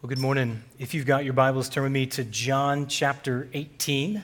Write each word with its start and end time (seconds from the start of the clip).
Well, 0.00 0.08
good 0.08 0.20
morning. 0.20 0.62
If 0.78 0.94
you've 0.94 1.06
got 1.06 1.24
your 1.24 1.32
Bibles, 1.32 1.68
turn 1.68 1.82
with 1.82 1.90
me 1.90 2.06
to 2.06 2.22
John 2.22 2.86
chapter 2.86 3.48
18, 3.52 4.22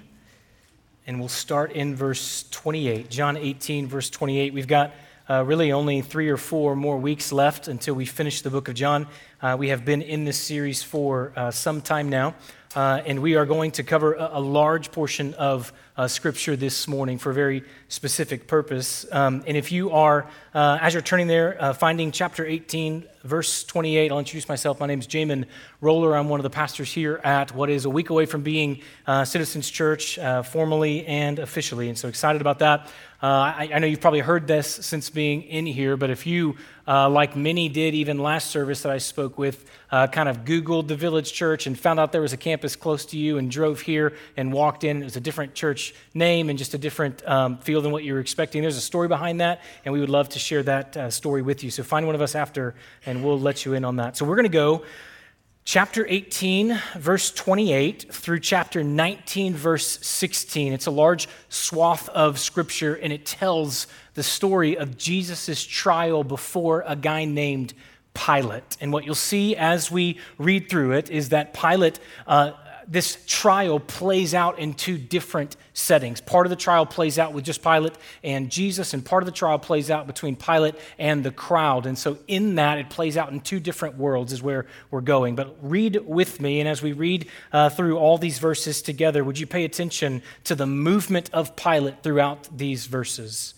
and 1.09 1.19
we'll 1.19 1.29
start 1.29 1.73
in 1.73 1.97
verse 1.97 2.45
28. 2.53 3.11
John 3.11 3.37
18, 3.37 3.89
verse 3.89 4.09
28. 4.09 4.55
We've 4.55 4.69
got 4.69 4.93
uh, 5.29 5.43
really 5.45 5.73
only 5.73 6.01
three 6.01 6.29
or 6.29 6.37
four 6.37 6.77
more 6.77 6.97
weeks 6.97 7.33
left 7.33 7.67
until 7.67 7.97
we 7.97 8.07
finish 8.07 8.43
the 8.43 8.51
book 8.51 8.69
of 8.69 8.77
John. 8.77 9.09
Uh, 9.43 9.57
we 9.59 9.71
have 9.71 9.85
been 9.85 10.01
in 10.01 10.25
this 10.25 10.39
series 10.39 10.85
for 10.85 11.33
uh, 11.35 11.51
some 11.51 11.81
time 11.81 12.09
now, 12.09 12.37
uh, 12.75 13.03
and 13.07 13.21
we 13.21 13.37
are 13.37 13.47
going 13.47 13.71
to 13.73 13.83
cover 13.83 14.15
a, 14.15 14.31
a 14.35 14.41
large 14.41 14.93
portion 14.93 15.35
of 15.35 15.73
uh, 15.97 16.09
Scripture 16.09 16.57
this 16.57 16.89
morning 16.89 17.19
for 17.19 17.31
a 17.31 17.35
very 17.35 17.63
specific 17.89 18.47
purpose. 18.47 19.07
Um, 19.13 19.45
and 19.47 19.57
if 19.57 19.71
you 19.71 19.91
are, 19.91 20.29
uh, 20.55 20.79
as 20.81 20.95
you're 20.95 21.03
turning 21.03 21.27
there, 21.27 21.75
finding 21.75 22.11
chapter 22.11 22.45
18, 22.45 23.07
verse 23.25 23.65
28. 23.65 24.13
I'll 24.13 24.19
introduce 24.19 24.49
myself. 24.49 24.79
My 24.79 24.87
name 24.87 25.01
is 25.01 25.07
Jamin 25.07 25.47
Roller. 25.81 26.17
I'm 26.17 26.29
one 26.29 26.39
of 26.39 26.45
the 26.45 26.51
pastors 26.51 26.93
here 26.93 27.21
at 27.25 27.55
what 27.55 27.71
is 27.71 27.87
a 27.87 27.91
week 27.91 28.11
away 28.11 28.27
from 28.27 28.43
being 28.43 28.83
uh, 29.07 29.25
Citizens 29.25 29.71
Church, 29.71 30.19
uh, 30.19 30.43
formally 30.43 31.07
and 31.07 31.39
officially. 31.39 31.89
And 31.89 31.99
so 31.99 32.09
excited 32.09 32.41
about 32.41 32.59
that. 32.61 32.91
Uh, 33.25 33.55
I, 33.57 33.71
I, 33.73 33.79
know 33.79 33.87
you've 33.87 34.03
probably 34.03 34.21
heard 34.21 34.47
this 34.47 34.69
since 34.69 35.09
being 35.09 35.45
in 35.45 35.65
here, 35.65 35.97
but 35.97 36.11
if 36.11 36.27
you, 36.27 36.57
uh, 36.87 37.09
like 37.09 37.35
many 37.35 37.71
did 37.71 37.95
even 37.95 38.19
last 38.19 38.51
service 38.51 38.83
that 38.83 38.93
I 38.93 38.99
spoke 38.99 39.39
with, 39.39 39.65
uh, 39.91 40.09
kind 40.09 40.29
of 40.29 40.45
Googled 40.45 40.89
the 40.89 40.95
village 40.95 41.33
church 41.33 41.67
and 41.67 41.79
found 41.79 41.99
out 41.99 42.13
there 42.13 42.21
was 42.21 42.35
a 42.35 42.37
campus 42.37 42.77
close 42.77 43.07
to 43.07 43.19
you 43.19 43.39
and 43.39 43.51
drove 43.51 43.81
here 43.81 44.13
and 44.37 44.53
walked 44.53 44.85
in, 44.85 45.01
it 45.01 45.05
was 45.05 45.17
a 45.17 45.23
different 45.23 45.55
church 45.55 45.95
name 46.13 46.51
and 46.51 46.59
just 46.59 46.75
a 46.75 46.79
different 46.79 47.27
um, 47.27 47.57
feel 47.57 47.81
than 47.81 47.93
what 47.93 48.05
you 48.05 48.13
were 48.13 48.21
expecting. 48.21 48.61
There's 48.61 48.77
a 48.77 48.83
story 48.83 49.09
behind 49.09 49.41
that, 49.41 49.63
and 49.87 49.95
we 49.95 50.01
would 50.01 50.11
love 50.11 50.29
to 50.29 50.39
share 50.39 50.63
that 50.65 50.95
uh, 50.95 51.09
story 51.09 51.41
with 51.41 51.65
you. 51.65 51.71
So 51.71 51.83
find 51.83 52.05
one 52.05 52.15
of 52.15 52.21
us 52.21 52.35
after, 52.35 52.75
and 53.07 53.25
we'll 53.25 53.41
let 53.41 53.65
you 53.65 53.73
in 53.73 53.87
on 53.87 53.97
that. 53.97 54.19
So 54.19 54.27
we're 54.27 54.37
going 54.37 54.43
to 54.43 54.51
go 54.51 54.85
chapter 55.65 56.07
18, 56.07 56.79
verse 56.97 57.31
28, 57.31 58.13
through 58.13 58.41
chapter 58.41 58.85
19, 58.85 59.55
verse 59.55 59.99
16. 60.07 60.73
It's 60.73 60.87
a 60.87 60.91
large 60.91 61.27
swath 61.49 62.09
of 62.11 62.39
scripture, 62.39 62.95
and 62.95 63.13
it 63.13 63.25
tells 63.25 63.87
the 64.13 64.23
story 64.23 64.77
of 64.77 64.99
Jesus' 64.99 65.65
trial 65.65 66.23
before 66.23 66.85
a 66.87 66.95
guy 66.95 67.25
named 67.25 67.73
Pilate. 68.13 68.77
And 68.81 68.93
what 68.93 69.05
you'll 69.05 69.15
see 69.15 69.57
as 69.57 69.91
we 69.91 70.19
read 70.39 70.69
through 70.69 70.93
it 70.93 71.11
is 71.11 71.31
that 71.31 71.55
Pilate 71.55 71.99
uh, 72.27 72.53
this 72.87 73.19
trial 73.27 73.81
plays 73.81 74.35
out 74.35 74.59
in 74.59 74.75
two 74.75 74.99
different 74.99 75.57
settings. 75.73 76.21
Part 76.21 76.47
of 76.47 76.51
the 76.51 76.57
trial 76.57 76.87
plays 76.87 77.19
out 77.19 77.33
with 77.33 77.45
just 77.45 77.63
Pilate 77.63 77.95
and 78.23 78.51
Jesus, 78.51 78.95
and 78.95 79.05
part 79.05 79.23
of 79.23 79.27
the 79.27 79.33
trial 79.33 79.59
plays 79.59 79.91
out 79.91 80.07
between 80.07 80.37
Pilate 80.37 80.75
and 80.99 81.25
the 81.25 81.31
crowd. 81.31 81.87
And 81.87 81.99
so, 81.99 82.19
in 82.29 82.57
that, 82.57 82.79
it 82.79 82.91
plays 82.91 83.17
out 83.17 83.33
in 83.33 83.41
two 83.41 83.61
different 83.61 83.97
worlds, 83.97 84.33
is 84.33 84.43
where 84.43 84.67
we're 84.91 85.01
going. 85.01 85.35
But 85.35 85.57
read 85.63 86.07
with 86.07 86.41
me, 86.41 86.61
and 86.61 86.69
as 86.69 86.83
we 86.83 86.93
read 86.93 87.29
uh, 87.53 87.69
through 87.71 87.99
all 87.99 88.19
these 88.19 88.39
verses 88.39 88.83
together, 88.83 89.25
would 89.25 89.39
you 89.39 89.47
pay 89.47 89.65
attention 89.65 90.23
to 90.45 90.55
the 90.55 90.67
movement 90.67 91.31
of 91.33 91.57
Pilate 91.57 92.03
throughout 92.03 92.49
these 92.57 92.87
verses? 92.87 93.55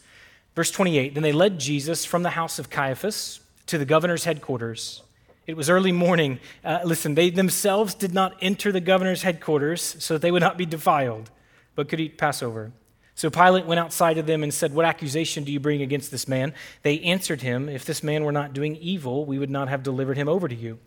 Verse 0.55 0.71
28 0.71 1.15
Then 1.15 1.23
they 1.23 1.33
led 1.33 1.61
Jesus 1.61 2.05
from 2.05 2.23
the 2.23 2.31
house 2.31 2.59
of 2.59 2.71
Caiaphas 2.71 3.41
to 3.67 3.79
the 3.79 3.85
governor's 3.85 4.25
headquarters. 4.25 5.03
It 5.47 5.57
was 5.57 5.71
early 5.71 5.93
morning. 5.93 6.41
Uh, 6.65 6.81
listen, 6.85 7.15
they 7.15 7.31
themselves 7.31 7.95
did 7.95 8.13
not 8.13 8.35
enter 8.41 8.73
the 8.73 8.81
governor's 8.81 9.23
headquarters 9.23 9.97
so 10.01 10.15
that 10.15 10.23
they 10.23 10.33
would 10.33 10.43
not 10.43 10.59
be 10.59 10.67
defiled, 10.67 11.31
but 11.75 11.89
could 11.89 12.01
eat 12.01 12.19
Passover. 12.19 12.73
So 13.15 13.31
Pilate 13.31 13.65
went 13.65 13.79
outside 13.79 14.15
to 14.15 14.23
them 14.23 14.43
and 14.43 14.53
said, 14.53 14.75
What 14.75 14.85
accusation 14.85 15.45
do 15.45 15.53
you 15.53 15.61
bring 15.61 15.83
against 15.83 16.11
this 16.11 16.29
man? 16.29 16.53
They 16.83 17.01
answered 17.01 17.43
him, 17.43 17.69
If 17.69 17.85
this 17.85 18.03
man 18.03 18.25
were 18.25 18.33
not 18.33 18.53
doing 18.53 18.77
evil, 18.77 19.25
we 19.25 19.39
would 19.39 19.51
not 19.51 19.69
have 19.69 19.83
delivered 19.83 20.19
him 20.19 20.29
over 20.29 20.49
to 20.49 20.55
you. 20.55 20.79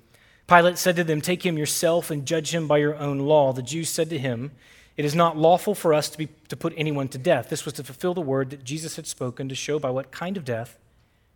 Pilate 0.46 0.78
said 0.78 0.96
to 0.98 1.04
them, 1.04 1.22
Take 1.22 1.46
him 1.46 1.58
yourself 1.58 2.12
and 2.12 2.26
judge 2.26 2.54
him 2.54 2.68
by 2.68 2.78
your 2.78 2.96
own 2.96 3.20
law. 3.20 3.54
The 3.54 3.64
Jews 3.64 3.90
said 3.90 4.10
to 4.10 4.20
him, 4.20 4.52
It 4.98 5.06
is 5.06 5.16
not 5.16 5.38
lawful 5.38 5.74
for 5.74 5.94
us 5.94 6.10
to, 6.10 6.18
be, 6.18 6.28
to 6.50 6.58
put 6.58 6.74
anyone 6.76 7.08
to 7.10 7.18
death. 7.18 7.50
This 7.50 7.66
was 7.66 7.74
to 7.76 7.84
fulfill 7.84 8.14
the 8.14 8.22
word 8.22 8.50
that 8.52 8.64
Jesus 8.64 8.98
had 8.98 9.08
spoken 9.08 9.50
to 9.50 9.56
show 9.56 9.80
by 9.80 9.90
what 9.90 10.12
kind 10.12 10.38
of 10.38 10.46
death 10.46 10.78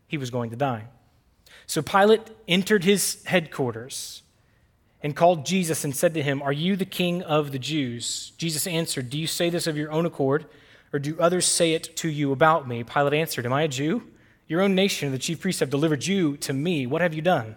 he 0.07 0.17
was 0.17 0.29
going 0.29 0.49
to 0.49 0.55
die. 0.55 0.85
So 1.67 1.81
Pilate 1.81 2.21
entered 2.47 2.83
his 2.83 3.23
headquarters 3.25 4.23
and 5.01 5.15
called 5.15 5.45
Jesus 5.45 5.83
and 5.83 5.95
said 5.95 6.13
to 6.13 6.23
him, 6.23 6.41
Are 6.41 6.53
you 6.53 6.75
the 6.75 6.85
king 6.85 7.21
of 7.21 7.51
the 7.51 7.59
Jews? 7.59 8.31
Jesus 8.37 8.65
answered, 8.67 9.09
Do 9.09 9.17
you 9.17 9.27
say 9.27 9.49
this 9.49 9.67
of 9.67 9.77
your 9.77 9.91
own 9.91 10.05
accord, 10.05 10.45
or 10.91 10.99
do 10.99 11.19
others 11.19 11.45
say 11.45 11.73
it 11.73 11.95
to 11.97 12.09
you 12.09 12.31
about 12.31 12.67
me? 12.67 12.83
Pilate 12.83 13.13
answered, 13.13 13.45
Am 13.45 13.53
I 13.53 13.63
a 13.63 13.67
Jew? 13.67 14.03
Your 14.47 14.61
own 14.61 14.75
nation 14.75 15.07
and 15.07 15.15
the 15.15 15.19
chief 15.19 15.41
priests 15.41 15.59
have 15.59 15.69
delivered 15.69 16.05
you 16.05 16.37
to 16.37 16.53
me. 16.53 16.85
What 16.85 17.01
have 17.01 17.13
you 17.13 17.21
done? 17.21 17.55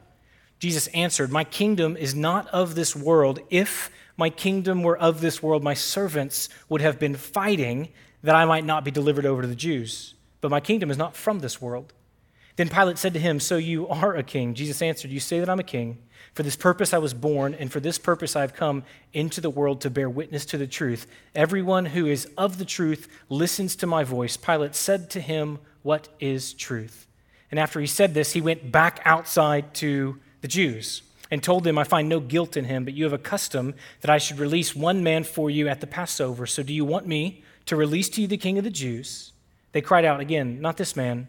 Jesus 0.59 0.87
answered, 0.89 1.31
My 1.31 1.45
kingdom 1.45 1.97
is 1.97 2.15
not 2.15 2.49
of 2.49 2.75
this 2.75 2.97
world. 2.97 3.41
If 3.51 3.91
my 4.17 4.31
kingdom 4.31 4.83
were 4.83 4.97
of 4.97 5.21
this 5.21 5.43
world, 5.43 5.63
my 5.63 5.75
servants 5.75 6.49
would 6.69 6.81
have 6.81 6.99
been 6.99 7.15
fighting 7.15 7.89
that 8.23 8.35
I 8.35 8.45
might 8.45 8.65
not 8.65 8.85
be 8.85 8.91
delivered 8.91 9.27
over 9.27 9.43
to 9.43 9.49
the 9.49 9.55
Jews. 9.55 10.15
But 10.41 10.51
my 10.51 10.61
kingdom 10.61 10.91
is 10.91 10.97
not 10.97 11.15
from 11.15 11.41
this 11.41 11.61
world. 11.61 11.93
Then 12.57 12.71
Pilate 12.71 12.99
said 12.99 13.13
to 13.13 13.21
him, 13.21 13.39
So 13.39 13.59
you 13.59 13.87
are 13.89 14.15
a 14.15 14.23
king? 14.23 14.55
Jesus 14.55 14.83
answered, 14.83 15.11
You 15.11 15.21
say 15.21 15.41
that 15.41 15.49
I'm 15.49 15.61
a 15.61 15.65
king. 15.65 15.99
For 16.33 16.43
this 16.43 16.57
purpose 16.57 16.93
I 16.93 16.99
was 16.99 17.15
born, 17.15 17.55
and 17.55 17.71
for 17.71 17.81
this 17.81 17.99
purpose 17.99 18.35
I 18.35 18.41
have 18.41 18.55
come 18.55 18.83
into 19.13 19.41
the 19.41 19.51
world 19.51 19.81
to 19.83 19.91
bear 19.91 20.09
witness 20.09 20.45
to 20.47 20.59
the 20.59 20.67
truth. 20.67 21.07
Everyone 21.35 21.87
who 21.87 22.07
is 22.07 22.27
of 22.37 22.59
the 22.59 22.65
truth 22.65 23.09
listens 23.29 23.77
to 23.77 23.87
my 23.87 24.05
voice. 24.05 24.37
Pilate 24.37 24.75
said 24.75 25.11
to 25.11 25.21
him, 25.21 25.59
What 25.83 26.09
is 26.19 26.55
truth? 26.55 27.07
And 27.51 27.61
after 27.61 27.81
he 27.81 27.87
said 27.87 28.15
this, 28.15 28.33
he 28.33 28.41
went 28.41 28.73
back 28.73 29.01
outside 29.05 29.75
to 29.75 30.19
the 30.41 30.49
Jews 30.49 31.03
and 31.31 31.43
told 31.43 31.65
them, 31.65 31.79
I 31.79 31.85
find 31.85 32.09
no 32.09 32.21
guilt 32.21 32.57
in 32.57 32.65
him, 32.65 32.85
but 32.85 32.95
you 32.95 33.05
have 33.05 33.13
a 33.13 33.19
custom 33.19 33.75
that 34.01 34.11
I 34.11 34.19
should 34.19 34.39
release 34.39 34.75
one 34.75 35.03
man 35.03 35.25
for 35.25 35.51
you 35.51 35.69
at 35.69 35.81
the 35.81 35.87
Passover. 35.87 36.47
So 36.47 36.63
do 36.63 36.73
you 36.73 36.85
want 36.85 37.07
me 37.07 37.43
to 37.67 37.77
release 37.77 38.09
to 38.11 38.23
you 38.23 38.27
the 38.27 38.37
king 38.37 38.59
of 38.59 38.65
the 38.65 38.71
Jews? 38.71 39.33
They 39.73 39.81
cried 39.81 40.05
out 40.05 40.21
again, 40.21 40.61
Not 40.61 40.77
this 40.77 40.97
man 40.97 41.29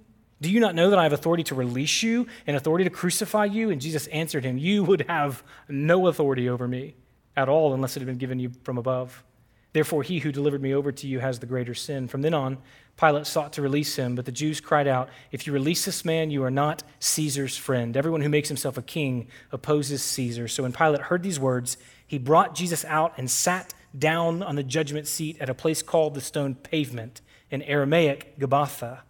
Do 0.41 0.49
you 0.49 0.59
not 0.59 0.73
know 0.73 0.89
that 0.89 0.97
I 0.97 1.03
have 1.03 1.13
authority 1.13 1.43
to 1.43 1.55
release 1.55 2.01
you 2.01 2.25
and 2.47 2.57
authority 2.57 2.83
to 2.83 2.89
crucify 2.89 3.45
you? 3.45 3.69
And 3.69 3.79
Jesus 3.79 4.07
answered 4.07 4.43
him, 4.43 4.57
You 4.57 4.83
would 4.83 5.05
have 5.07 5.43
no 5.69 6.07
authority 6.07 6.49
over 6.49 6.67
me 6.67 6.95
at 7.37 7.47
all 7.47 7.75
unless 7.75 7.95
it 7.95 7.99
had 7.99 8.07
been 8.07 8.17
given 8.17 8.39
you 8.39 8.51
from 8.63 8.79
above. 8.79 9.23
Therefore, 9.73 10.01
he 10.01 10.19
who 10.19 10.31
delivered 10.31 10.61
me 10.61 10.73
over 10.73 10.91
to 10.91 11.07
you 11.07 11.19
has 11.19 11.39
the 11.39 11.45
greater 11.45 11.75
sin. 11.75 12.07
From 12.07 12.23
then 12.23 12.33
on, 12.33 12.57
Pilate 12.97 13.27
sought 13.27 13.53
to 13.53 13.61
release 13.61 13.95
him, 13.95 14.15
but 14.15 14.25
the 14.25 14.31
Jews 14.31 14.59
cried 14.59 14.87
out, 14.87 15.09
If 15.31 15.45
you 15.45 15.53
release 15.53 15.85
this 15.85 16.03
man, 16.03 16.31
you 16.31 16.43
are 16.43 16.51
not 16.51 16.83
Caesar's 16.99 17.55
friend. 17.55 17.95
Everyone 17.95 18.21
who 18.21 18.27
makes 18.27 18.49
himself 18.49 18.77
a 18.77 18.81
king 18.81 19.27
opposes 19.51 20.01
Caesar. 20.01 20.47
So 20.47 20.63
when 20.63 20.73
Pilate 20.73 21.01
heard 21.01 21.21
these 21.21 21.39
words, 21.39 21.77
he 22.05 22.17
brought 22.17 22.55
Jesus 22.55 22.83
out 22.85 23.13
and 23.17 23.29
sat 23.29 23.75
down 23.97 24.41
on 24.41 24.55
the 24.55 24.63
judgment 24.63 25.07
seat 25.07 25.37
at 25.39 25.49
a 25.49 25.53
place 25.53 25.83
called 25.83 26.15
the 26.15 26.21
stone 26.21 26.55
pavement, 26.55 27.21
in 27.51 27.61
Aramaic, 27.61 28.39
Gabbatha 28.39 29.01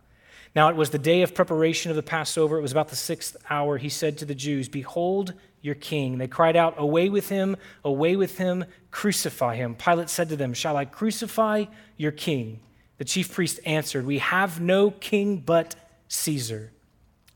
now 0.56 0.70
it 0.70 0.76
was 0.76 0.90
the 0.90 1.00
day 1.00 1.22
of 1.22 1.34
preparation 1.34 1.92
of 1.92 1.96
the 1.96 2.04
Passover. 2.04 2.58
It 2.58 2.62
was 2.62 2.72
about 2.72 2.90
the 2.90 2.96
sixth 2.96 3.38
hour. 3.50 3.78
He 3.78 3.90
said 3.90 4.18
to 4.18 4.26
the 4.26 4.36
Jews, 4.36 4.68
Behold 4.68 5.34
your 5.62 5.76
king. 5.76 6.18
They 6.18 6.28
cried 6.28 6.56
out, 6.56 6.76
Away 6.78 7.10
with 7.10 7.30
him, 7.30 7.56
away 7.86 8.16
with 8.16 8.38
him, 8.38 8.66
crucify 8.90 9.56
him. 9.56 9.76
Pilate 9.76 10.10
said 10.10 10.30
to 10.30 10.36
them, 10.36 10.54
Shall 10.54 10.76
I 10.76 10.86
crucify 10.86 11.66
your 11.96 12.12
king? 12.12 12.60
The 12.98 13.06
chief 13.06 13.34
priest 13.34 13.60
answered, 13.66 14.06
We 14.06 14.20
have 14.20 14.60
no 14.60 14.92
king 14.92 15.38
but 15.38 15.76
Caesar. 16.10 16.72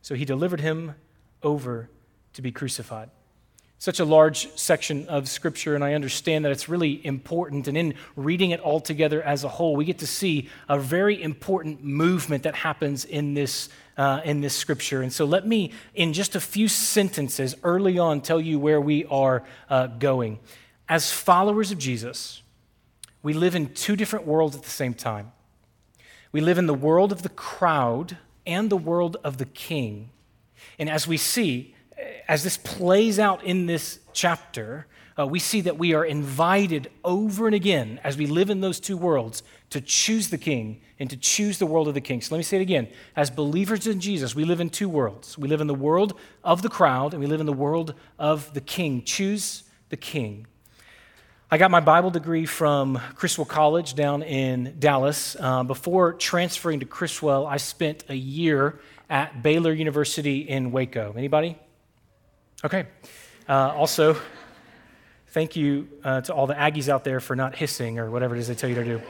So 0.01 0.15
he 0.15 0.25
delivered 0.25 0.59
him 0.59 0.95
over 1.41 1.89
to 2.33 2.41
be 2.41 2.51
crucified. 2.51 3.09
Such 3.77 3.99
a 3.99 4.05
large 4.05 4.49
section 4.55 5.07
of 5.07 5.27
Scripture, 5.27 5.75
and 5.75 5.83
I 5.83 5.93
understand 5.93 6.45
that 6.45 6.51
it's 6.51 6.69
really 6.69 7.05
important. 7.05 7.67
And 7.67 7.77
in 7.77 7.93
reading 8.15 8.51
it 8.51 8.59
all 8.59 8.79
together 8.79 9.21
as 9.21 9.43
a 9.43 9.49
whole, 9.49 9.75
we 9.75 9.85
get 9.85 9.99
to 9.99 10.07
see 10.07 10.49
a 10.69 10.79
very 10.79 11.21
important 11.21 11.83
movement 11.83 12.43
that 12.43 12.55
happens 12.55 13.05
in 13.05 13.33
this, 13.33 13.69
uh, 13.97 14.21
in 14.23 14.41
this 14.41 14.55
Scripture. 14.55 15.01
And 15.01 15.11
so 15.11 15.25
let 15.25 15.45
me, 15.45 15.71
in 15.93 16.13
just 16.13 16.35
a 16.35 16.39
few 16.39 16.67
sentences 16.67 17.55
early 17.63 17.99
on, 17.99 18.21
tell 18.21 18.39
you 18.39 18.59
where 18.59 18.79
we 18.79 19.05
are 19.05 19.43
uh, 19.69 19.87
going. 19.87 20.39
As 20.87 21.11
followers 21.11 21.71
of 21.71 21.77
Jesus, 21.77 22.41
we 23.21 23.33
live 23.33 23.55
in 23.55 23.73
two 23.73 23.95
different 23.95 24.25
worlds 24.25 24.55
at 24.55 24.63
the 24.63 24.69
same 24.69 24.93
time. 24.93 25.31
We 26.31 26.41
live 26.41 26.57
in 26.57 26.65
the 26.65 26.73
world 26.73 27.11
of 27.11 27.23
the 27.23 27.29
crowd 27.29 28.17
and 28.47 28.69
the 28.69 28.77
world 28.77 29.17
of 29.23 29.37
the 29.37 29.45
king. 29.45 30.11
And 30.79 30.89
as 30.89 31.07
we 31.07 31.17
see, 31.17 31.74
as 32.27 32.43
this 32.43 32.57
plays 32.57 33.19
out 33.19 33.43
in 33.43 33.65
this 33.65 33.99
chapter, 34.13 34.87
uh, 35.17 35.25
we 35.25 35.39
see 35.39 35.61
that 35.61 35.77
we 35.77 35.93
are 35.93 36.03
invited 36.03 36.89
over 37.03 37.45
and 37.45 37.55
again 37.55 37.99
as 38.03 38.17
we 38.17 38.25
live 38.25 38.49
in 38.49 38.61
those 38.61 38.79
two 38.79 38.97
worlds 38.97 39.43
to 39.69 39.79
choose 39.79 40.29
the 40.29 40.37
king 40.37 40.81
and 40.99 41.09
to 41.09 41.15
choose 41.15 41.57
the 41.57 41.65
world 41.65 41.87
of 41.87 41.93
the 41.93 42.01
king. 42.01 42.21
So 42.21 42.35
let 42.35 42.39
me 42.39 42.43
say 42.43 42.57
it 42.57 42.61
again. 42.61 42.89
As 43.15 43.29
believers 43.29 43.87
in 43.87 43.99
Jesus, 43.99 44.35
we 44.35 44.43
live 44.43 44.59
in 44.59 44.69
two 44.69 44.89
worlds. 44.89 45.37
We 45.37 45.47
live 45.47 45.61
in 45.61 45.67
the 45.67 45.75
world 45.75 46.19
of 46.43 46.61
the 46.61 46.69
crowd 46.69 47.13
and 47.13 47.21
we 47.21 47.27
live 47.27 47.39
in 47.39 47.45
the 47.45 47.53
world 47.53 47.93
of 48.19 48.53
the 48.53 48.61
king. 48.61 49.03
Choose 49.03 49.63
the 49.89 49.97
king. 49.97 50.47
I 51.49 51.57
got 51.57 51.71
my 51.71 51.79
Bible 51.79 52.09
degree 52.09 52.45
from 52.45 52.99
Criswell 53.15 53.45
College 53.45 53.93
down 53.93 54.23
in 54.23 54.75
Dallas. 54.79 55.37
Uh, 55.39 55.63
before 55.63 56.13
transferring 56.13 56.81
to 56.81 56.85
Criswell, 56.85 57.45
I 57.45 57.57
spent 57.57 58.03
a 58.09 58.15
year 58.15 58.79
at 59.09 59.43
Baylor 59.43 59.71
University 59.71 60.39
in 60.39 60.71
Waco. 60.71 61.13
Anybody? 61.15 61.57
Okay. 62.65 62.87
Uh, 63.47 63.71
also, 63.75 64.17
thank 65.27 65.55
you 65.55 65.87
uh, 66.03 66.21
to 66.21 66.33
all 66.33 66.47
the 66.47 66.55
Aggies 66.55 66.89
out 66.89 67.03
there 67.03 67.19
for 67.19 67.35
not 67.35 67.55
hissing 67.55 67.99
or 67.99 68.09
whatever 68.09 68.35
it 68.35 68.39
is 68.39 68.47
they 68.47 68.55
tell 68.55 68.67
you 68.67 68.75
to 68.75 68.83
do. 68.83 69.01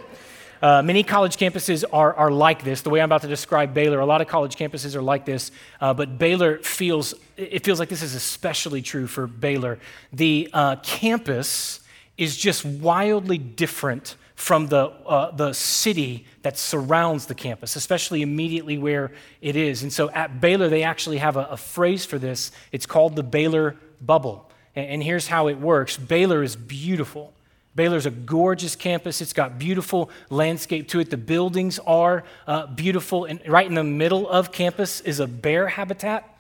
Uh, 0.62 0.82
many 0.82 1.04
college 1.04 1.38
campuses 1.38 1.86
are, 1.94 2.14
are 2.16 2.32
like 2.32 2.66
this. 2.66 2.82
The 2.82 2.90
way 2.90 3.00
I'm 3.00 3.06
about 3.06 3.22
to 3.22 3.30
describe 3.30 3.74
Baylor, 3.74 4.02
a 4.02 4.06
lot 4.06 4.20
of 4.20 4.28
college 4.28 4.58
campuses 4.58 4.94
are 4.94 5.02
like 5.02 5.24
this, 5.24 5.52
uh, 5.80 5.94
but 5.94 6.18
Baylor 6.18 6.58
feels, 6.58 7.14
it 7.38 7.64
feels 7.64 7.80
like 7.80 7.88
this 7.88 8.02
is 8.02 8.14
especially 8.14 8.82
true 8.82 9.08
for 9.08 9.26
Baylor. 9.26 9.80
The 10.12 10.50
uh, 10.52 10.76
campus 10.84 11.80
is 12.18 12.36
just 12.36 12.66
wildly 12.66 13.38
different 13.38 14.18
from 14.36 14.68
the, 14.68 14.84
uh, 15.08 15.32
the 15.32 15.54
city 15.54 16.26
that 16.42 16.58
surrounds 16.58 17.26
the 17.26 17.36
campus, 17.36 17.76
especially 17.76 18.22
immediately 18.22 18.78
where 18.78 19.12
it 19.42 19.56
is. 19.56 19.82
And 19.82 19.92
so 19.92 20.10
at 20.10 20.42
Baylor, 20.42 20.68
they 20.68 20.84
actually 20.84 21.18
have 21.18 21.38
a, 21.38 21.46
a 21.46 21.58
phrase 21.58 22.06
for 22.06 22.20
this. 22.20 22.52
It's 22.72 22.86
called 22.86 23.16
the 23.16 23.24
Baylor 23.24 23.78
bubble. 24.02 24.50
And, 24.76 24.88
and 24.88 25.04
here's 25.04 25.28
how 25.28 25.48
it 25.48 25.60
works 25.60 25.98
Baylor 25.98 26.44
is 26.44 26.56
beautiful. 26.56 27.34
Baylor's 27.76 28.06
a 28.06 28.12
gorgeous 28.12 28.76
campus. 28.76 29.20
It's 29.20 29.34
got 29.34 29.60
beautiful 29.60 30.10
landscape 30.30 30.88
to 30.90 31.02
it. 31.02 31.10
The 31.10 31.18
buildings 31.18 31.78
are 31.80 32.24
uh, 32.48 32.68
beautiful. 32.68 33.26
And 33.26 33.42
right 33.48 33.68
in 33.68 33.74
the 33.74 33.84
middle 33.84 34.30
of 34.30 34.54
campus 34.54 35.02
is 35.02 35.20
a 35.20 35.28
bear 35.28 35.68
habitat. 35.68 36.35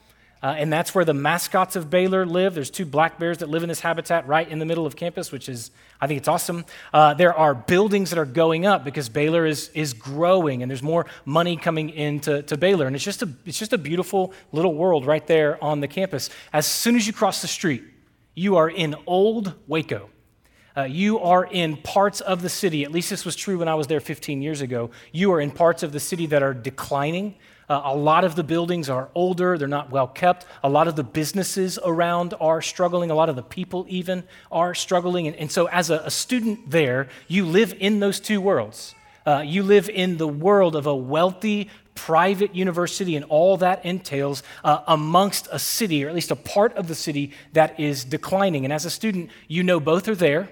Uh, 0.46 0.54
and 0.60 0.72
that's 0.72 0.94
where 0.94 1.04
the 1.04 1.12
mascots 1.12 1.76
of 1.76 1.90
Baylor 1.90 2.24
live. 2.24 2.54
There's 2.54 2.70
two 2.70 2.86
black 2.86 3.18
bears 3.18 3.40
that 3.40 3.50
live 3.50 3.64
in 3.64 3.70
this 3.70 3.80
habitat 3.80 4.28
right 4.28 4.48
in 4.48 4.60
the 4.60 4.66
middle 4.66 4.86
of 4.86 4.96
campus, 4.96 5.32
which 5.32 5.50
is, 5.50 5.72
I 6.00 6.06
think 6.06 6.20
it's 6.20 6.28
awesome. 6.28 6.66
Uh, 6.94 7.16
there 7.16 7.34
are 7.34 7.56
buildings 7.56 8.12
that 8.12 8.20
are 8.20 8.26
going 8.26 8.64
up 8.64 8.84
because 8.84 9.10
Baylor 9.10 9.48
is, 9.48 9.70
is 9.74 9.96
growing 9.96 10.62
and 10.62 10.70
there's 10.70 10.84
more 10.84 11.08
money 11.26 11.58
coming 11.58 11.90
into 11.90 12.44
to 12.44 12.58
Baylor. 12.58 12.86
And 12.86 12.96
it's 12.96 13.04
just, 13.04 13.24
a, 13.24 13.30
it's 13.48 13.58
just 13.58 13.74
a 13.74 13.78
beautiful 13.80 14.34
little 14.52 14.76
world 14.76 15.08
right 15.08 15.26
there 15.26 15.58
on 15.64 15.80
the 15.80 15.88
campus. 15.88 16.30
As 16.54 16.68
soon 16.68 16.96
as 16.96 17.08
you 17.08 17.14
cross 17.14 17.42
the 17.42 17.48
street, 17.48 17.84
you 18.36 18.58
are 18.58 18.70
in 18.70 18.96
old 19.08 19.52
Waco. 19.66 20.12
Uh, 20.78 20.84
you 20.84 21.18
are 21.22 21.46
in 21.46 21.76
parts 21.78 22.22
of 22.22 22.44
the 22.44 22.50
city, 22.50 22.84
at 22.84 22.92
least 22.92 23.10
this 23.10 23.26
was 23.26 23.36
true 23.36 23.58
when 23.58 23.68
I 23.68 23.74
was 23.74 23.88
there 23.88 24.00
15 24.00 24.44
years 24.44 24.62
ago. 24.62 24.92
You 25.12 25.32
are 25.32 25.42
in 25.42 25.50
parts 25.50 25.82
of 25.82 25.92
the 25.92 26.00
city 26.00 26.28
that 26.28 26.44
are 26.44 26.54
declining. 26.54 27.34
Uh, 27.68 27.82
a 27.86 27.96
lot 27.96 28.24
of 28.24 28.36
the 28.36 28.44
buildings 28.44 28.90
are 28.90 29.10
older, 29.16 29.58
they're 29.58 29.68
not 29.68 29.90
well 29.90 30.08
kept. 30.08 30.46
A 30.64 30.70
lot 30.70 30.88
of 30.88 30.96
the 30.96 31.04
businesses 31.04 31.80
around 31.84 32.34
are 32.40 32.62
struggling. 32.62 33.10
A 33.10 33.16
lot 33.16 33.30
of 33.30 33.36
the 33.36 33.44
people, 33.44 33.86
even, 33.90 34.24
are 34.52 34.76
struggling. 34.76 35.28
And, 35.28 35.36
and 35.36 35.52
so, 35.52 35.68
as 35.68 35.90
a, 35.90 36.00
a, 36.00 36.12
student 36.12 36.70
there, 36.70 37.08
you 37.28 37.46
live 37.46 37.74
in 37.80 38.00
those 38.00 38.20
two 38.20 38.40
worlds. 38.40 38.94
Uh, 39.26 39.42
you 39.44 39.64
live 39.64 39.90
in 39.90 40.18
the 40.18 40.28
world 40.28 40.76
of 40.76 40.86
a 40.86 40.96
wealthy, 40.96 41.70
private 41.96 42.54
university 42.54 43.16
and 43.16 43.26
all 43.26 43.58
that 43.58 43.84
entails 43.84 44.44
uh, 44.64 44.82
amongst 44.88 45.48
a 45.52 45.58
city, 45.58 46.04
or 46.06 46.10
at 46.10 46.14
least 46.14 46.30
a 46.30 46.36
part 46.36 46.74
of 46.76 46.88
the 46.88 46.96
city 46.96 47.32
that 47.54 47.80
is 47.80 48.04
declining. 48.04 48.66
And 48.66 48.74
as 48.74 48.86
a 48.86 48.90
student, 48.92 49.32
you 49.48 49.64
know 49.64 49.80
both 49.80 50.08
are 50.08 50.16
there. 50.16 50.50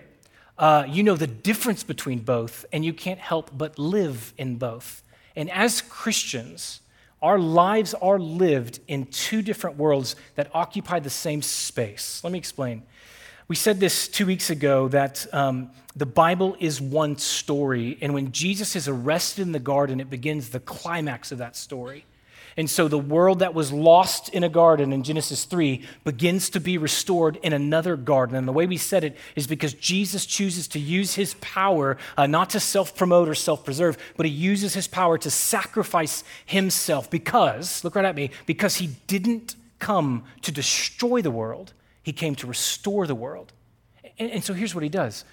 Uh, 0.57 0.85
you 0.87 1.03
know 1.03 1.15
the 1.15 1.27
difference 1.27 1.83
between 1.83 2.19
both, 2.19 2.65
and 2.71 2.85
you 2.85 2.93
can't 2.93 3.19
help 3.19 3.51
but 3.55 3.77
live 3.77 4.33
in 4.37 4.55
both. 4.55 5.03
And 5.35 5.49
as 5.51 5.81
Christians, 5.81 6.79
our 7.23 7.39
lives 7.39 7.93
are 7.93 8.19
lived 8.19 8.81
in 8.87 9.05
two 9.05 9.41
different 9.41 9.77
worlds 9.77 10.17
that 10.35 10.51
occupy 10.53 10.99
the 10.99 11.09
same 11.09 11.41
space. 11.41 12.21
Let 12.21 12.33
me 12.33 12.37
explain. 12.37 12.83
We 13.47 13.55
said 13.55 13.79
this 13.79 14.09
two 14.09 14.25
weeks 14.25 14.49
ago 14.49 14.89
that 14.89 15.25
um, 15.33 15.71
the 15.95 16.05
Bible 16.05 16.57
is 16.59 16.81
one 16.81 17.17
story, 17.17 17.97
and 18.01 18.13
when 18.13 18.33
Jesus 18.33 18.75
is 18.75 18.89
arrested 18.89 19.43
in 19.43 19.53
the 19.53 19.59
garden, 19.59 20.01
it 20.01 20.09
begins 20.09 20.49
the 20.49 20.59
climax 20.59 21.31
of 21.31 21.37
that 21.37 21.55
story. 21.55 22.05
And 22.55 22.69
so 22.69 22.87
the 22.87 22.99
world 22.99 23.39
that 23.39 23.53
was 23.53 23.71
lost 23.71 24.29
in 24.29 24.43
a 24.43 24.49
garden 24.49 24.93
in 24.93 25.03
Genesis 25.03 25.45
3 25.45 25.81
begins 26.03 26.49
to 26.51 26.59
be 26.59 26.77
restored 26.77 27.37
in 27.37 27.53
another 27.53 27.95
garden. 27.95 28.35
And 28.35 28.47
the 28.47 28.53
way 28.53 28.67
we 28.67 28.77
said 28.77 29.03
it 29.03 29.17
is 29.35 29.47
because 29.47 29.73
Jesus 29.73 30.25
chooses 30.25 30.67
to 30.69 30.79
use 30.79 31.15
his 31.15 31.33
power 31.35 31.97
uh, 32.17 32.27
not 32.27 32.51
to 32.51 32.59
self 32.59 32.95
promote 32.95 33.27
or 33.27 33.35
self 33.35 33.65
preserve, 33.65 33.97
but 34.17 34.25
he 34.25 34.31
uses 34.31 34.73
his 34.73 34.87
power 34.87 35.17
to 35.17 35.31
sacrifice 35.31 36.23
himself 36.45 37.09
because, 37.09 37.83
look 37.83 37.95
right 37.95 38.05
at 38.05 38.15
me, 38.15 38.29
because 38.45 38.75
he 38.75 38.91
didn't 39.07 39.55
come 39.79 40.23
to 40.41 40.51
destroy 40.51 41.21
the 41.21 41.31
world, 41.31 41.73
he 42.03 42.13
came 42.13 42.35
to 42.35 42.47
restore 42.47 43.07
the 43.07 43.15
world. 43.15 43.51
And, 44.19 44.31
and 44.31 44.43
so 44.43 44.53
here's 44.53 44.75
what 44.75 44.83
he 44.83 44.89
does 44.89 45.25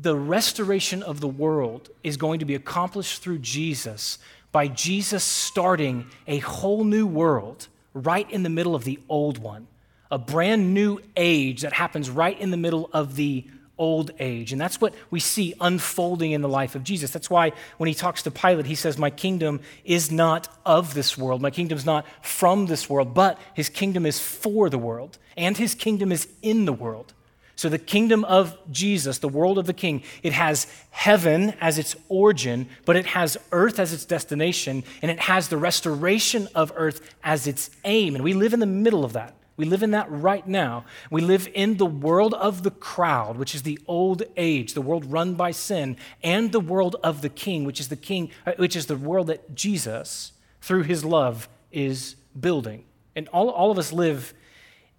the 0.00 0.16
restoration 0.16 1.02
of 1.02 1.20
the 1.20 1.28
world 1.28 1.90
is 2.02 2.16
going 2.16 2.40
to 2.40 2.44
be 2.44 2.54
accomplished 2.54 3.22
through 3.22 3.38
Jesus 3.38 4.18
by 4.54 4.68
Jesus 4.68 5.24
starting 5.24 6.06
a 6.28 6.38
whole 6.38 6.84
new 6.84 7.08
world 7.08 7.66
right 7.92 8.30
in 8.30 8.44
the 8.44 8.48
middle 8.48 8.76
of 8.76 8.84
the 8.84 9.00
old 9.08 9.36
one, 9.36 9.66
a 10.12 10.18
brand 10.18 10.72
new 10.72 11.00
age 11.16 11.62
that 11.62 11.72
happens 11.72 12.08
right 12.08 12.38
in 12.38 12.52
the 12.52 12.56
middle 12.56 12.88
of 12.92 13.16
the 13.16 13.44
old 13.78 14.12
age. 14.20 14.52
And 14.52 14.60
that's 14.60 14.80
what 14.80 14.94
we 15.10 15.18
see 15.18 15.54
unfolding 15.60 16.30
in 16.30 16.40
the 16.40 16.48
life 16.48 16.76
of 16.76 16.84
Jesus. 16.84 17.10
That's 17.10 17.28
why 17.28 17.50
when 17.78 17.88
he 17.88 17.94
talks 17.94 18.22
to 18.22 18.30
Pilate, 18.30 18.66
he 18.66 18.76
says, 18.76 18.96
My 18.96 19.10
kingdom 19.10 19.58
is 19.84 20.12
not 20.12 20.46
of 20.64 20.94
this 20.94 21.18
world. 21.18 21.42
My 21.42 21.50
kingdom 21.50 21.76
is 21.76 21.84
not 21.84 22.06
from 22.22 22.66
this 22.66 22.88
world, 22.88 23.12
but 23.12 23.40
his 23.54 23.68
kingdom 23.68 24.06
is 24.06 24.20
for 24.20 24.70
the 24.70 24.78
world, 24.78 25.18
and 25.36 25.56
his 25.56 25.74
kingdom 25.74 26.12
is 26.12 26.28
in 26.42 26.64
the 26.64 26.72
world. 26.72 27.12
So, 27.56 27.68
the 27.68 27.78
kingdom 27.78 28.24
of 28.24 28.56
Jesus, 28.72 29.18
the 29.18 29.28
world 29.28 29.58
of 29.58 29.66
the 29.66 29.72
king, 29.72 30.02
it 30.22 30.32
has 30.32 30.66
heaven 30.90 31.54
as 31.60 31.78
its 31.78 31.94
origin, 32.08 32.68
but 32.84 32.96
it 32.96 33.06
has 33.06 33.36
earth 33.52 33.78
as 33.78 33.92
its 33.92 34.04
destination, 34.04 34.82
and 35.02 35.10
it 35.10 35.20
has 35.20 35.48
the 35.48 35.56
restoration 35.56 36.48
of 36.54 36.72
earth 36.74 37.14
as 37.22 37.46
its 37.46 37.70
aim. 37.84 38.16
And 38.16 38.24
we 38.24 38.32
live 38.32 38.54
in 38.54 38.60
the 38.60 38.66
middle 38.66 39.04
of 39.04 39.12
that. 39.12 39.34
We 39.56 39.66
live 39.66 39.84
in 39.84 39.92
that 39.92 40.10
right 40.10 40.46
now. 40.46 40.84
We 41.10 41.20
live 41.20 41.48
in 41.54 41.76
the 41.76 41.86
world 41.86 42.34
of 42.34 42.64
the 42.64 42.72
crowd, 42.72 43.36
which 43.36 43.54
is 43.54 43.62
the 43.62 43.78
old 43.86 44.24
age, 44.36 44.74
the 44.74 44.82
world 44.82 45.12
run 45.12 45.34
by 45.34 45.52
sin, 45.52 45.96
and 46.24 46.50
the 46.50 46.60
world 46.60 46.96
of 47.04 47.22
the 47.22 47.28
king, 47.28 47.64
which 47.64 47.78
is 47.78 47.88
the 47.88 47.96
king, 47.96 48.30
uh, 48.46 48.52
which 48.56 48.74
is 48.74 48.86
the 48.86 48.96
world 48.96 49.28
that 49.28 49.54
Jesus, 49.54 50.32
through 50.60 50.82
his 50.82 51.04
love, 51.04 51.48
is 51.70 52.16
building. 52.38 52.84
And 53.14 53.28
all, 53.28 53.48
all 53.48 53.70
of 53.70 53.78
us 53.78 53.92
live 53.92 54.34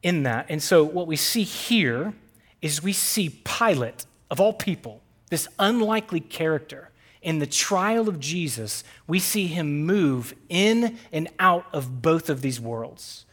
in 0.02 0.24
that. 0.24 0.46
And 0.48 0.64
so 0.64 0.86
what 0.86 1.08
we 1.08 1.18
see 1.18 1.44
here 1.44 2.14
is 2.66 2.82
we 2.82 2.94
see 2.94 3.30
Pilate, 3.30 4.08
of 4.32 4.40
all 4.40 4.52
people, 4.52 5.04
this 5.30 5.48
unlikely 5.60 6.20
character, 6.20 6.90
in 7.22 7.38
the 7.38 7.46
trial 7.46 8.10
of 8.10 8.20
Jesus, 8.20 8.84
we 9.06 9.20
see 9.20 9.46
him 9.46 9.86
move 9.86 10.34
in 10.50 10.98
and 11.12 11.28
out 11.38 11.68
of 11.74 12.02
both 12.02 12.28
of 12.28 12.42
these 12.42 12.60
worlds. 12.60 13.26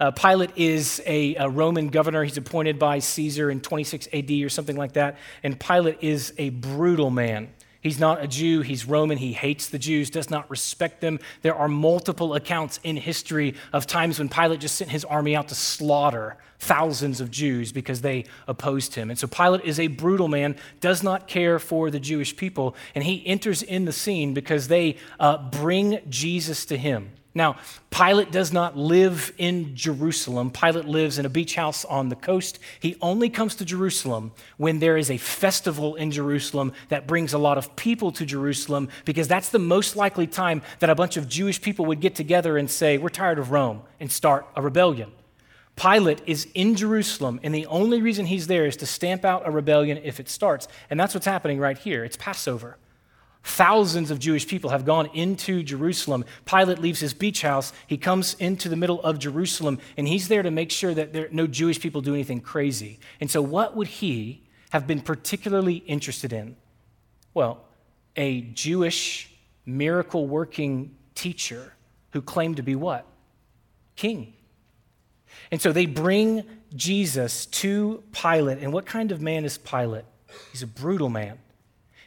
Uh, 0.00 0.10
Pilate 0.10 0.50
is 0.56 1.00
a, 1.06 1.36
a, 1.36 1.48
Roman 1.48 1.88
governor. 1.88 2.24
He's 2.24 2.36
appointed 2.36 2.80
by 2.80 2.98
Caesar 2.98 3.48
in 3.48 3.60
26 3.60 4.08
AD 4.12 4.30
or 4.30 4.48
something 4.48 4.76
like 4.76 4.94
that. 4.94 5.18
And 5.44 5.58
Pilate 5.60 5.98
is 6.00 6.32
a 6.36 6.50
brutal 6.50 7.10
man. 7.10 7.52
He's 7.80 7.98
not 7.98 8.22
a 8.22 8.28
Jew, 8.28 8.60
he's 8.60 8.86
Roman, 8.86 9.16
he 9.16 9.32
hates 9.32 9.68
the 9.68 9.78
Jews, 9.78 10.10
does 10.10 10.28
not 10.28 10.50
respect 10.50 11.00
them. 11.00 11.18
There 11.40 11.54
are 11.54 11.68
multiple 11.68 12.34
accounts 12.34 12.78
in 12.84 12.96
history 12.96 13.54
of 13.72 13.86
times 13.86 14.18
when 14.18 14.28
Pilate 14.28 14.60
just 14.60 14.76
sent 14.76 14.90
his 14.90 15.04
army 15.04 15.34
out 15.34 15.48
to 15.48 15.54
slaughter 15.54 16.36
thousands 16.58 17.22
of 17.22 17.30
Jews 17.30 17.72
because 17.72 18.02
they 18.02 18.26
opposed 18.46 18.94
him. 18.94 19.08
And 19.08 19.18
so 19.18 19.26
Pilate 19.26 19.64
is 19.64 19.80
a 19.80 19.86
brutal 19.86 20.28
man, 20.28 20.56
does 20.80 21.02
not 21.02 21.26
care 21.26 21.58
for 21.58 21.90
the 21.90 21.98
Jewish 21.98 22.36
people, 22.36 22.76
and 22.94 23.02
he 23.02 23.26
enters 23.26 23.62
in 23.62 23.86
the 23.86 23.92
scene 23.92 24.34
because 24.34 24.68
they 24.68 24.96
uh, 25.18 25.38
bring 25.50 26.00
Jesus 26.08 26.66
to 26.66 26.76
him. 26.76 27.12
Now, 27.32 27.56
Pilate 27.90 28.32
does 28.32 28.52
not 28.52 28.76
live 28.76 29.32
in 29.38 29.76
Jerusalem. 29.76 30.50
Pilate 30.50 30.86
lives 30.86 31.16
in 31.16 31.26
a 31.26 31.28
beach 31.28 31.54
house 31.54 31.84
on 31.84 32.08
the 32.08 32.16
coast. 32.16 32.58
He 32.80 32.96
only 33.00 33.30
comes 33.30 33.54
to 33.56 33.64
Jerusalem 33.64 34.32
when 34.56 34.80
there 34.80 34.96
is 34.96 35.12
a 35.12 35.16
festival 35.16 35.94
in 35.94 36.10
Jerusalem 36.10 36.72
that 36.88 37.06
brings 37.06 37.32
a 37.32 37.38
lot 37.38 37.56
of 37.56 37.76
people 37.76 38.10
to 38.12 38.26
Jerusalem 38.26 38.88
because 39.04 39.28
that's 39.28 39.50
the 39.50 39.60
most 39.60 39.94
likely 39.94 40.26
time 40.26 40.62
that 40.80 40.90
a 40.90 40.94
bunch 40.96 41.16
of 41.16 41.28
Jewish 41.28 41.62
people 41.62 41.86
would 41.86 42.00
get 42.00 42.16
together 42.16 42.58
and 42.58 42.68
say, 42.68 42.98
We're 42.98 43.10
tired 43.10 43.38
of 43.38 43.52
Rome, 43.52 43.82
and 44.00 44.10
start 44.10 44.46
a 44.56 44.62
rebellion. 44.62 45.12
Pilate 45.76 46.20
is 46.26 46.48
in 46.54 46.74
Jerusalem, 46.74 47.38
and 47.44 47.54
the 47.54 47.66
only 47.66 48.02
reason 48.02 48.26
he's 48.26 48.48
there 48.48 48.66
is 48.66 48.76
to 48.78 48.86
stamp 48.86 49.24
out 49.24 49.46
a 49.46 49.50
rebellion 49.52 49.98
if 50.02 50.18
it 50.18 50.28
starts. 50.28 50.66
And 50.90 50.98
that's 50.98 51.14
what's 51.14 51.26
happening 51.26 51.60
right 51.60 51.78
here. 51.78 52.04
It's 52.04 52.16
Passover. 52.16 52.76
Thousands 53.42 54.10
of 54.10 54.18
Jewish 54.18 54.46
people 54.46 54.70
have 54.70 54.84
gone 54.84 55.06
into 55.14 55.62
Jerusalem. 55.62 56.24
Pilate 56.44 56.78
leaves 56.78 57.00
his 57.00 57.14
beach 57.14 57.42
house. 57.42 57.72
He 57.86 57.96
comes 57.96 58.34
into 58.34 58.68
the 58.68 58.76
middle 58.76 59.00
of 59.02 59.18
Jerusalem, 59.18 59.78
and 59.96 60.06
he's 60.06 60.28
there 60.28 60.42
to 60.42 60.50
make 60.50 60.70
sure 60.70 60.92
that 60.92 61.12
there, 61.12 61.28
no 61.32 61.46
Jewish 61.46 61.80
people 61.80 62.02
do 62.02 62.14
anything 62.14 62.40
crazy. 62.40 62.98
And 63.20 63.30
so, 63.30 63.40
what 63.40 63.74
would 63.76 63.86
he 63.86 64.42
have 64.70 64.86
been 64.86 65.00
particularly 65.00 65.76
interested 65.76 66.32
in? 66.32 66.56
Well, 67.32 67.64
a 68.16 68.42
Jewish 68.42 69.30
miracle 69.64 70.26
working 70.26 70.94
teacher 71.14 71.72
who 72.12 72.20
claimed 72.20 72.56
to 72.56 72.62
be 72.62 72.74
what? 72.74 73.06
King. 73.96 74.34
And 75.50 75.60
so 75.60 75.72
they 75.72 75.86
bring 75.86 76.44
Jesus 76.74 77.46
to 77.46 78.02
Pilate. 78.12 78.58
And 78.58 78.72
what 78.72 78.86
kind 78.86 79.12
of 79.12 79.20
man 79.20 79.44
is 79.44 79.58
Pilate? 79.58 80.04
He's 80.52 80.62
a 80.62 80.66
brutal 80.66 81.08
man. 81.08 81.38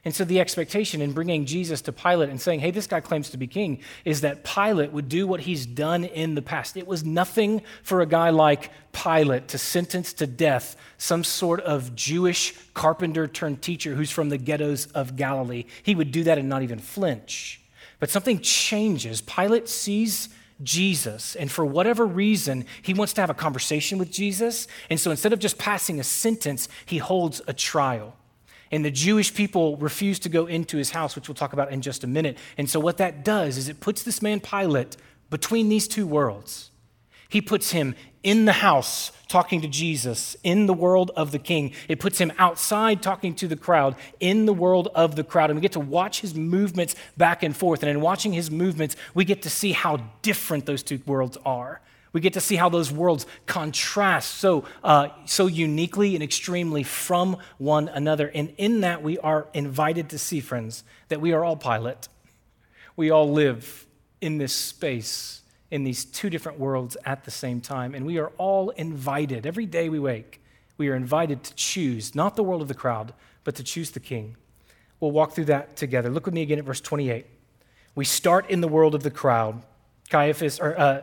And 0.05 0.13
so 0.13 0.25
the 0.25 0.41
expectation 0.41 1.01
in 1.01 1.13
bringing 1.13 1.45
Jesus 1.45 1.81
to 1.83 1.93
Pilate 1.93 2.29
and 2.29 2.41
saying, 2.41 2.59
hey, 2.59 2.71
this 2.71 2.87
guy 2.87 2.99
claims 2.99 3.29
to 3.29 3.37
be 3.37 3.47
king, 3.47 3.79
is 4.03 4.19
that 4.21 4.43
Pilate 4.43 4.91
would 4.91 5.07
do 5.07 5.25
what 5.25 5.39
he's 5.41 5.65
done 5.65 6.03
in 6.03 6.35
the 6.35 6.41
past. 6.41 6.75
It 6.75 6.87
was 6.87 7.05
nothing 7.05 7.61
for 7.83 8.01
a 8.01 8.05
guy 8.05 8.29
like 8.29 8.69
Pilate 8.91 9.47
to 9.49 9.57
sentence 9.57 10.11
to 10.13 10.27
death 10.27 10.75
some 10.97 11.23
sort 11.23 11.61
of 11.61 11.95
Jewish 11.95 12.53
carpenter 12.73 13.27
turned 13.29 13.61
teacher 13.61 13.95
who's 13.95 14.11
from 14.11 14.27
the 14.27 14.37
ghettos 14.37 14.87
of 14.87 15.15
Galilee. 15.15 15.65
He 15.83 15.95
would 15.95 16.11
do 16.11 16.25
that 16.25 16.37
and 16.37 16.49
not 16.49 16.63
even 16.63 16.79
flinch. 16.79 17.61
But 18.01 18.09
something 18.09 18.39
changes. 18.39 19.21
Pilate 19.21 19.69
sees 19.69 20.27
Jesus. 20.61 21.35
And 21.37 21.49
for 21.49 21.65
whatever 21.65 22.05
reason, 22.05 22.65
he 22.81 22.93
wants 22.93 23.13
to 23.13 23.21
have 23.21 23.29
a 23.29 23.33
conversation 23.33 23.97
with 23.97 24.11
Jesus. 24.11 24.67
And 24.89 24.99
so 24.99 25.11
instead 25.11 25.31
of 25.31 25.39
just 25.39 25.57
passing 25.57 26.01
a 26.01 26.03
sentence, 26.03 26.67
he 26.85 26.97
holds 26.97 27.41
a 27.47 27.53
trial. 27.53 28.17
And 28.73 28.83
the 28.83 28.89
Jewish 28.89 29.31
people 29.31 29.77
refuse 29.77 30.17
to 30.17 30.29
go 30.29 30.47
into 30.47 30.77
his 30.77 30.89
house, 30.89 31.15
which 31.15 31.27
we'll 31.27 31.35
talk 31.35 31.53
about 31.53 31.71
in 31.71 31.83
just 31.83 32.03
a 32.03 32.07
minute. 32.07 32.39
And 32.57 32.67
so, 32.67 32.79
what 32.79 32.97
that 32.97 33.23
does 33.23 33.55
is 33.55 33.69
it 33.69 33.79
puts 33.79 34.01
this 34.01 34.19
man 34.19 34.39
Pilate 34.39 34.97
between 35.29 35.69
these 35.69 35.87
two 35.87 36.07
worlds. 36.07 36.71
He 37.29 37.39
puts 37.39 37.69
him 37.69 37.93
in 38.23 38.45
the 38.45 38.51
house 38.51 39.11
talking 39.27 39.61
to 39.61 39.67
Jesus 39.67 40.35
in 40.43 40.65
the 40.65 40.73
world 40.73 41.11
of 41.15 41.31
the 41.31 41.37
king. 41.37 41.73
It 41.87 41.99
puts 41.99 42.17
him 42.17 42.31
outside 42.39 43.03
talking 43.03 43.35
to 43.35 43.47
the 43.47 43.55
crowd 43.55 43.95
in 44.19 44.47
the 44.47 44.53
world 44.53 44.87
of 44.95 45.15
the 45.15 45.23
crowd. 45.23 45.51
And 45.51 45.57
we 45.57 45.61
get 45.61 45.73
to 45.73 45.79
watch 45.79 46.21
his 46.21 46.33
movements 46.33 46.95
back 47.15 47.43
and 47.43 47.55
forth. 47.55 47.83
And 47.83 47.91
in 47.91 48.01
watching 48.01 48.33
his 48.33 48.49
movements, 48.49 48.95
we 49.13 49.23
get 49.23 49.43
to 49.43 49.51
see 49.51 49.73
how 49.73 49.97
different 50.23 50.65
those 50.65 50.81
two 50.81 50.99
worlds 51.05 51.37
are. 51.45 51.79
We 52.13 52.21
get 52.21 52.33
to 52.33 52.41
see 52.41 52.55
how 52.55 52.69
those 52.69 52.91
worlds 52.91 53.25
contrast 53.47 54.35
so, 54.35 54.65
uh, 54.83 55.09
so 55.25 55.47
uniquely 55.47 56.13
and 56.13 56.23
extremely 56.23 56.83
from 56.83 57.37
one 57.57 57.89
another. 57.89 58.27
And 58.33 58.53
in 58.57 58.81
that, 58.81 59.01
we 59.01 59.17
are 59.17 59.47
invited 59.53 60.11
to 60.11 60.19
see, 60.19 60.39
friends, 60.39 60.83
that 61.07 61.19
we 61.19 61.33
are 61.33 61.43
all 61.43 61.55
Pilate. 61.55 62.07
We 62.95 63.09
all 63.09 63.31
live 63.31 63.87
in 64.21 64.37
this 64.37 64.53
space, 64.53 65.41
in 65.71 65.83
these 65.83 66.05
two 66.05 66.29
different 66.29 66.59
worlds 66.59 66.95
at 67.03 67.25
the 67.25 67.31
same 67.31 67.59
time. 67.59 67.95
And 67.95 68.05
we 68.05 68.19
are 68.19 68.31
all 68.37 68.69
invited. 68.69 69.47
Every 69.47 69.65
day 69.65 69.89
we 69.89 69.99
wake, 69.99 70.39
we 70.77 70.89
are 70.89 70.95
invited 70.95 71.43
to 71.43 71.55
choose, 71.55 72.13
not 72.13 72.35
the 72.35 72.43
world 72.43 72.61
of 72.61 72.67
the 72.67 72.75
crowd, 72.75 73.13
but 73.43 73.55
to 73.55 73.63
choose 73.63 73.89
the 73.89 73.99
king. 73.99 74.37
We'll 74.99 75.11
walk 75.11 75.33
through 75.33 75.45
that 75.45 75.75
together. 75.75 76.11
Look 76.11 76.25
with 76.25 76.35
me 76.35 76.43
again 76.43 76.59
at 76.59 76.65
verse 76.65 76.79
28. 76.79 77.25
We 77.95 78.05
start 78.05 78.49
in 78.51 78.61
the 78.61 78.67
world 78.67 78.93
of 78.93 79.01
the 79.01 79.11
crowd. 79.11 79.63
Caiaphas, 80.09 80.59
or 80.59 80.79
uh, 80.79 81.01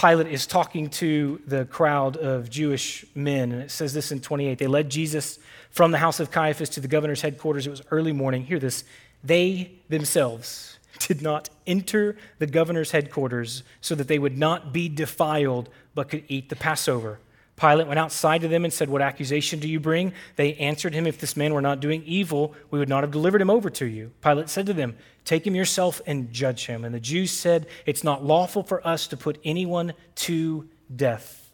Pilate 0.00 0.28
is 0.28 0.46
talking 0.46 0.88
to 0.88 1.42
the 1.46 1.66
crowd 1.66 2.16
of 2.16 2.48
Jewish 2.48 3.04
men, 3.14 3.52
and 3.52 3.60
it 3.60 3.70
says 3.70 3.92
this 3.92 4.10
in 4.10 4.20
28. 4.20 4.58
They 4.58 4.66
led 4.66 4.88
Jesus 4.88 5.38
from 5.70 5.90
the 5.90 5.98
house 5.98 6.20
of 6.20 6.30
Caiaphas 6.30 6.70
to 6.70 6.80
the 6.80 6.88
governor's 6.88 7.20
headquarters. 7.20 7.66
It 7.66 7.70
was 7.70 7.82
early 7.90 8.12
morning. 8.12 8.44
Hear 8.44 8.58
this. 8.58 8.84
They 9.22 9.72
themselves 9.90 10.78
did 11.00 11.20
not 11.20 11.50
enter 11.66 12.16
the 12.38 12.46
governor's 12.46 12.92
headquarters 12.92 13.62
so 13.82 13.94
that 13.94 14.08
they 14.08 14.18
would 14.18 14.38
not 14.38 14.72
be 14.72 14.88
defiled, 14.88 15.68
but 15.94 16.08
could 16.08 16.24
eat 16.28 16.48
the 16.48 16.56
Passover. 16.56 17.18
Pilate 17.60 17.86
went 17.86 17.98
outside 17.98 18.40
to 18.40 18.48
them 18.48 18.64
and 18.64 18.72
said, 18.72 18.88
What 18.88 19.02
accusation 19.02 19.58
do 19.58 19.68
you 19.68 19.78
bring? 19.78 20.14
They 20.36 20.54
answered 20.54 20.94
him, 20.94 21.06
If 21.06 21.18
this 21.18 21.36
man 21.36 21.52
were 21.52 21.60
not 21.60 21.80
doing 21.80 22.02
evil, 22.04 22.54
we 22.70 22.78
would 22.78 22.88
not 22.88 23.02
have 23.02 23.10
delivered 23.10 23.42
him 23.42 23.50
over 23.50 23.68
to 23.68 23.84
you. 23.84 24.12
Pilate 24.22 24.48
said 24.48 24.64
to 24.66 24.72
them, 24.72 24.96
Take 25.26 25.46
him 25.46 25.54
yourself 25.54 26.00
and 26.06 26.32
judge 26.32 26.66
him. 26.66 26.86
And 26.86 26.94
the 26.94 27.00
Jews 27.00 27.30
said, 27.30 27.66
It's 27.84 28.02
not 28.02 28.24
lawful 28.24 28.62
for 28.62 28.86
us 28.86 29.06
to 29.08 29.16
put 29.16 29.38
anyone 29.44 29.92
to 30.16 30.70
death. 30.94 31.52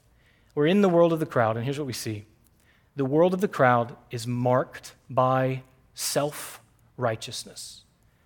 We're 0.54 0.68
in 0.68 0.80
the 0.80 0.88
world 0.88 1.12
of 1.12 1.18
the 1.18 1.26
crowd, 1.26 1.56
and 1.56 1.64
here's 1.64 1.78
what 1.78 1.88
we 1.88 1.92
see 1.92 2.24
the 2.94 3.04
world 3.04 3.34
of 3.34 3.40
the 3.40 3.48
crowd 3.48 3.96
is 4.10 4.26
marked 4.26 4.94
by 5.10 5.62
self 5.94 6.60
righteousness, 6.96 7.82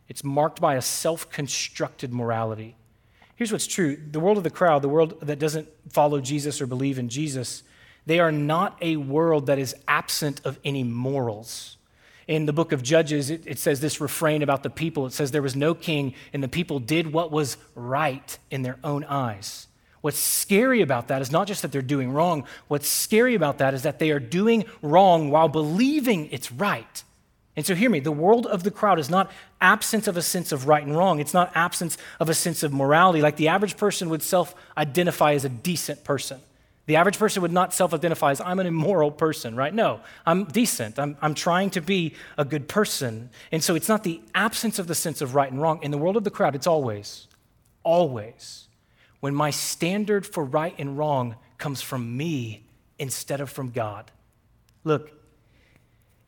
it's 0.07 0.23
marked 0.23 0.61
by 0.61 0.75
a 0.75 0.83
self 0.83 1.31
constructed 1.31 2.13
morality. 2.13 2.77
Here's 3.37 3.53
what's 3.53 3.67
true 3.67 3.97
the 3.97 4.21
world 4.21 4.37
of 4.37 4.45
the 4.45 4.51
crowd, 4.51 4.83
the 4.83 4.89
world 4.91 5.19
that 5.23 5.39
doesn't 5.39 5.67
follow 5.89 6.21
Jesus 6.21 6.61
or 6.61 6.67
believe 6.67 6.99
in 6.99 7.09
Jesus, 7.09 7.63
they 8.07 8.19
are 8.19 8.33
not 8.33 8.77
a 8.81 8.97
world 8.97 9.47
that 9.47 9.59
is 9.59 9.75
absent 9.87 10.41
of 10.45 10.59
any 10.65 10.85
morals. 10.85 11.77
In 12.27 12.47
the 12.47 12.53
book 12.53 12.73
of 12.73 12.83
Judges, 12.83 13.29
it, 13.31 13.47
it, 13.47 13.59
says 13.59 13.81
this 13.81 14.01
refrain 14.01 14.43
about 14.43 14.63
the 14.63 14.71
people. 14.71 15.07
It 15.07 15.13
says, 15.13 15.33
There 15.33 15.43
was 15.43 15.57
no 15.57 15.75
king, 15.75 16.15
and 16.33 16.43
the 16.43 16.49
people 16.49 16.79
did 16.79 17.13
what 17.13 17.33
was 17.33 17.57
right 17.75 18.39
in 18.51 18.63
their 18.63 18.79
own 18.85 19.05
eyes. 19.05 19.67
What's 20.01 20.19
scary 20.19 20.81
about 20.81 21.09
that 21.09 21.21
is 21.21 21.31
not 21.31 21.47
just 21.47 21.63
that 21.63 21.73
they're 21.73 21.83
doing 21.83 22.13
wrong, 22.13 22.45
what's 22.69 22.89
scary 22.89 23.35
about 23.35 23.59
that 23.59 23.75
is 23.75 23.83
that 23.83 23.99
they 23.99 24.11
are 24.11 24.21
doing 24.21 24.65
wrong 24.81 25.31
while 25.31 25.49
believing 25.49 26.31
it's 26.31 26.51
right. 26.51 27.03
And 27.57 27.67
so, 27.67 27.75
hear 27.75 27.91
me 27.91 28.01
the 28.01 28.13
world 28.13 28.47
of 28.47 28.63
the 28.63 28.71
crowd 28.71 28.99
is 28.99 29.11
not 29.11 29.31
absence 29.61 30.07
of 30.07 30.17
a 30.17 30.23
sense 30.23 30.53
of 30.53 30.67
right 30.69 30.83
and 30.83 30.97
wrong. 30.97 31.21
It's 31.21 31.35
not 31.35 31.53
absence 31.55 31.99
of 32.19 32.29
a 32.29 32.35
sense 32.35 32.63
of 32.63 32.73
morality. 32.73 33.21
Like 33.21 33.37
the 33.37 33.49
average 33.49 33.77
person 33.77 34.09
would 34.09 34.23
self 34.23 34.55
identify 34.77 35.35
as 35.35 35.45
a 35.45 35.49
decent 35.49 36.05
person. 36.05 36.41
The 36.91 36.97
average 36.97 37.19
person 37.19 37.41
would 37.43 37.53
not 37.53 37.73
self 37.73 37.95
identify 37.95 38.33
as, 38.33 38.41
I'm 38.41 38.59
an 38.59 38.67
immoral 38.67 39.13
person, 39.13 39.55
right? 39.55 39.73
No, 39.73 40.01
I'm 40.27 40.43
decent. 40.47 40.99
I'm, 40.99 41.17
I'm 41.23 41.35
trying 41.35 41.71
to 41.71 41.81
be 41.81 42.17
a 42.37 42.45
good 42.45 42.67
person. 42.67 43.31
And 43.53 43.63
so 43.63 43.77
it's 43.77 43.89
not 43.89 44.03
the 44.03 44.21
absence 44.35 44.81
of 44.81 44.89
the 44.89 44.97
sense 44.97 45.21
of 45.21 45.37
right 45.37 45.49
and 45.49 45.63
wrong. 45.63 45.81
In 45.85 45.93
the 45.93 45.99
world 45.99 46.17
of 46.17 46.25
the 46.25 46.33
crowd, 46.33 46.57
it's 46.57 46.67
always, 46.67 47.29
always 47.85 48.67
when 49.21 49.37
my 49.37 49.51
standard 49.51 50.27
for 50.27 50.45
right 50.45 50.75
and 50.79 50.99
wrong 50.99 51.37
comes 51.59 51.81
from 51.81 52.17
me 52.17 52.67
instead 52.99 53.41
of 53.41 53.51
from 53.51 53.71
God. 53.71 54.11
Look, 54.83 55.13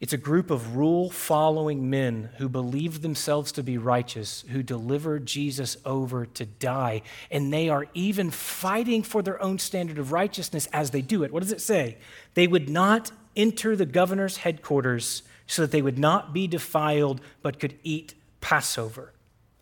it's 0.03 0.13
a 0.13 0.19
group 0.19 0.51
of 0.51 0.75
rule 0.75 1.11
following 1.11 1.89
men 1.89 2.31
who 2.39 2.49
believe 2.49 3.03
themselves 3.03 3.53
to 3.53 3.63
be 3.63 3.79
righteous, 3.79 4.45
who 4.51 4.61
deliver 4.61 5.21
Jesus 5.21 5.77
over 5.85 6.27
to 6.27 6.45
die. 6.45 7.03
And 7.31 7.53
they 7.53 7.69
are 7.69 7.87
even 7.95 8.33
fighting 8.33 9.05
for 9.05 9.23
their 9.23 9.41
own 9.41 9.61
standard 9.61 10.01
of 10.01 10.11
righteousness 10.11 10.67
as 10.73 10.91
they 10.91 11.03
do 11.03 11.23
it. 11.23 11.33
What 11.33 11.45
does 11.45 11.53
it 11.53 11.61
say? 11.61 11.99
They 12.35 12.49
would 12.49 12.69
not 12.69 13.13
enter 13.37 13.77
the 13.77 13.87
governor's 13.87 14.39
headquarters 14.39 15.23
so 15.47 15.63
that 15.63 15.71
they 15.71 15.83
would 15.83 16.01
not 16.01 16.33
be 16.33 16.49
defiled, 16.49 17.21
but 17.41 17.61
could 17.61 17.79
eat 17.85 18.15
Passover. 18.41 19.13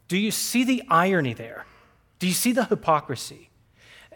Do 0.09 0.17
you 0.17 0.31
see 0.31 0.65
the 0.65 0.83
irony 0.89 1.35
there? 1.35 1.67
Do 2.19 2.27
you 2.27 2.33
see 2.33 2.53
the 2.53 2.65
hypocrisy? 2.65 3.50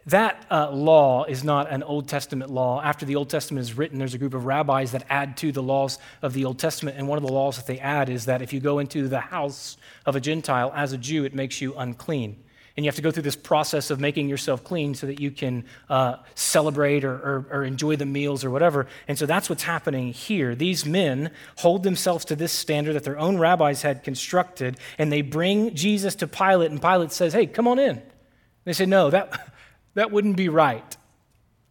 That 0.07 0.45
uh, 0.51 0.71
law 0.71 1.25
is 1.25 1.45
not 1.45 1.71
an 1.71 1.83
Old 1.83 2.09
Testament 2.09 2.51
law. 2.51 2.83
After 2.83 3.07
the 3.07 3.17
Old 3.17 3.31
Testament 3.31 3.63
is 3.63 3.77
written, 3.77 3.99
there's 3.99 4.13
a 4.13 4.19
group 4.19 4.35
of 4.35 4.45
rabbis 4.45 4.93
that 4.93 5.07
add 5.09 5.39
to 5.39 5.51
the 5.51 5.63
laws 5.63 5.99
of 6.21 6.35
the 6.35 6.45
Old 6.45 6.59
Testament. 6.59 6.99
And 6.99 7.09
one 7.09 7.17
of 7.17 7.25
the 7.25 7.33
laws 7.33 7.57
that 7.57 7.67
they 7.67 7.79
add 7.79 8.11
is 8.11 8.27
that 8.27 8.43
if 8.43 8.53
you 8.53 8.61
go 8.61 8.81
into 8.81 9.09
the 9.09 9.21
house 9.21 9.79
of 10.05 10.15
a 10.15 10.21
Gentile 10.21 10.71
as 10.75 10.93
a 10.93 10.99
Jew, 10.99 11.25
it 11.25 11.35
makes 11.35 11.61
you 11.63 11.75
unclean. 11.75 12.37
And 12.77 12.85
you 12.85 12.89
have 12.89 12.97
to 12.97 13.03
go 13.03 13.13
through 13.13 13.23
this 13.23 13.37
process 13.37 13.91
of 13.91 14.01
making 14.01 14.29
yourself 14.29 14.65
clean 14.65 14.95
so 14.95 15.07
that 15.07 15.21
you 15.21 15.31
can 15.31 15.65
uh, 15.89 16.17
celebrate 16.35 17.05
or, 17.05 17.15
or, 17.15 17.47
or 17.51 17.65
enjoy 17.65 17.95
the 17.95 18.05
meals 18.05 18.45
or 18.45 18.51
whatever. 18.51 18.89
And 19.07 19.17
so 19.17 19.27
that's 19.27 19.49
what's 19.49 19.63
happening 19.63 20.13
here. 20.13 20.57
These 20.57 20.85
men 20.85 21.31
hold 21.59 21.85
themselves 21.85 22.25
to 22.27 22.37
this 22.37 22.53
standard 22.53 22.95
that 22.95 23.05
their 23.05 23.19
own 23.19 23.39
rabbis 23.39 23.83
had 23.83 24.03
constructed, 24.03 24.77
and 24.99 25.13
they 25.13 25.23
bring 25.23 25.75
Jesus 25.75 26.17
to 26.17 26.27
Pilate, 26.27 26.73
and 26.73 26.83
Pilate 26.83 27.13
says, 27.13 27.33
Hey, 27.33 27.47
come 27.47 27.69
on 27.69 27.79
in. 27.79 28.03
They 28.65 28.73
say, 28.73 28.87
No, 28.87 29.09
that, 29.11 29.54
that 29.95 30.11
wouldn't 30.11 30.37
be 30.37 30.49
right. 30.49 30.97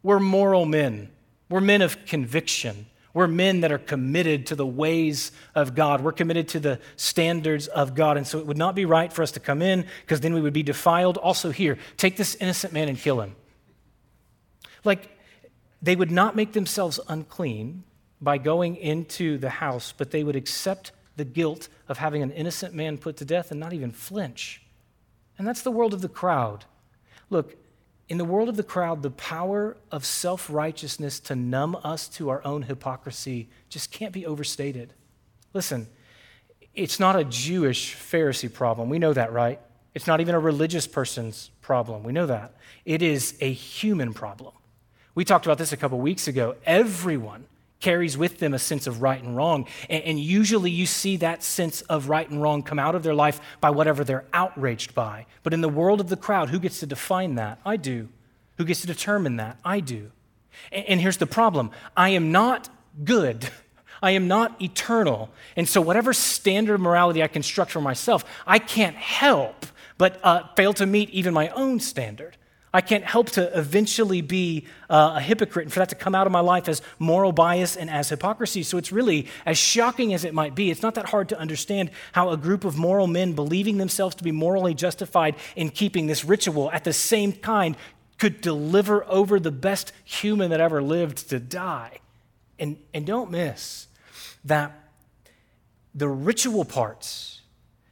We're 0.01 0.19
moral 0.19 0.65
men, 0.65 1.09
we're 1.49 1.61
men 1.61 1.81
of 1.81 2.05
conviction. 2.05 2.87
We're 3.13 3.27
men 3.27 3.61
that 3.61 3.71
are 3.71 3.77
committed 3.77 4.47
to 4.47 4.55
the 4.55 4.65
ways 4.65 5.31
of 5.53 5.75
God. 5.75 6.01
We're 6.01 6.13
committed 6.13 6.47
to 6.49 6.59
the 6.59 6.79
standards 6.95 7.67
of 7.67 7.93
God. 7.93 8.17
And 8.17 8.25
so 8.25 8.39
it 8.39 8.47
would 8.47 8.57
not 8.57 8.73
be 8.73 8.85
right 8.85 9.13
for 9.13 9.21
us 9.21 9.31
to 9.33 9.39
come 9.39 9.61
in 9.61 9.85
because 10.01 10.21
then 10.21 10.33
we 10.33 10.41
would 10.41 10.53
be 10.53 10.63
defiled. 10.63 11.17
Also, 11.17 11.51
here, 11.51 11.77
take 11.95 12.17
this 12.17 12.33
innocent 12.35 12.73
man 12.73 12.89
and 12.89 12.97
kill 12.97 13.21
him. 13.21 13.35
Like, 14.83 15.15
they 15.81 15.95
would 15.95 16.09
not 16.09 16.35
make 16.35 16.53
themselves 16.53 16.99
unclean 17.07 17.83
by 18.19 18.39
going 18.39 18.77
into 18.77 19.37
the 19.37 19.49
house, 19.49 19.93
but 19.95 20.11
they 20.11 20.23
would 20.23 20.35
accept 20.35 20.91
the 21.15 21.25
guilt 21.25 21.67
of 21.87 21.99
having 21.99 22.23
an 22.23 22.31
innocent 22.31 22.73
man 22.73 22.97
put 22.97 23.17
to 23.17 23.25
death 23.25 23.51
and 23.51 23.59
not 23.59 23.73
even 23.73 23.91
flinch. 23.91 24.63
And 25.37 25.47
that's 25.47 25.61
the 25.61 25.71
world 25.71 25.93
of 25.93 26.01
the 26.01 26.09
crowd. 26.09 26.65
Look, 27.29 27.55
in 28.09 28.17
the 28.17 28.25
world 28.25 28.49
of 28.49 28.57
the 28.57 28.63
crowd, 28.63 29.01
the 29.01 29.11
power 29.11 29.77
of 29.91 30.05
self 30.05 30.49
righteousness 30.49 31.19
to 31.21 31.35
numb 31.35 31.77
us 31.83 32.07
to 32.09 32.29
our 32.29 32.45
own 32.45 32.63
hypocrisy 32.63 33.49
just 33.69 33.91
can't 33.91 34.13
be 34.13 34.25
overstated. 34.25 34.93
Listen, 35.53 35.87
it's 36.73 36.99
not 36.99 37.15
a 37.15 37.23
Jewish 37.23 37.95
Pharisee 37.95 38.51
problem. 38.51 38.89
We 38.89 38.99
know 38.99 39.13
that, 39.13 39.31
right? 39.31 39.59
It's 39.93 40.07
not 40.07 40.21
even 40.21 40.35
a 40.35 40.39
religious 40.39 40.87
person's 40.87 41.51
problem. 41.61 42.03
We 42.03 42.11
know 42.11 42.25
that. 42.25 42.55
It 42.83 43.01
is 43.01 43.35
a 43.39 43.51
human 43.51 44.13
problem. 44.13 44.53
We 45.15 45.23
talked 45.23 45.45
about 45.45 45.59
this 45.59 45.71
a 45.71 45.77
couple 45.77 45.99
weeks 45.99 46.27
ago. 46.27 46.55
Everyone 46.65 47.45
carries 47.83 48.17
with 48.17 48.39
them 48.39 48.53
a 48.53 48.59
sense 48.59 48.87
of 48.87 49.01
right 49.01 49.21
and 49.21 49.35
wrong. 49.35 49.67
And, 49.89 50.03
and, 50.03 50.19
usually 50.19 50.71
you 50.71 50.85
see 50.85 51.17
that 51.17 51.43
sense 51.43 51.81
of 51.81 52.07
right 52.07 52.27
and 52.27 52.41
wrong 52.41 52.63
come 52.63 52.79
out 52.79 52.95
of 52.95 53.03
their 53.03 53.13
life 53.13 53.41
by 53.59 53.71
whatever 53.71 54.05
they're 54.05 54.23
outraged 54.33 54.95
by. 54.95 55.25
But 55.43 55.53
in 55.53 55.59
the 55.59 55.69
world 55.69 55.99
of 55.99 56.07
the 56.07 56.15
crowd, 56.15 56.49
who 56.49 56.59
gets 56.59 56.79
to 56.79 56.85
define 56.85 57.35
that? 57.35 57.59
I 57.65 57.75
do. 57.75 58.07
Who 58.57 58.63
gets 58.63 58.81
to 58.81 58.87
determine 58.87 59.35
that? 59.35 59.57
I 59.65 59.81
do. 59.81 60.11
And, 60.71 60.85
and 60.85 61.01
here's 61.01 61.17
the 61.17 61.27
problem 61.27 61.71
I 61.97 62.09
am 62.09 62.31
not 62.31 62.69
good. 63.03 63.49
I 64.01 64.11
am 64.11 64.27
not 64.27 64.61
eternal. 64.61 65.29
And 65.55 65.67
so, 65.67 65.81
whatever 65.81 66.13
standard 66.13 66.75
of 66.75 66.81
morality 66.81 67.21
I 67.21 67.27
construct 67.27 67.71
for 67.71 67.81
myself, 67.81 68.23
I 68.47 68.59
can't 68.59 68.95
help 68.95 69.65
but 69.97 70.19
uh, 70.23 70.43
fail 70.55 70.73
to 70.73 70.85
meet 70.85 71.09
even 71.11 71.33
my 71.33 71.49
own 71.49 71.79
standard. 71.79 72.37
I 72.75 72.81
can't 72.81 73.03
help 73.03 73.29
to 73.31 73.55
eventually 73.57 74.21
be 74.21 74.65
uh, 74.89 75.13
a 75.17 75.21
hypocrite 75.21 75.65
and 75.65 75.71
for 75.71 75.79
that 75.79 75.89
to 75.89 75.95
come 75.95 76.15
out 76.15 76.25
of 76.25 76.33
my 76.33 76.39
life 76.39 76.67
as 76.67 76.81
moral 76.97 77.31
bias 77.31 77.75
and 77.75 77.87
as 77.87 78.09
hypocrisy. 78.09 78.63
So 78.63 78.79
it's 78.79 78.91
really, 78.91 79.27
as 79.45 79.59
shocking 79.59 80.11
as 80.11 80.25
it 80.25 80.33
might 80.33 80.55
be, 80.55 80.71
it's 80.71 80.81
not 80.81 80.95
that 80.95 81.05
hard 81.05 81.29
to 81.29 81.39
understand 81.39 81.91
how 82.13 82.31
a 82.31 82.37
group 82.37 82.65
of 82.65 82.75
moral 82.75 83.05
men 83.05 83.33
believing 83.33 83.77
themselves 83.77 84.15
to 84.15 84.23
be 84.23 84.31
morally 84.31 84.73
justified 84.73 85.35
in 85.55 85.69
keeping 85.69 86.07
this 86.07 86.25
ritual 86.25 86.71
at 86.71 86.83
the 86.83 86.93
same 86.93 87.31
kind 87.31 87.77
could 88.17 88.41
deliver 88.41 89.05
over 89.05 89.39
the 89.39 89.51
best 89.51 89.91
human 90.03 90.49
that 90.49 90.59
ever 90.59 90.81
lived 90.81 91.29
to 91.29 91.39
die. 91.39 91.99
And, 92.57 92.77
and 92.91 93.05
don't 93.05 93.29
miss 93.29 93.87
that 94.45 94.71
the 95.93 96.07
ritual 96.07 96.65
parts, 96.65 97.41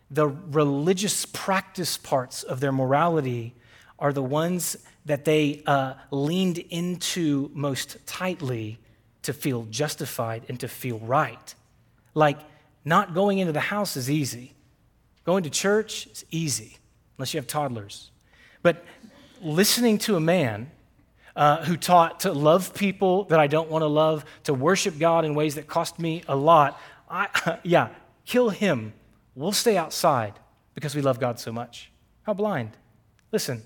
the 0.09 0.27
religious 0.27 1.27
practice 1.27 1.97
parts 1.97 2.41
of 2.41 2.59
their 2.61 2.71
morality 2.71 3.53
are 4.01 4.11
the 4.11 4.23
ones 4.23 4.75
that 5.05 5.23
they 5.25 5.63
uh, 5.65 5.93
leaned 6.09 6.57
into 6.57 7.49
most 7.53 8.05
tightly 8.05 8.79
to 9.21 9.31
feel 9.31 9.63
justified 9.69 10.43
and 10.49 10.59
to 10.59 10.67
feel 10.67 10.99
right. 10.99 11.55
Like, 12.13 12.39
not 12.83 13.13
going 13.13 13.37
into 13.37 13.53
the 13.53 13.59
house 13.59 13.95
is 13.95 14.09
easy. 14.09 14.53
Going 15.23 15.43
to 15.43 15.49
church 15.49 16.07
is 16.07 16.25
easy, 16.31 16.77
unless 17.17 17.33
you 17.33 17.37
have 17.37 17.47
toddlers. 17.47 18.09
But 18.63 18.83
listening 19.41 19.99
to 19.99 20.15
a 20.15 20.19
man 20.19 20.71
uh, 21.35 21.63
who 21.63 21.77
taught 21.77 22.21
to 22.21 22.33
love 22.33 22.73
people 22.73 23.25
that 23.25 23.39
I 23.39 23.47
don't 23.47 23.69
want 23.69 23.83
to 23.83 23.87
love, 23.87 24.25
to 24.45 24.53
worship 24.53 24.97
God 24.97 25.25
in 25.25 25.35
ways 25.35 25.55
that 25.55 25.67
cost 25.67 25.99
me 25.99 26.23
a 26.27 26.35
lot, 26.35 26.79
I, 27.09 27.59
yeah, 27.63 27.89
kill 28.25 28.49
him. 28.49 28.93
We'll 29.35 29.51
stay 29.51 29.77
outside 29.77 30.33
because 30.73 30.95
we 30.95 31.01
love 31.01 31.19
God 31.19 31.39
so 31.39 31.51
much. 31.51 31.91
How 32.23 32.33
blind. 32.33 32.71
Listen, 33.31 33.63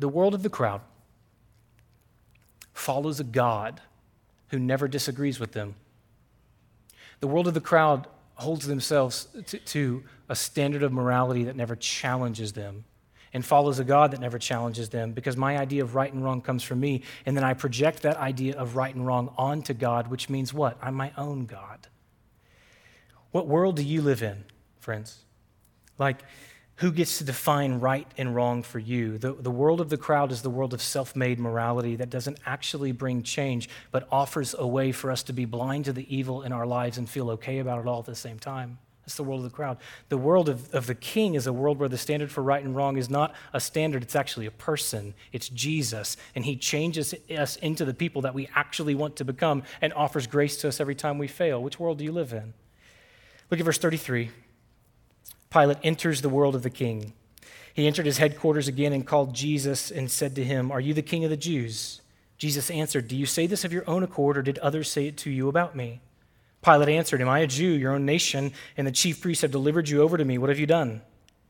the 0.00 0.08
world 0.08 0.34
of 0.34 0.42
the 0.42 0.48
crowd 0.48 0.80
follows 2.72 3.20
a 3.20 3.24
God 3.24 3.80
who 4.48 4.58
never 4.58 4.88
disagrees 4.88 5.38
with 5.38 5.52
them. 5.52 5.74
The 7.20 7.28
world 7.28 7.46
of 7.46 7.54
the 7.54 7.60
crowd 7.60 8.06
holds 8.34 8.66
themselves 8.66 9.28
to, 9.46 9.58
to, 9.58 10.02
a 10.30 10.34
standard 10.34 10.82
of 10.82 10.92
morality 10.92 11.44
that 11.44 11.56
never 11.56 11.76
challenges 11.76 12.52
them 12.52 12.84
and 13.32 13.44
follows 13.44 13.78
a 13.78 13.84
God 13.84 14.12
that 14.12 14.20
never 14.20 14.38
challenges 14.38 14.88
them 14.88 15.12
because 15.12 15.36
my 15.36 15.58
idea 15.58 15.82
of 15.82 15.94
right 15.94 16.12
and 16.12 16.24
wrong 16.24 16.40
comes 16.40 16.62
from 16.62 16.80
me. 16.80 17.02
And 17.26 17.36
then 17.36 17.44
I 17.44 17.52
project 17.52 18.02
that 18.02 18.16
idea 18.16 18.56
of 18.56 18.76
right 18.76 18.94
and 18.94 19.06
wrong 19.06 19.34
onto 19.36 19.74
God, 19.74 20.08
which 20.08 20.30
means 20.30 20.54
what? 20.54 20.78
I'm 20.80 20.94
my 20.94 21.12
own 21.18 21.46
God. 21.46 21.88
What 23.32 23.46
world 23.46 23.76
do 23.76 23.82
you 23.82 24.02
live 24.02 24.22
in, 24.22 24.44
friends? 24.78 25.18
Like, 25.98 26.22
who 26.80 26.90
gets 26.90 27.18
to 27.18 27.24
define 27.24 27.78
right 27.78 28.06
and 28.16 28.34
wrong 28.34 28.62
for 28.62 28.78
you? 28.78 29.18
The, 29.18 29.34
the 29.34 29.50
world 29.50 29.82
of 29.82 29.90
the 29.90 29.98
crowd 29.98 30.32
is 30.32 30.40
the 30.40 30.48
world 30.48 30.72
of 30.72 30.80
self 30.80 31.14
made 31.14 31.38
morality 31.38 31.94
that 31.96 32.08
doesn't 32.08 32.38
actually 32.46 32.92
bring 32.92 33.22
change, 33.22 33.68
but 33.90 34.08
offers 34.10 34.54
a 34.58 34.66
way 34.66 34.90
for 34.90 35.10
us 35.10 35.22
to 35.24 35.34
be 35.34 35.44
blind 35.44 35.84
to 35.84 35.92
the 35.92 36.14
evil 36.14 36.42
in 36.42 36.52
our 36.52 36.66
lives 36.66 36.96
and 36.96 37.08
feel 37.08 37.30
okay 37.32 37.58
about 37.58 37.80
it 37.80 37.86
all 37.86 38.00
at 38.00 38.06
the 38.06 38.14
same 38.14 38.38
time. 38.38 38.78
That's 39.02 39.16
the 39.16 39.24
world 39.24 39.44
of 39.44 39.50
the 39.50 39.54
crowd. 39.54 39.76
The 40.08 40.16
world 40.16 40.48
of, 40.48 40.74
of 40.74 40.86
the 40.86 40.94
king 40.94 41.34
is 41.34 41.46
a 41.46 41.52
world 41.52 41.78
where 41.78 41.88
the 41.88 41.98
standard 41.98 42.32
for 42.32 42.42
right 42.42 42.64
and 42.64 42.74
wrong 42.74 42.96
is 42.96 43.10
not 43.10 43.34
a 43.52 43.60
standard, 43.60 44.02
it's 44.02 44.16
actually 44.16 44.46
a 44.46 44.50
person. 44.50 45.12
It's 45.32 45.50
Jesus. 45.50 46.16
And 46.34 46.46
he 46.46 46.56
changes 46.56 47.14
us 47.28 47.56
into 47.56 47.84
the 47.84 47.92
people 47.92 48.22
that 48.22 48.32
we 48.32 48.48
actually 48.54 48.94
want 48.94 49.16
to 49.16 49.24
become 49.24 49.64
and 49.82 49.92
offers 49.92 50.26
grace 50.26 50.56
to 50.58 50.68
us 50.68 50.80
every 50.80 50.94
time 50.94 51.18
we 51.18 51.28
fail. 51.28 51.62
Which 51.62 51.78
world 51.78 51.98
do 51.98 52.04
you 52.04 52.12
live 52.12 52.32
in? 52.32 52.54
Look 53.50 53.60
at 53.60 53.66
verse 53.66 53.78
33. 53.78 54.30
Pilate 55.50 55.78
enters 55.82 56.22
the 56.22 56.28
world 56.28 56.54
of 56.54 56.62
the 56.62 56.70
king. 56.70 57.12
He 57.74 57.88
entered 57.88 58.06
his 58.06 58.18
headquarters 58.18 58.68
again 58.68 58.92
and 58.92 59.04
called 59.04 59.34
Jesus 59.34 59.90
and 59.90 60.08
said 60.08 60.36
to 60.36 60.44
him, 60.44 60.70
Are 60.70 60.78
you 60.78 60.94
the 60.94 61.02
king 61.02 61.24
of 61.24 61.30
the 61.30 61.36
Jews? 61.36 62.00
Jesus 62.38 62.70
answered, 62.70 63.08
Do 63.08 63.16
you 63.16 63.26
say 63.26 63.48
this 63.48 63.64
of 63.64 63.72
your 63.72 63.82
own 63.90 64.04
accord, 64.04 64.38
or 64.38 64.42
did 64.42 64.58
others 64.58 64.88
say 64.88 65.08
it 65.08 65.16
to 65.18 65.30
you 65.30 65.48
about 65.48 65.74
me? 65.74 66.00
Pilate 66.62 66.90
answered, 66.90 67.20
Am 67.20 67.28
I 67.28 67.40
a 67.40 67.48
Jew, 67.48 67.70
your 67.72 67.94
own 67.94 68.06
nation, 68.06 68.52
and 68.76 68.86
the 68.86 68.92
chief 68.92 69.20
priests 69.20 69.42
have 69.42 69.50
delivered 69.50 69.88
you 69.88 70.02
over 70.02 70.16
to 70.16 70.24
me? 70.24 70.38
What 70.38 70.50
have 70.50 70.58
you 70.60 70.66
done? 70.66 71.02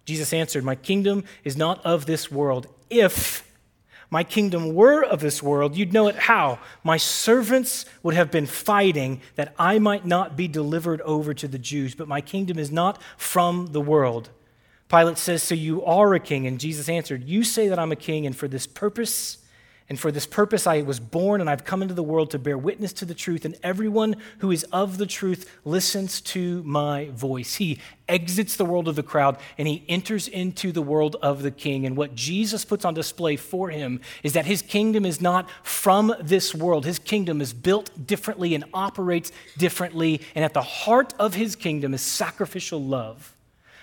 Jesus 0.07 0.33
answered, 0.33 0.65
My 0.65 0.77
kingdom 0.77 1.25
is 1.45 1.59
not 1.59 1.85
of 1.85 2.07
this 2.07 2.31
world. 2.31 2.69
If 2.89 3.50
my 4.11 4.25
kingdom 4.25 4.75
were 4.75 5.05
of 5.05 5.21
this 5.21 5.43
world, 5.43 5.77
you'd 5.77 5.93
know 5.93 6.09
it 6.09 6.17
how. 6.17 6.59
My 6.83 6.97
servants 6.97 7.87
would 8.03 8.15
have 8.15 8.31
been 8.31 8.47
fighting 8.47 9.21
that 9.37 9.55
I 9.59 9.79
might 9.79 10.05
not 10.05 10.37
be 10.37 10.49
delivered 10.49 11.01
over 11.03 11.33
to 11.35 11.47
the 11.47 11.59
Jews, 11.59 11.95
but 11.95 12.09
my 12.09 12.21
kingdom 12.21 12.59
is 12.59 12.73
not 12.73 13.01
from 13.17 13.69
the 13.69 13.81
world. 13.81 14.31
Pilate 14.89 15.19
says, 15.19 15.43
So 15.43 15.55
you 15.55 15.85
are 15.85 16.13
a 16.15 16.21
king. 16.21 16.47
And 16.49 16.59
Jesus 16.59 16.89
answered, 16.89 17.23
You 17.25 17.45
say 17.45 17.69
that 17.69 17.79
I'm 17.79 17.93
a 17.93 17.97
king, 17.97 18.27
and 18.27 18.37
for 18.37 18.49
this 18.49 18.67
purpose 18.67 19.39
and 19.91 19.99
for 19.99 20.13
this 20.13 20.25
purpose 20.25 20.69
I 20.69 20.83
was 20.83 21.01
born, 21.01 21.41
and 21.41 21.51
I've 21.51 21.65
come 21.65 21.83
into 21.83 21.95
the 21.95 22.03
world 22.03 22.31
to 22.31 22.39
bear 22.39 22.57
witness 22.57 22.93
to 22.95 23.05
the 23.05 23.13
truth. 23.13 23.45
And 23.45 23.57
everyone 23.61 24.15
who 24.39 24.53
is 24.53 24.63
of 24.73 24.99
the 24.99 25.07
truth 25.07 25.51
listens 25.65 26.21
to 26.21 26.63
my 26.63 27.11
voice. 27.11 27.57
He 27.57 27.81
exits 28.09 28.55
the 28.55 28.65
world 28.65 28.87
of 28.87 28.95
the 28.95 29.03
crowd 29.03 29.39
and 29.59 29.67
he 29.67 29.85
enters 29.89 30.29
into 30.29 30.71
the 30.71 30.83
world 30.83 31.17
of 31.23 31.43
the 31.43 31.51
king. 31.51 31.87
And 31.87 31.97
what 31.97 32.15
Jesus 32.15 32.65
puts 32.65 32.85
on 32.85 32.95
display 32.95 33.35
for 33.35 33.71
him 33.71 34.01
is 34.23 34.33
that 34.35 34.47
his 34.47 34.63
kingdom 34.63 35.05
is 35.05 35.21
not 35.21 35.49
from 35.65 36.15
this 36.21 36.55
world. 36.55 36.85
His 36.85 37.01
kingdom 37.01 37.41
is 37.41 37.53
built 37.53 38.07
differently 38.07 38.55
and 38.55 38.65
operates 38.73 39.33
differently. 39.59 40.21
And 40.37 40.45
at 40.45 40.55
the 40.55 40.63
heart 40.63 41.15
of 41.19 41.35
his 41.35 41.57
kingdom 41.57 41.95
is 41.95 42.01
sacrificial 42.01 42.81
love. 42.81 43.35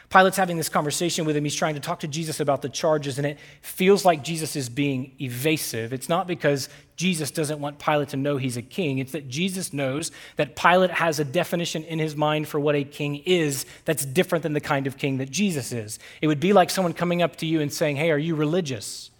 Pilate's 0.09 0.37
having 0.37 0.55
this 0.55 0.69
conversation 0.69 1.25
with 1.25 1.35
him. 1.35 1.43
He's 1.43 1.55
trying 1.55 1.73
to 1.73 1.81
talk 1.81 1.99
to 1.99 2.07
Jesus 2.07 2.39
about 2.39 2.61
the 2.61 2.69
charges, 2.69 3.17
and 3.17 3.27
it 3.27 3.37
feels 3.61 4.05
like 4.05 4.23
Jesus 4.23 4.55
is 4.55 4.69
being 4.69 5.11
evasive. 5.19 5.91
It's 5.91 6.07
not 6.07 6.27
because 6.27 6.69
Jesus 6.95 7.29
doesn't 7.29 7.59
want 7.59 7.77
Pilate 7.77 8.09
to 8.09 8.17
know 8.17 8.37
he's 8.37 8.55
a 8.55 8.61
king, 8.61 8.99
it's 8.99 9.11
that 9.11 9.27
Jesus 9.27 9.73
knows 9.73 10.11
that 10.37 10.55
Pilate 10.55 10.91
has 10.91 11.19
a 11.19 11.25
definition 11.25 11.83
in 11.83 11.99
his 11.99 12.15
mind 12.15 12.47
for 12.47 12.59
what 12.59 12.75
a 12.75 12.85
king 12.85 13.17
is 13.25 13.65
that's 13.83 14.05
different 14.05 14.43
than 14.43 14.53
the 14.53 14.61
kind 14.61 14.87
of 14.87 14.97
king 14.97 15.17
that 15.17 15.29
Jesus 15.29 15.73
is. 15.73 15.99
It 16.21 16.27
would 16.27 16.39
be 16.39 16.53
like 16.53 16.69
someone 16.69 16.93
coming 16.93 17.21
up 17.21 17.35
to 17.37 17.45
you 17.45 17.59
and 17.59 17.71
saying, 17.71 17.97
Hey, 17.97 18.09
are 18.11 18.17
you 18.17 18.35
religious? 18.35 19.11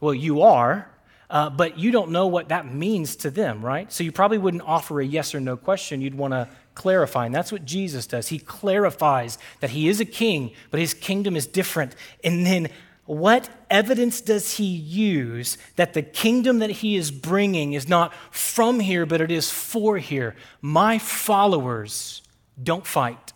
Well, 0.00 0.14
you 0.14 0.42
are. 0.42 0.90
Uh, 1.28 1.50
but 1.50 1.78
you 1.78 1.90
don't 1.90 2.10
know 2.10 2.26
what 2.26 2.48
that 2.48 2.72
means 2.72 3.16
to 3.16 3.30
them, 3.30 3.64
right? 3.64 3.92
So 3.92 4.04
you 4.04 4.12
probably 4.12 4.38
wouldn't 4.38 4.62
offer 4.62 5.00
a 5.00 5.06
yes 5.06 5.34
or 5.34 5.40
no 5.40 5.56
question. 5.56 6.00
You'd 6.00 6.14
want 6.14 6.32
to 6.32 6.48
clarify. 6.74 7.26
And 7.26 7.34
that's 7.34 7.50
what 7.50 7.64
Jesus 7.64 8.06
does. 8.06 8.28
He 8.28 8.38
clarifies 8.38 9.38
that 9.60 9.70
he 9.70 9.88
is 9.88 9.98
a 9.98 10.04
king, 10.04 10.52
but 10.70 10.78
his 10.78 10.94
kingdom 10.94 11.34
is 11.34 11.46
different. 11.46 11.96
And 12.22 12.46
then 12.46 12.68
what 13.06 13.48
evidence 13.70 14.20
does 14.20 14.56
he 14.56 14.64
use 14.66 15.58
that 15.76 15.94
the 15.94 16.02
kingdom 16.02 16.58
that 16.58 16.70
he 16.70 16.96
is 16.96 17.10
bringing 17.10 17.72
is 17.72 17.88
not 17.88 18.12
from 18.30 18.80
here, 18.80 19.06
but 19.06 19.20
it 19.20 19.30
is 19.30 19.50
for 19.50 19.98
here? 19.98 20.36
My 20.60 20.98
followers 20.98 22.22
don't 22.60 22.86
fight, 22.86 23.32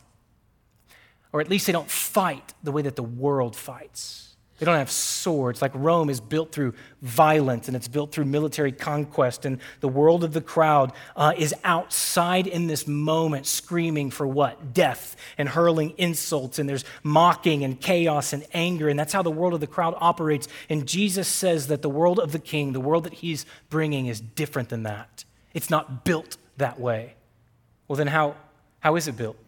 or 1.32 1.40
at 1.40 1.48
least 1.48 1.66
they 1.66 1.72
don't 1.72 1.90
fight 1.90 2.52
the 2.62 2.72
way 2.72 2.82
that 2.82 2.96
the 2.96 3.02
world 3.02 3.54
fights. 3.54 4.29
They 4.60 4.66
don't 4.66 4.76
have 4.76 4.90
swords. 4.90 5.62
Like 5.62 5.72
Rome 5.74 6.10
is 6.10 6.20
built 6.20 6.52
through 6.52 6.74
violence 7.00 7.66
and 7.66 7.74
it's 7.74 7.88
built 7.88 8.12
through 8.12 8.26
military 8.26 8.72
conquest. 8.72 9.46
And 9.46 9.58
the 9.80 9.88
world 9.88 10.22
of 10.22 10.34
the 10.34 10.42
crowd 10.42 10.92
uh, 11.16 11.32
is 11.34 11.54
outside 11.64 12.46
in 12.46 12.66
this 12.66 12.86
moment, 12.86 13.46
screaming 13.46 14.10
for 14.10 14.26
what? 14.26 14.74
Death 14.74 15.16
and 15.38 15.48
hurling 15.48 15.94
insults. 15.96 16.58
And 16.58 16.68
there's 16.68 16.84
mocking 17.02 17.64
and 17.64 17.80
chaos 17.80 18.34
and 18.34 18.44
anger. 18.52 18.90
And 18.90 18.98
that's 18.98 19.14
how 19.14 19.22
the 19.22 19.30
world 19.30 19.54
of 19.54 19.60
the 19.60 19.66
crowd 19.66 19.94
operates. 19.96 20.46
And 20.68 20.86
Jesus 20.86 21.26
says 21.26 21.68
that 21.68 21.80
the 21.80 21.88
world 21.88 22.20
of 22.20 22.32
the 22.32 22.38
king, 22.38 22.74
the 22.74 22.80
world 22.80 23.04
that 23.04 23.14
he's 23.14 23.46
bringing, 23.70 24.08
is 24.08 24.20
different 24.20 24.68
than 24.68 24.82
that. 24.82 25.24
It's 25.54 25.70
not 25.70 26.04
built 26.04 26.36
that 26.58 26.78
way. 26.78 27.14
Well, 27.88 27.96
then 27.96 28.08
how, 28.08 28.36
how 28.80 28.96
is 28.96 29.08
it 29.08 29.16
built? 29.16 29.38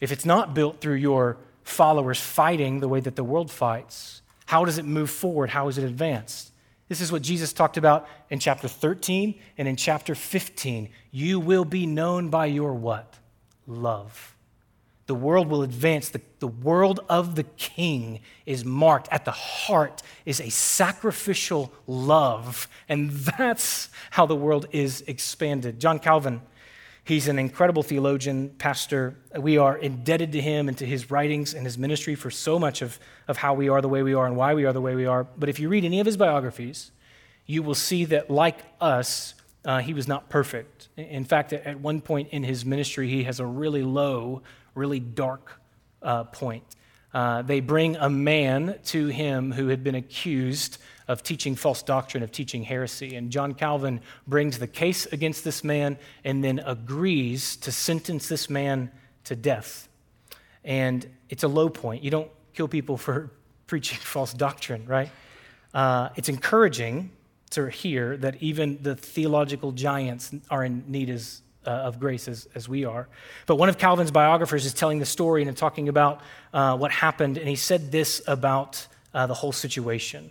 If 0.00 0.12
it's 0.12 0.24
not 0.24 0.54
built 0.54 0.80
through 0.80 0.94
your 0.94 1.38
followers 1.64 2.20
fighting 2.20 2.78
the 2.78 2.88
way 2.88 3.00
that 3.00 3.16
the 3.16 3.24
world 3.24 3.50
fights, 3.50 4.22
how 4.50 4.64
does 4.64 4.78
it 4.78 4.84
move 4.84 5.10
forward? 5.10 5.48
How 5.48 5.68
is 5.68 5.78
it 5.78 5.84
advanced? 5.84 6.50
This 6.88 7.00
is 7.00 7.12
what 7.12 7.22
Jesus 7.22 7.52
talked 7.52 7.76
about 7.76 8.08
in 8.30 8.40
chapter 8.40 8.66
13 8.66 9.36
and 9.56 9.68
in 9.68 9.76
chapter 9.76 10.16
15. 10.16 10.88
You 11.12 11.38
will 11.38 11.64
be 11.64 11.86
known 11.86 12.30
by 12.30 12.46
your 12.46 12.74
what? 12.74 13.14
Love. 13.68 14.34
The 15.06 15.14
world 15.14 15.46
will 15.46 15.62
advance. 15.62 16.08
The, 16.08 16.20
the 16.40 16.48
world 16.48 16.98
of 17.08 17.36
the 17.36 17.44
king 17.44 18.22
is 18.44 18.64
marked. 18.64 19.06
At 19.12 19.24
the 19.24 19.30
heart 19.30 20.02
is 20.26 20.40
a 20.40 20.50
sacrificial 20.50 21.72
love. 21.86 22.66
And 22.88 23.10
that's 23.38 23.88
how 24.10 24.26
the 24.26 24.34
world 24.34 24.66
is 24.72 25.04
expanded. 25.06 25.78
John 25.78 26.00
Calvin 26.00 26.40
He's 27.04 27.28
an 27.28 27.38
incredible 27.38 27.82
theologian, 27.82 28.50
pastor. 28.58 29.16
We 29.36 29.58
are 29.58 29.76
indebted 29.76 30.32
to 30.32 30.40
him 30.40 30.68
and 30.68 30.76
to 30.78 30.86
his 30.86 31.10
writings 31.10 31.54
and 31.54 31.64
his 31.64 31.78
ministry 31.78 32.14
for 32.14 32.30
so 32.30 32.58
much 32.58 32.82
of, 32.82 32.98
of 33.26 33.38
how 33.38 33.54
we 33.54 33.68
are 33.68 33.80
the 33.80 33.88
way 33.88 34.02
we 34.02 34.14
are 34.14 34.26
and 34.26 34.36
why 34.36 34.54
we 34.54 34.64
are 34.64 34.72
the 34.72 34.80
way 34.80 34.94
we 34.94 35.06
are. 35.06 35.24
But 35.24 35.48
if 35.48 35.58
you 35.58 35.68
read 35.68 35.84
any 35.84 36.00
of 36.00 36.06
his 36.06 36.16
biographies, 36.16 36.92
you 37.46 37.62
will 37.62 37.74
see 37.74 38.04
that, 38.06 38.30
like 38.30 38.58
us, 38.80 39.34
uh, 39.64 39.80
he 39.80 39.94
was 39.94 40.06
not 40.06 40.28
perfect. 40.28 40.88
In 40.96 41.24
fact, 41.24 41.52
at 41.52 41.80
one 41.80 42.00
point 42.00 42.28
in 42.30 42.44
his 42.44 42.64
ministry, 42.64 43.08
he 43.08 43.24
has 43.24 43.40
a 43.40 43.46
really 43.46 43.82
low, 43.82 44.42
really 44.74 45.00
dark 45.00 45.60
uh, 46.02 46.24
point. 46.24 46.64
Uh, 47.12 47.42
they 47.42 47.60
bring 47.60 47.96
a 47.96 48.08
man 48.08 48.78
to 48.84 49.08
him 49.08 49.52
who 49.52 49.68
had 49.68 49.82
been 49.82 49.96
accused 49.96 50.78
of 51.10 51.24
teaching 51.24 51.56
false 51.56 51.82
doctrine, 51.82 52.22
of 52.22 52.30
teaching 52.30 52.62
heresy. 52.62 53.16
And 53.16 53.32
John 53.32 53.52
Calvin 53.52 54.00
brings 54.28 54.60
the 54.60 54.68
case 54.68 55.06
against 55.06 55.42
this 55.42 55.64
man 55.64 55.98
and 56.22 56.42
then 56.44 56.60
agrees 56.60 57.56
to 57.56 57.72
sentence 57.72 58.28
this 58.28 58.48
man 58.48 58.92
to 59.24 59.34
death. 59.34 59.88
And 60.64 61.04
it's 61.28 61.42
a 61.42 61.48
low 61.48 61.68
point. 61.68 62.04
You 62.04 62.12
don't 62.12 62.30
kill 62.54 62.68
people 62.68 62.96
for 62.96 63.28
preaching 63.66 63.98
false 63.98 64.32
doctrine, 64.32 64.86
right? 64.86 65.10
Uh, 65.74 66.10
it's 66.14 66.28
encouraging 66.28 67.10
to 67.50 67.66
hear 67.66 68.16
that 68.18 68.40
even 68.40 68.78
the 68.80 68.94
theological 68.94 69.72
giants 69.72 70.32
are 70.48 70.64
in 70.64 70.84
need 70.86 71.10
as, 71.10 71.42
uh, 71.66 71.70
of 71.70 71.98
grace 71.98 72.28
as, 72.28 72.46
as 72.54 72.68
we 72.68 72.84
are. 72.84 73.08
But 73.46 73.56
one 73.56 73.68
of 73.68 73.78
Calvin's 73.78 74.12
biographers 74.12 74.64
is 74.64 74.74
telling 74.74 75.00
the 75.00 75.06
story 75.06 75.42
and 75.42 75.56
talking 75.56 75.88
about 75.88 76.20
uh, 76.54 76.76
what 76.76 76.92
happened, 76.92 77.36
and 77.36 77.48
he 77.48 77.56
said 77.56 77.90
this 77.90 78.22
about 78.28 78.86
uh, 79.12 79.26
the 79.26 79.34
whole 79.34 79.50
situation. 79.50 80.30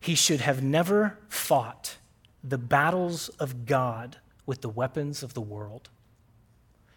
He 0.00 0.14
should 0.14 0.40
have 0.40 0.62
never 0.62 1.18
fought 1.28 1.96
the 2.42 2.58
battles 2.58 3.28
of 3.40 3.66
God 3.66 4.18
with 4.46 4.60
the 4.60 4.68
weapons 4.68 5.22
of 5.22 5.34
the 5.34 5.40
world. 5.40 5.90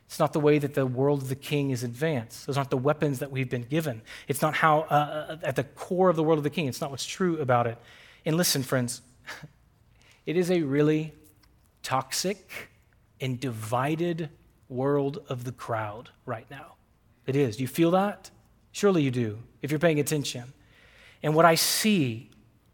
It's 0.05 0.19
not 0.19 0.33
the 0.33 0.39
way 0.39 0.59
that 0.59 0.73
the 0.73 0.85
world 0.85 1.21
of 1.21 1.29
the 1.29 1.35
king 1.35 1.71
is 1.71 1.83
advanced. 1.83 2.45
Those 2.45 2.57
aren't 2.57 2.69
the 2.69 2.77
weapons 2.77 3.19
that 3.19 3.31
we've 3.31 3.49
been 3.49 3.63
given. 3.63 4.01
It's 4.27 4.41
not 4.41 4.55
how, 4.55 4.81
uh, 4.81 4.93
uh 4.93 5.37
at 5.43 5.55
the 5.55 5.63
core 5.63 6.09
of 6.09 6.15
the 6.15 6.23
world 6.23 6.37
of 6.37 6.43
the 6.43 6.49
king, 6.49 6.67
it's 6.67 6.81
not 6.81 6.91
what's 6.91 7.05
true 7.05 7.39
about 7.39 7.65
it. 7.65 7.77
And 8.25 8.35
listen, 8.35 8.61
friends, 8.61 9.01
it 10.25 10.35
is 10.35 10.51
a 10.51 10.61
really 10.61 11.13
toxic 11.81 12.69
and 13.21 13.39
divided 13.39 14.29
world 14.67 15.23
of 15.29 15.43
the 15.43 15.51
crowd 15.51 16.09
right 16.25 16.49
now. 16.51 16.73
It 17.25 17.35
is. 17.35 17.57
Do 17.57 17.63
you 17.63 17.67
feel 17.67 17.91
that? 17.91 18.31
Surely 18.71 19.03
you 19.03 19.11
do, 19.11 19.39
if 19.61 19.71
you're 19.71 19.79
paying 19.79 19.99
attention. 19.99 20.53
And 21.23 21.35
what 21.35 21.45
I 21.45 21.55
see 21.55 22.31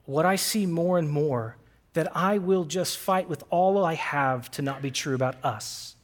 what 0.07 0.25
I 0.25 0.37
see 0.37 0.65
more 0.65 0.97
and 0.97 1.09
more 1.09 1.57
that 1.93 2.15
I 2.15 2.37
will 2.37 2.63
just 2.63 2.97
fight 2.97 3.27
with 3.27 3.43
all 3.49 3.83
I 3.83 3.95
have 3.95 4.49
to 4.51 4.61
not 4.61 4.81
be 4.81 4.89
true 4.89 5.13
about 5.13 5.35
us. 5.43 5.95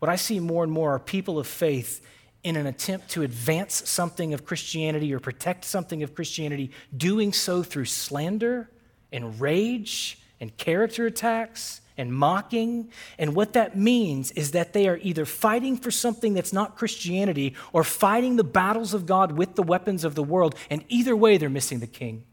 What 0.00 0.08
I 0.08 0.16
see 0.16 0.40
more 0.40 0.64
and 0.64 0.72
more 0.72 0.94
are 0.94 0.98
people 0.98 1.38
of 1.38 1.46
faith 1.46 2.04
in 2.42 2.56
an 2.56 2.66
attempt 2.66 3.10
to 3.10 3.22
advance 3.22 3.88
something 3.88 4.34
of 4.34 4.44
Christianity 4.44 5.14
or 5.14 5.20
protect 5.20 5.64
something 5.64 6.02
of 6.02 6.12
Christianity, 6.12 6.72
doing 6.96 7.32
so 7.32 7.62
through 7.62 7.84
slander 7.84 8.68
and 9.12 9.40
rage 9.40 10.18
and 10.40 10.56
character 10.56 11.06
attacks 11.06 11.82
and 11.96 12.12
mocking. 12.12 12.90
And 13.16 13.36
what 13.36 13.52
that 13.52 13.76
means 13.76 14.32
is 14.32 14.50
that 14.52 14.72
they 14.72 14.88
are 14.88 14.98
either 15.02 15.24
fighting 15.24 15.76
for 15.76 15.92
something 15.92 16.34
that's 16.34 16.52
not 16.52 16.76
Christianity 16.76 17.54
or 17.72 17.84
fighting 17.84 18.34
the 18.34 18.42
battles 18.42 18.92
of 18.92 19.06
God 19.06 19.32
with 19.32 19.54
the 19.54 19.62
weapons 19.62 20.02
of 20.02 20.16
the 20.16 20.24
world. 20.24 20.56
And 20.68 20.84
either 20.88 21.14
way, 21.14 21.36
they're 21.36 21.48
missing 21.48 21.78
the 21.78 21.86
king. 21.86 22.24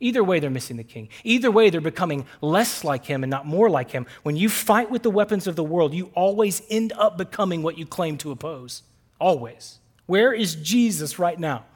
Either 0.00 0.24
way, 0.24 0.40
they're 0.40 0.50
missing 0.50 0.78
the 0.78 0.84
king. 0.84 1.10
Either 1.24 1.50
way, 1.50 1.68
they're 1.68 1.80
becoming 1.80 2.26
less 2.40 2.82
like 2.84 3.04
him 3.04 3.22
and 3.22 3.30
not 3.30 3.46
more 3.46 3.68
like 3.68 3.90
him. 3.90 4.06
When 4.22 4.34
you 4.34 4.48
fight 4.48 4.90
with 4.90 5.02
the 5.02 5.10
weapons 5.10 5.46
of 5.46 5.56
the 5.56 5.64
world, 5.64 5.92
you 5.92 6.10
always 6.14 6.62
end 6.70 6.92
up 6.94 7.18
becoming 7.18 7.62
what 7.62 7.76
you 7.76 7.84
claim 7.84 8.16
to 8.18 8.30
oppose. 8.30 8.82
Always. 9.18 9.78
Where 10.06 10.32
is 10.32 10.54
Jesus 10.54 11.18
right 11.18 11.38
now? 11.38 11.66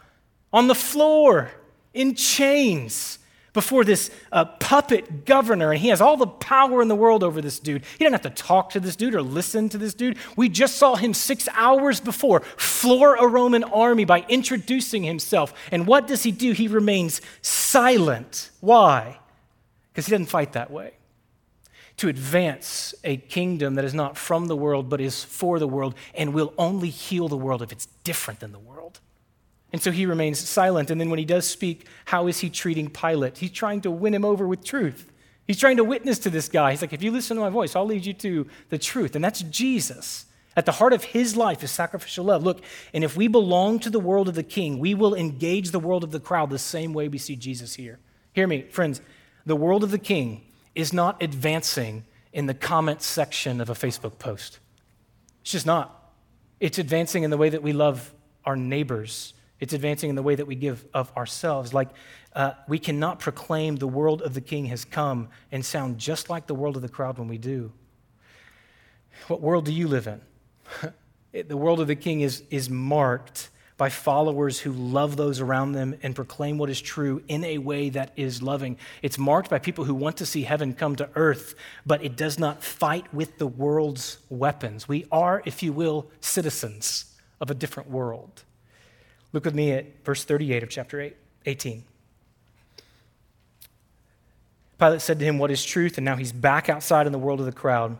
On 0.52 0.68
the 0.68 0.74
floor, 0.74 1.50
in 1.92 2.14
chains, 2.14 3.18
before 3.54 3.84
this 3.84 4.10
uh, 4.32 4.44
puppet 4.44 5.24
governor, 5.24 5.72
and 5.72 5.80
he 5.80 5.88
has 5.88 6.02
all 6.02 6.18
the 6.18 6.26
power 6.26 6.82
in 6.82 6.88
the 6.88 6.94
world 6.94 7.22
over 7.22 7.40
this 7.40 7.58
dude. 7.58 7.84
He 7.96 8.04
doesn't 8.04 8.24
have 8.24 8.34
to 8.34 8.42
talk 8.42 8.70
to 8.70 8.80
this 8.80 8.96
dude 8.96 9.14
or 9.14 9.22
listen 9.22 9.70
to 9.70 9.78
this 9.78 9.94
dude. 9.94 10.18
We 10.36 10.50
just 10.50 10.76
saw 10.76 10.96
him 10.96 11.14
six 11.14 11.48
hours 11.54 12.00
before 12.00 12.40
floor 12.40 13.14
a 13.14 13.26
Roman 13.26 13.64
army 13.64 14.04
by 14.04 14.26
introducing 14.28 15.04
himself. 15.04 15.54
And 15.70 15.86
what 15.86 16.06
does 16.06 16.24
he 16.24 16.32
do? 16.32 16.52
He 16.52 16.68
remains 16.68 17.22
silent. 17.40 18.50
Why? 18.60 19.18
Because 19.92 20.06
he 20.06 20.10
doesn't 20.10 20.26
fight 20.26 20.52
that 20.54 20.70
way. 20.70 20.94
To 21.98 22.08
advance 22.08 22.92
a 23.04 23.18
kingdom 23.18 23.76
that 23.76 23.84
is 23.84 23.94
not 23.94 24.18
from 24.18 24.48
the 24.48 24.56
world 24.56 24.90
but 24.90 25.00
is 25.00 25.22
for 25.22 25.60
the 25.60 25.68
world 25.68 25.94
and 26.12 26.34
will 26.34 26.52
only 26.58 26.90
heal 26.90 27.28
the 27.28 27.36
world 27.36 27.62
if 27.62 27.70
it's 27.70 27.86
different 28.02 28.40
than 28.40 28.50
the 28.50 28.58
world. 28.58 28.98
And 29.74 29.82
so 29.82 29.90
he 29.90 30.06
remains 30.06 30.38
silent. 30.38 30.92
And 30.92 31.00
then 31.00 31.10
when 31.10 31.18
he 31.18 31.24
does 31.24 31.48
speak, 31.48 31.88
how 32.04 32.28
is 32.28 32.38
he 32.38 32.48
treating 32.48 32.88
Pilate? 32.88 33.38
He's 33.38 33.50
trying 33.50 33.80
to 33.80 33.90
win 33.90 34.14
him 34.14 34.24
over 34.24 34.46
with 34.46 34.62
truth. 34.62 35.10
He's 35.48 35.58
trying 35.58 35.78
to 35.78 35.84
witness 35.84 36.20
to 36.20 36.30
this 36.30 36.48
guy. 36.48 36.70
He's 36.70 36.80
like, 36.80 36.92
if 36.92 37.02
you 37.02 37.10
listen 37.10 37.36
to 37.36 37.40
my 37.40 37.48
voice, 37.48 37.74
I'll 37.74 37.84
lead 37.84 38.06
you 38.06 38.12
to 38.12 38.46
the 38.68 38.78
truth. 38.78 39.16
And 39.16 39.24
that's 39.24 39.42
Jesus. 39.42 40.26
At 40.56 40.64
the 40.64 40.70
heart 40.70 40.92
of 40.92 41.02
his 41.02 41.36
life 41.36 41.64
is 41.64 41.72
sacrificial 41.72 42.26
love. 42.26 42.44
Look, 42.44 42.62
and 42.92 43.02
if 43.02 43.16
we 43.16 43.26
belong 43.26 43.80
to 43.80 43.90
the 43.90 43.98
world 43.98 44.28
of 44.28 44.36
the 44.36 44.44
king, 44.44 44.78
we 44.78 44.94
will 44.94 45.12
engage 45.12 45.72
the 45.72 45.80
world 45.80 46.04
of 46.04 46.12
the 46.12 46.20
crowd 46.20 46.50
the 46.50 46.58
same 46.60 46.92
way 46.92 47.08
we 47.08 47.18
see 47.18 47.34
Jesus 47.34 47.74
here. 47.74 47.98
Hear 48.32 48.46
me, 48.46 48.62
friends. 48.70 49.00
The 49.44 49.56
world 49.56 49.82
of 49.82 49.90
the 49.90 49.98
king 49.98 50.42
is 50.76 50.92
not 50.92 51.20
advancing 51.20 52.04
in 52.32 52.46
the 52.46 52.54
comments 52.54 53.06
section 53.06 53.60
of 53.60 53.68
a 53.70 53.74
Facebook 53.74 54.20
post. 54.20 54.60
It's 55.40 55.50
just 55.50 55.66
not. 55.66 56.12
It's 56.60 56.78
advancing 56.78 57.24
in 57.24 57.30
the 57.30 57.36
way 57.36 57.48
that 57.48 57.64
we 57.64 57.72
love 57.72 58.14
our 58.44 58.54
neighbors 58.54 59.34
it's 59.64 59.72
advancing 59.72 60.10
in 60.10 60.14
the 60.14 60.22
way 60.22 60.34
that 60.34 60.44
we 60.44 60.54
give 60.54 60.84
of 60.92 61.10
ourselves. 61.16 61.72
Like 61.72 61.88
uh, 62.34 62.52
we 62.68 62.78
cannot 62.78 63.18
proclaim 63.18 63.76
the 63.76 63.88
world 63.88 64.20
of 64.20 64.34
the 64.34 64.42
king 64.42 64.66
has 64.66 64.84
come 64.84 65.30
and 65.50 65.64
sound 65.64 65.96
just 65.96 66.28
like 66.28 66.46
the 66.46 66.54
world 66.54 66.76
of 66.76 66.82
the 66.82 66.88
crowd 66.90 67.16
when 67.16 67.28
we 67.28 67.38
do. 67.38 67.72
What 69.26 69.40
world 69.40 69.64
do 69.64 69.72
you 69.72 69.88
live 69.88 70.06
in? 70.06 70.20
the 71.48 71.56
world 71.56 71.80
of 71.80 71.86
the 71.86 71.96
king 71.96 72.20
is, 72.20 72.42
is 72.50 72.68
marked 72.68 73.48
by 73.78 73.88
followers 73.88 74.60
who 74.60 74.70
love 74.70 75.16
those 75.16 75.40
around 75.40 75.72
them 75.72 75.96
and 76.02 76.14
proclaim 76.14 76.58
what 76.58 76.68
is 76.68 76.82
true 76.82 77.22
in 77.26 77.42
a 77.42 77.56
way 77.56 77.88
that 77.88 78.12
is 78.16 78.42
loving. 78.42 78.76
It's 79.00 79.16
marked 79.16 79.48
by 79.48 79.60
people 79.60 79.86
who 79.86 79.94
want 79.94 80.18
to 80.18 80.26
see 80.26 80.42
heaven 80.42 80.74
come 80.74 80.94
to 80.96 81.08
earth, 81.14 81.54
but 81.86 82.04
it 82.04 82.16
does 82.16 82.38
not 82.38 82.62
fight 82.62 83.14
with 83.14 83.38
the 83.38 83.46
world's 83.46 84.18
weapons. 84.28 84.86
We 84.86 85.06
are, 85.10 85.42
if 85.46 85.62
you 85.62 85.72
will, 85.72 86.10
citizens 86.20 87.06
of 87.40 87.50
a 87.50 87.54
different 87.54 87.88
world. 87.88 88.44
Look 89.34 89.46
with 89.46 89.54
me 89.54 89.72
at 89.72 90.04
verse 90.04 90.22
38 90.22 90.62
of 90.62 90.70
chapter 90.70 91.00
8, 91.00 91.16
18. 91.44 91.82
Pilate 94.78 95.00
said 95.00 95.18
to 95.18 95.24
him, 95.24 95.38
What 95.38 95.50
is 95.50 95.64
truth? 95.64 95.98
And 95.98 96.04
now 96.04 96.14
he's 96.14 96.32
back 96.32 96.68
outside 96.68 97.06
in 97.06 97.12
the 97.12 97.18
world 97.18 97.40
of 97.40 97.46
the 97.46 97.52
crowd. 97.52 97.98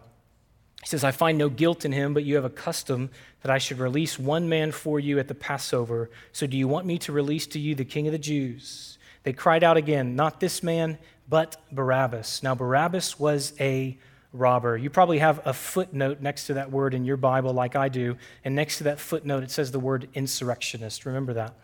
He 0.80 0.86
says, 0.86 1.02
I 1.02 1.10
find 1.10 1.36
no 1.36 1.48
guilt 1.48 1.84
in 1.84 1.90
him, 1.90 2.14
but 2.14 2.22
you 2.22 2.36
have 2.36 2.44
a 2.44 2.50
custom 2.50 3.10
that 3.42 3.50
I 3.50 3.58
should 3.58 3.80
release 3.80 4.16
one 4.16 4.48
man 4.48 4.70
for 4.70 5.00
you 5.00 5.18
at 5.18 5.26
the 5.26 5.34
Passover. 5.34 6.08
So 6.30 6.46
do 6.46 6.56
you 6.56 6.68
want 6.68 6.86
me 6.86 6.98
to 6.98 7.10
release 7.10 7.48
to 7.48 7.58
you 7.58 7.74
the 7.74 7.84
king 7.84 8.06
of 8.06 8.12
the 8.12 8.18
Jews? 8.18 8.96
They 9.24 9.32
cried 9.32 9.64
out 9.64 9.76
again, 9.76 10.14
Not 10.14 10.38
this 10.38 10.62
man, 10.62 10.98
but 11.28 11.60
Barabbas. 11.72 12.44
Now, 12.44 12.54
Barabbas 12.54 13.18
was 13.18 13.54
a 13.58 13.98
robber. 14.34 14.76
You 14.76 14.90
probably 14.90 15.20
have 15.20 15.40
a 15.46 15.52
footnote 15.52 16.20
next 16.20 16.48
to 16.48 16.54
that 16.54 16.70
word 16.70 16.92
in 16.92 17.04
your 17.04 17.16
Bible, 17.16 17.54
like 17.54 17.76
I 17.76 17.88
do. 17.88 18.16
And 18.44 18.54
next 18.54 18.78
to 18.78 18.84
that 18.84 18.98
footnote, 18.98 19.44
it 19.44 19.50
says 19.50 19.70
the 19.70 19.80
word 19.80 20.08
insurrectionist. 20.14 21.06
Remember 21.06 21.32
that. 21.34 21.54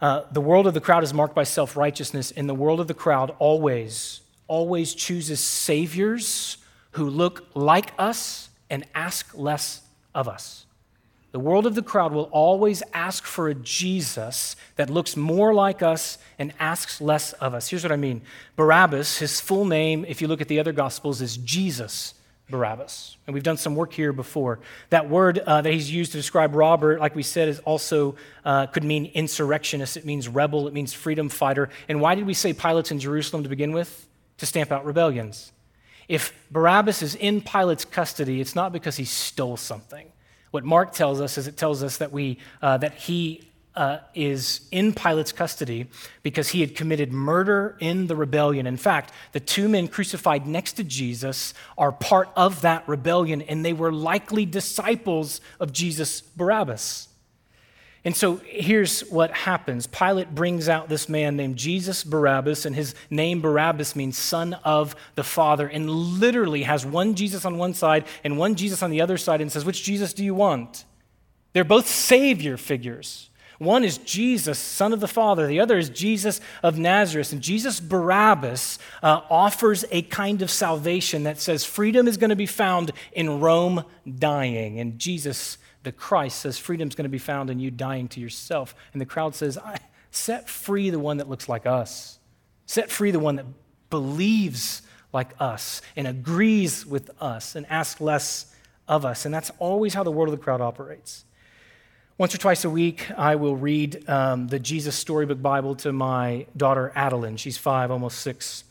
Uh, 0.00 0.22
the 0.30 0.40
world 0.40 0.66
of 0.66 0.74
the 0.74 0.80
crowd 0.80 1.02
is 1.02 1.12
marked 1.12 1.34
by 1.34 1.44
self 1.44 1.76
righteousness, 1.76 2.30
and 2.30 2.48
the 2.48 2.54
world 2.54 2.80
of 2.80 2.86
the 2.86 2.94
crowd 2.94 3.34
always, 3.38 4.20
always 4.46 4.94
chooses 4.94 5.40
saviors 5.40 6.58
who 6.92 7.08
look 7.08 7.46
like 7.54 7.92
us 7.98 8.50
and 8.70 8.84
ask 8.94 9.36
less 9.36 9.82
of 10.14 10.28
us. 10.28 10.65
The 11.36 11.40
world 11.40 11.66
of 11.66 11.74
the 11.74 11.82
crowd 11.82 12.14
will 12.14 12.30
always 12.32 12.82
ask 12.94 13.24
for 13.24 13.48
a 13.48 13.54
Jesus 13.54 14.56
that 14.76 14.88
looks 14.88 15.18
more 15.18 15.52
like 15.52 15.82
us 15.82 16.16
and 16.38 16.54
asks 16.58 16.98
less 16.98 17.34
of 17.34 17.52
us. 17.52 17.68
Here's 17.68 17.82
what 17.82 17.92
I 17.92 17.96
mean 17.96 18.22
Barabbas, 18.56 19.18
his 19.18 19.38
full 19.38 19.66
name, 19.66 20.06
if 20.08 20.22
you 20.22 20.28
look 20.28 20.40
at 20.40 20.48
the 20.48 20.58
other 20.58 20.72
Gospels, 20.72 21.20
is 21.20 21.36
Jesus 21.36 22.14
Barabbas. 22.48 23.18
And 23.26 23.34
we've 23.34 23.42
done 23.42 23.58
some 23.58 23.74
work 23.74 23.92
here 23.92 24.14
before. 24.14 24.60
That 24.88 25.10
word 25.10 25.36
uh, 25.40 25.60
that 25.60 25.70
he's 25.70 25.92
used 25.92 26.12
to 26.12 26.16
describe 26.16 26.54
Robert, 26.54 27.00
like 27.00 27.14
we 27.14 27.22
said, 27.22 27.50
is 27.50 27.58
also 27.58 28.16
uh, 28.42 28.68
could 28.68 28.84
mean 28.84 29.10
insurrectionist. 29.12 29.98
It 29.98 30.06
means 30.06 30.28
rebel. 30.28 30.66
It 30.66 30.72
means 30.72 30.94
freedom 30.94 31.28
fighter. 31.28 31.68
And 31.86 32.00
why 32.00 32.14
did 32.14 32.24
we 32.24 32.32
say 32.32 32.54
Pilate's 32.54 32.90
in 32.90 32.98
Jerusalem 32.98 33.42
to 33.42 33.50
begin 33.50 33.72
with? 33.72 34.08
To 34.38 34.46
stamp 34.46 34.72
out 34.72 34.86
rebellions. 34.86 35.52
If 36.08 36.32
Barabbas 36.50 37.02
is 37.02 37.14
in 37.14 37.42
Pilate's 37.42 37.84
custody, 37.84 38.40
it's 38.40 38.54
not 38.54 38.72
because 38.72 38.96
he 38.96 39.04
stole 39.04 39.58
something. 39.58 40.10
What 40.56 40.64
Mark 40.64 40.92
tells 40.92 41.20
us 41.20 41.36
is 41.36 41.46
it 41.46 41.58
tells 41.58 41.82
us 41.82 41.98
that, 41.98 42.12
we, 42.12 42.38
uh, 42.62 42.78
that 42.78 42.94
he 42.94 43.46
uh, 43.74 43.98
is 44.14 44.66
in 44.70 44.94
Pilate's 44.94 45.30
custody 45.30 45.86
because 46.22 46.48
he 46.48 46.62
had 46.62 46.74
committed 46.74 47.12
murder 47.12 47.76
in 47.78 48.06
the 48.06 48.16
rebellion. 48.16 48.66
In 48.66 48.78
fact, 48.78 49.12
the 49.32 49.38
two 49.38 49.68
men 49.68 49.86
crucified 49.86 50.46
next 50.46 50.72
to 50.78 50.82
Jesus 50.82 51.52
are 51.76 51.92
part 51.92 52.30
of 52.36 52.62
that 52.62 52.88
rebellion, 52.88 53.42
and 53.42 53.66
they 53.66 53.74
were 53.74 53.92
likely 53.92 54.46
disciples 54.46 55.42
of 55.60 55.74
Jesus 55.74 56.22
Barabbas. 56.22 57.08
And 58.06 58.16
so 58.16 58.36
here's 58.46 59.00
what 59.00 59.32
happens 59.32 59.88
Pilate 59.88 60.32
brings 60.32 60.68
out 60.68 60.88
this 60.88 61.08
man 61.08 61.36
named 61.36 61.56
Jesus 61.56 62.04
Barabbas, 62.04 62.64
and 62.64 62.76
his 62.76 62.94
name 63.10 63.40
Barabbas 63.40 63.96
means 63.96 64.16
son 64.16 64.54
of 64.62 64.94
the 65.16 65.24
Father, 65.24 65.66
and 65.66 65.90
literally 65.90 66.62
has 66.62 66.86
one 66.86 67.16
Jesus 67.16 67.44
on 67.44 67.58
one 67.58 67.74
side 67.74 68.06
and 68.22 68.38
one 68.38 68.54
Jesus 68.54 68.80
on 68.80 68.92
the 68.92 69.00
other 69.00 69.18
side, 69.18 69.40
and 69.40 69.50
says, 69.50 69.64
Which 69.64 69.82
Jesus 69.82 70.14
do 70.14 70.24
you 70.24 70.36
want? 70.36 70.84
They're 71.52 71.64
both 71.64 71.88
Savior 71.88 72.56
figures. 72.56 73.28
One 73.58 73.82
is 73.82 73.98
Jesus, 73.98 74.58
Son 74.60 74.92
of 74.92 75.00
the 75.00 75.08
Father. 75.08 75.48
The 75.48 75.58
other 75.58 75.76
is 75.76 75.88
Jesus 75.88 76.40
of 76.62 76.78
Nazareth. 76.78 77.32
And 77.32 77.40
Jesus 77.40 77.80
Barabbas 77.80 78.78
uh, 79.02 79.22
offers 79.28 79.84
a 79.90 80.02
kind 80.02 80.42
of 80.42 80.50
salvation 80.50 81.24
that 81.24 81.40
says 81.40 81.64
freedom 81.64 82.06
is 82.06 82.18
going 82.18 82.30
to 82.30 82.36
be 82.36 82.46
found 82.46 82.92
in 83.12 83.40
Rome 83.40 83.82
dying. 84.06 84.78
And 84.78 84.98
Jesus, 84.98 85.58
the 85.86 85.92
Christ, 85.92 86.40
says 86.40 86.58
freedom 86.58 86.88
is 86.88 86.96
going 86.96 87.04
to 87.04 87.08
be 87.08 87.16
found 87.16 87.48
in 87.48 87.60
you 87.60 87.70
dying 87.70 88.08
to 88.08 88.20
yourself. 88.20 88.74
And 88.92 89.00
the 89.00 89.06
crowd 89.06 89.36
says, 89.36 89.56
Set 90.10 90.48
free 90.48 90.90
the 90.90 90.98
one 90.98 91.18
that 91.18 91.28
looks 91.28 91.48
like 91.48 91.64
us. 91.64 92.18
Set 92.66 92.90
free 92.90 93.12
the 93.12 93.20
one 93.20 93.36
that 93.36 93.46
believes 93.88 94.82
like 95.12 95.30
us 95.38 95.80
and 95.94 96.08
agrees 96.08 96.84
with 96.84 97.10
us 97.22 97.54
and 97.54 97.64
asks 97.70 98.00
less 98.00 98.52
of 98.88 99.04
us. 99.04 99.24
And 99.24 99.32
that's 99.32 99.52
always 99.60 99.94
how 99.94 100.02
the 100.02 100.10
world 100.10 100.28
of 100.28 100.36
the 100.36 100.42
crowd 100.42 100.60
operates. 100.60 101.24
Once 102.18 102.34
or 102.34 102.38
twice 102.38 102.64
a 102.64 102.70
week, 102.70 103.08
I 103.16 103.36
will 103.36 103.54
read 103.54 104.08
um, 104.08 104.48
the 104.48 104.58
Jesus 104.58 104.96
Storybook 104.96 105.40
Bible 105.40 105.76
to 105.76 105.92
my 105.92 106.46
daughter, 106.56 106.90
Adeline. 106.96 107.36
She's 107.36 107.58
five, 107.58 107.92
almost 107.92 108.18
six. 108.18 108.64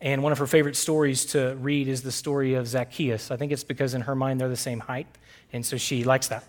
And 0.00 0.22
one 0.22 0.30
of 0.30 0.38
her 0.38 0.46
favorite 0.46 0.76
stories 0.76 1.24
to 1.26 1.56
read 1.56 1.88
is 1.88 2.02
the 2.02 2.12
story 2.12 2.54
of 2.54 2.68
Zacchaeus. 2.68 3.32
I 3.32 3.36
think 3.36 3.50
it's 3.50 3.64
because 3.64 3.94
in 3.94 4.02
her 4.02 4.14
mind 4.14 4.40
they're 4.40 4.48
the 4.48 4.56
same 4.56 4.80
height, 4.80 5.06
and 5.52 5.66
so 5.66 5.76
she 5.76 6.04
likes 6.04 6.28
that. 6.28 6.44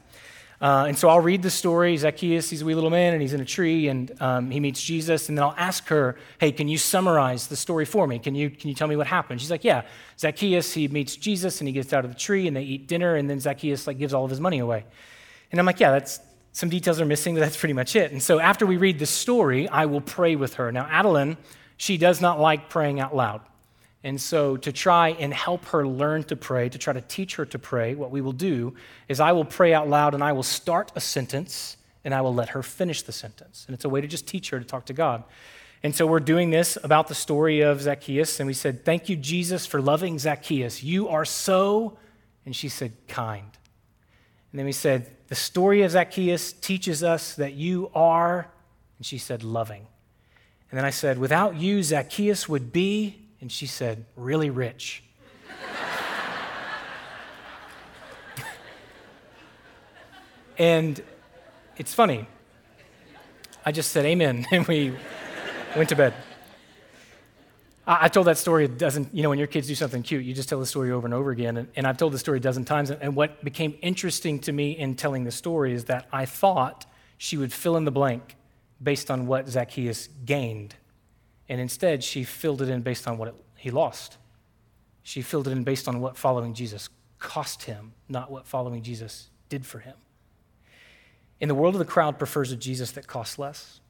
Uh, 0.61 0.85
and 0.87 0.97
so 0.97 1.09
I'll 1.09 1.19
read 1.19 1.41
the 1.41 1.49
story. 1.49 1.97
Zacchaeus, 1.97 2.49
he's 2.49 2.61
a 2.61 2.65
wee 2.65 2.75
little 2.75 2.91
man, 2.91 3.13
and 3.13 3.21
he's 3.21 3.33
in 3.33 3.41
a 3.41 3.45
tree, 3.45 3.87
and 3.87 4.11
um, 4.21 4.51
he 4.51 4.59
meets 4.59 4.81
Jesus. 4.81 5.27
And 5.27 5.37
then 5.37 5.43
I'll 5.43 5.55
ask 5.57 5.87
her, 5.87 6.17
"Hey, 6.39 6.51
can 6.51 6.67
you 6.67 6.77
summarize 6.77 7.47
the 7.47 7.55
story 7.55 7.85
for 7.85 8.05
me? 8.05 8.19
Can 8.19 8.35
you 8.35 8.51
can 8.51 8.69
you 8.69 8.75
tell 8.75 8.87
me 8.87 8.95
what 8.95 9.07
happened?" 9.07 9.41
She's 9.41 9.51
like, 9.51 9.63
"Yeah." 9.63 9.83
Zacchaeus, 10.19 10.71
he 10.73 10.87
meets 10.87 11.15
Jesus, 11.15 11.61
and 11.61 11.67
he 11.67 11.71
gets 11.73 11.93
out 11.93 12.05
of 12.05 12.11
the 12.11 12.17
tree, 12.17 12.47
and 12.47 12.55
they 12.55 12.61
eat 12.61 12.87
dinner, 12.87 13.15
and 13.15 13.27
then 13.27 13.39
Zacchaeus 13.39 13.87
like 13.87 13.97
gives 13.97 14.13
all 14.13 14.23
of 14.23 14.29
his 14.29 14.39
money 14.39 14.59
away. 14.59 14.85
And 15.51 15.59
I'm 15.59 15.65
like, 15.65 15.79
"Yeah, 15.79 15.91
that's 15.91 16.19
some 16.53 16.69
details 16.69 16.99
are 16.99 17.05
missing, 17.05 17.33
but 17.33 17.41
that's 17.41 17.57
pretty 17.57 17.73
much 17.73 17.95
it. 17.95 18.11
And 18.11 18.21
so 18.21 18.39
after 18.39 18.65
we 18.65 18.77
read 18.77 18.99
the 18.99 19.05
story, 19.05 19.69
I 19.69 19.85
will 19.85 20.01
pray 20.01 20.35
with 20.35 20.55
her. 20.55 20.71
Now, 20.71 20.87
Adeline, 20.89 21.37
she 21.77 21.97
does 21.97 22.19
not 22.19 22.39
like 22.39 22.69
praying 22.69 22.99
out 22.99 23.15
loud. 23.15 23.41
And 24.03 24.19
so, 24.19 24.57
to 24.57 24.71
try 24.71 25.09
and 25.09 25.31
help 25.31 25.65
her 25.65 25.87
learn 25.87 26.23
to 26.23 26.35
pray, 26.35 26.69
to 26.69 26.77
try 26.77 26.91
to 26.91 27.01
teach 27.01 27.35
her 27.35 27.45
to 27.45 27.59
pray, 27.59 27.93
what 27.93 28.09
we 28.09 28.21
will 28.21 28.31
do 28.31 28.73
is 29.07 29.19
I 29.19 29.31
will 29.31 29.45
pray 29.45 29.73
out 29.73 29.87
loud 29.87 30.15
and 30.15 30.23
I 30.23 30.31
will 30.31 30.43
start 30.43 30.91
a 30.95 30.99
sentence 30.99 31.77
and 32.03 32.15
I 32.15 32.21
will 32.21 32.33
let 32.33 32.49
her 32.49 32.63
finish 32.63 33.03
the 33.03 33.11
sentence. 33.11 33.63
And 33.67 33.75
it's 33.75 33.85
a 33.85 33.89
way 33.89 34.01
to 34.01 34.07
just 34.07 34.25
teach 34.27 34.49
her 34.49 34.59
to 34.59 34.65
talk 34.65 34.87
to 34.87 34.93
God. 34.93 35.23
And 35.83 35.95
so, 35.95 36.07
we're 36.07 36.19
doing 36.19 36.49
this 36.49 36.79
about 36.83 37.09
the 37.09 37.15
story 37.15 37.61
of 37.61 37.81
Zacchaeus. 37.81 38.39
And 38.39 38.47
we 38.47 38.53
said, 38.53 38.83
Thank 38.83 39.07
you, 39.07 39.15
Jesus, 39.15 39.67
for 39.67 39.79
loving 39.79 40.17
Zacchaeus. 40.17 40.81
You 40.81 41.07
are 41.09 41.25
so, 41.25 41.97
and 42.43 42.55
she 42.55 42.69
said, 42.69 42.93
kind. 43.07 43.51
And 44.51 44.59
then 44.59 44.65
we 44.65 44.71
said, 44.71 45.11
The 45.27 45.35
story 45.35 45.83
of 45.83 45.91
Zacchaeus 45.91 46.53
teaches 46.53 47.03
us 47.03 47.35
that 47.35 47.53
you 47.53 47.91
are, 47.93 48.51
and 48.97 49.05
she 49.05 49.17
said, 49.17 49.43
loving. 49.43 49.87
And 50.69 50.77
then 50.77 50.85
I 50.85 50.89
said, 50.89 51.17
Without 51.17 51.55
you, 51.55 51.83
Zacchaeus 51.83 52.49
would 52.49 52.71
be, 52.71 53.20
and 53.41 53.51
she 53.51 53.65
said, 53.65 54.05
really 54.15 54.49
rich. 54.49 55.03
and 60.57 61.03
it's 61.77 61.93
funny. 61.93 62.27
I 63.65 63.71
just 63.71 63.91
said 63.91 64.05
amen, 64.05 64.45
and 64.51 64.67
we 64.67 64.93
went 65.75 65.89
to 65.89 65.95
bed. 65.95 66.13
I, 67.87 68.09
told 68.09 68.27
that 68.27 68.37
story 68.37 68.65
a 68.65 68.67
dozen, 68.67 69.09
you 69.11 69.23
know, 69.23 69.29
when 69.29 69.39
your 69.39 69.47
kids 69.47 69.67
do 69.67 69.75
something 69.75 70.03
cute, 70.03 70.23
you 70.23 70.33
just 70.33 70.47
tell 70.47 70.59
the 70.59 70.65
story 70.65 70.91
over 70.91 71.07
and 71.07 71.13
over 71.13 71.31
again. 71.31 71.57
And, 71.57 71.67
and 71.75 71.87
I've 71.87 71.97
told 71.97 72.13
the 72.13 72.19
story 72.19 72.37
a 72.37 72.41
dozen 72.41 72.63
times. 72.63 72.91
And 72.91 73.15
what 73.15 73.43
became 73.43 73.75
interesting 73.81 74.39
to 74.41 74.51
me 74.51 74.77
in 74.77 74.95
telling 74.95 75.23
the 75.23 75.31
story 75.31 75.73
is 75.73 75.85
that 75.85 76.07
I 76.13 76.25
thought 76.25 76.85
she 77.17 77.37
would 77.37 77.51
fill 77.51 77.77
in 77.77 77.85
the 77.85 77.91
blank 77.91 78.35
based 78.81 79.09
on 79.09 79.25
what 79.25 79.49
Zacchaeus 79.49 80.09
gained. 80.25 80.75
And 81.51 81.59
instead, 81.59 82.01
she 82.01 82.23
filled 82.23 82.61
it 82.61 82.69
in 82.69 82.79
based 82.81 83.09
on 83.09 83.17
what 83.17 83.27
it, 83.27 83.35
he 83.57 83.71
lost. 83.71 84.17
She 85.03 85.21
filled 85.21 85.49
it 85.49 85.51
in 85.51 85.65
based 85.65 85.85
on 85.89 85.99
what 85.99 86.15
following 86.15 86.53
Jesus 86.53 86.87
cost 87.19 87.63
him, 87.63 87.91
not 88.07 88.31
what 88.31 88.47
following 88.47 88.81
Jesus 88.81 89.29
did 89.49 89.65
for 89.65 89.79
him. 89.79 89.95
In 91.41 91.49
the 91.49 91.55
world 91.55 91.75
of 91.75 91.79
the 91.79 91.83
crowd 91.83 92.17
prefers 92.17 92.53
a 92.53 92.55
Jesus 92.55 92.91
that 92.91 93.05
costs 93.05 93.37
less. 93.37 93.81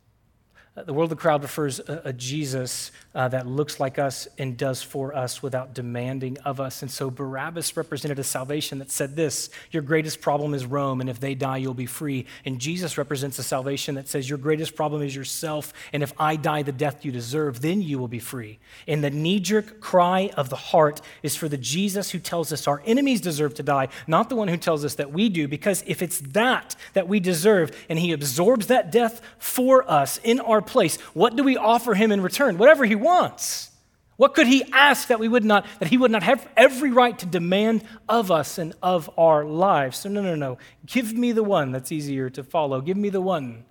Uh, 0.77 0.83
the 0.83 0.93
world 0.93 1.11
of 1.11 1.17
the 1.17 1.21
crowd 1.21 1.41
prefers 1.41 1.79
a, 1.79 2.01
a 2.05 2.13
Jesus 2.13 2.93
uh, 3.13 3.27
that 3.27 3.45
looks 3.45 3.81
like 3.81 3.99
us 3.99 4.29
and 4.37 4.55
does 4.55 4.81
for 4.81 5.13
us 5.13 5.43
without 5.43 5.73
demanding 5.73 6.37
of 6.45 6.61
us. 6.61 6.81
And 6.81 6.89
so 6.89 7.09
Barabbas 7.09 7.75
represented 7.75 8.19
a 8.19 8.23
salvation 8.23 8.79
that 8.79 8.89
said 8.89 9.17
this 9.17 9.49
Your 9.71 9.83
greatest 9.83 10.21
problem 10.21 10.53
is 10.53 10.65
Rome, 10.65 11.01
and 11.01 11.09
if 11.09 11.19
they 11.19 11.35
die, 11.35 11.57
you'll 11.57 11.73
be 11.73 11.85
free. 11.85 12.25
And 12.45 12.57
Jesus 12.57 12.97
represents 12.97 13.37
a 13.37 13.43
salvation 13.43 13.95
that 13.95 14.07
says, 14.07 14.29
Your 14.29 14.37
greatest 14.37 14.73
problem 14.73 15.01
is 15.01 15.13
yourself, 15.13 15.73
and 15.91 16.03
if 16.03 16.13
I 16.17 16.37
die 16.37 16.63
the 16.63 16.71
death 16.71 17.03
you 17.03 17.11
deserve, 17.11 17.59
then 17.59 17.81
you 17.81 17.99
will 17.99 18.07
be 18.07 18.19
free. 18.19 18.57
And 18.87 19.03
the 19.03 19.09
knee 19.09 19.41
jerk 19.41 19.81
cry 19.81 20.31
of 20.37 20.49
the 20.49 20.55
heart 20.55 21.01
is 21.21 21.35
for 21.35 21.49
the 21.49 21.57
Jesus 21.57 22.11
who 22.11 22.19
tells 22.19 22.53
us 22.53 22.65
our 22.65 22.81
enemies 22.85 23.19
deserve 23.19 23.55
to 23.55 23.63
die, 23.63 23.89
not 24.07 24.29
the 24.29 24.37
one 24.37 24.47
who 24.47 24.55
tells 24.55 24.85
us 24.85 24.95
that 24.95 25.11
we 25.11 25.27
do, 25.27 25.49
because 25.49 25.83
if 25.85 26.01
it's 26.01 26.19
that 26.19 26.77
that 26.93 27.09
we 27.09 27.19
deserve, 27.19 27.77
and 27.89 27.99
he 27.99 28.13
absorbs 28.13 28.67
that 28.67 28.89
death 28.89 29.21
for 29.37 29.89
us 29.91 30.17
in 30.23 30.39
our 30.39 30.60
our 30.61 30.67
place, 30.67 30.97
what 31.13 31.35
do 31.35 31.43
we 31.43 31.57
offer 31.57 31.93
him 31.93 32.11
in 32.11 32.21
return? 32.21 32.57
Whatever 32.57 32.85
he 32.85 32.95
wants. 32.95 33.71
What 34.17 34.35
could 34.35 34.45
he 34.45 34.63
ask 34.71 35.07
that 35.07 35.19
we 35.19 35.27
would 35.27 35.43
not, 35.43 35.65
that 35.79 35.87
he 35.87 35.97
would 35.97 36.11
not 36.11 36.21
have 36.21 36.47
every 36.55 36.91
right 36.91 37.17
to 37.17 37.25
demand 37.25 37.83
of 38.07 38.29
us 38.29 38.59
and 38.59 38.75
of 38.83 39.09
our 39.17 39.43
lives? 39.43 39.97
So, 39.97 40.09
no, 40.09 40.21
no, 40.21 40.35
no. 40.35 40.59
Give 40.85 41.13
me 41.13 41.31
the 41.31 41.43
one 41.43 41.71
that's 41.71 41.91
easier 41.91 42.29
to 42.29 42.43
follow. 42.43 42.81
Give 42.81 42.97
me 42.97 43.09
the 43.09 43.21
one. 43.21 43.65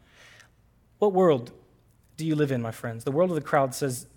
What 0.98 1.12
world 1.12 1.52
do 2.16 2.26
you 2.26 2.34
live 2.34 2.50
in, 2.50 2.60
my 2.60 2.72
friends? 2.72 3.04
The 3.04 3.12
world 3.12 3.30
of 3.30 3.36
the 3.36 3.42
crowd 3.42 3.74
says, 3.74 4.08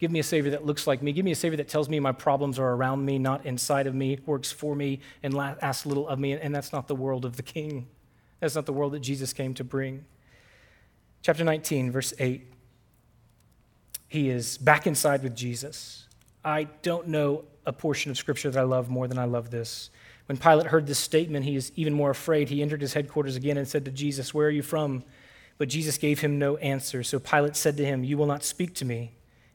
Give 0.00 0.10
me 0.10 0.18
a 0.18 0.24
Savior 0.24 0.50
that 0.52 0.66
looks 0.66 0.86
like 0.86 1.02
me. 1.02 1.12
Give 1.12 1.24
me 1.24 1.32
a 1.32 1.36
Savior 1.36 1.58
that 1.58 1.68
tells 1.68 1.88
me 1.88 2.00
my 2.00 2.12
problems 2.12 2.58
are 2.58 2.72
around 2.72 3.04
me, 3.04 3.18
not 3.18 3.46
inside 3.46 3.86
of 3.86 3.94
me, 3.94 4.18
works 4.26 4.50
for 4.50 4.74
me, 4.74 5.00
and 5.22 5.36
asks 5.36 5.86
little 5.86 6.08
of 6.08 6.18
me. 6.18 6.32
And 6.32 6.54
that's 6.54 6.72
not 6.72 6.88
the 6.88 6.96
world 6.96 7.24
of 7.24 7.36
the 7.36 7.42
King. 7.42 7.86
That's 8.40 8.54
not 8.54 8.66
the 8.66 8.72
world 8.72 8.92
that 8.92 9.00
Jesus 9.00 9.32
came 9.32 9.54
to 9.54 9.64
bring. 9.64 10.04
Chapter 11.24 11.42
19, 11.42 11.90
verse 11.90 12.12
8. 12.18 12.46
He 14.08 14.28
is 14.28 14.58
back 14.58 14.86
inside 14.86 15.22
with 15.22 15.34
Jesus. 15.34 16.06
I 16.44 16.64
don't 16.82 17.08
know 17.08 17.44
a 17.64 17.72
portion 17.72 18.10
of 18.10 18.18
Scripture 18.18 18.50
that 18.50 18.60
I 18.60 18.64
love 18.64 18.90
more 18.90 19.08
than 19.08 19.18
I 19.18 19.24
love 19.24 19.50
this. 19.50 19.88
When 20.26 20.36
Pilate 20.36 20.66
heard 20.66 20.86
this 20.86 20.98
statement, 20.98 21.46
he 21.46 21.56
is 21.56 21.72
even 21.76 21.94
more 21.94 22.10
afraid. 22.10 22.50
He 22.50 22.60
entered 22.60 22.82
his 22.82 22.92
headquarters 22.92 23.36
again 23.36 23.56
and 23.56 23.66
said 23.66 23.86
to 23.86 23.90
Jesus, 23.90 24.34
Where 24.34 24.48
are 24.48 24.50
you 24.50 24.60
from? 24.60 25.02
But 25.56 25.70
Jesus 25.70 25.96
gave 25.96 26.20
him 26.20 26.38
no 26.38 26.58
answer. 26.58 27.02
So 27.02 27.18
Pilate 27.18 27.56
said 27.56 27.78
to 27.78 27.86
him, 27.86 28.04
You 28.04 28.18
will 28.18 28.26
not 28.26 28.44
speak 28.44 28.74
to 28.74 28.84
me. 28.84 29.12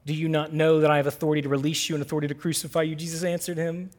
Do 0.08 0.15
you 0.15 0.27
not 0.27 0.51
know 0.51 0.79
that 0.79 0.89
I 0.89 0.97
have 0.97 1.05
authority 1.05 1.43
to 1.43 1.49
release 1.49 1.88
you 1.88 1.93
and 1.93 2.01
authority 2.01 2.29
to 2.29 2.34
crucify 2.34 2.82
you? 2.82 2.95
Jesus 2.95 3.23
answered 3.23 3.58
him, 3.58 3.91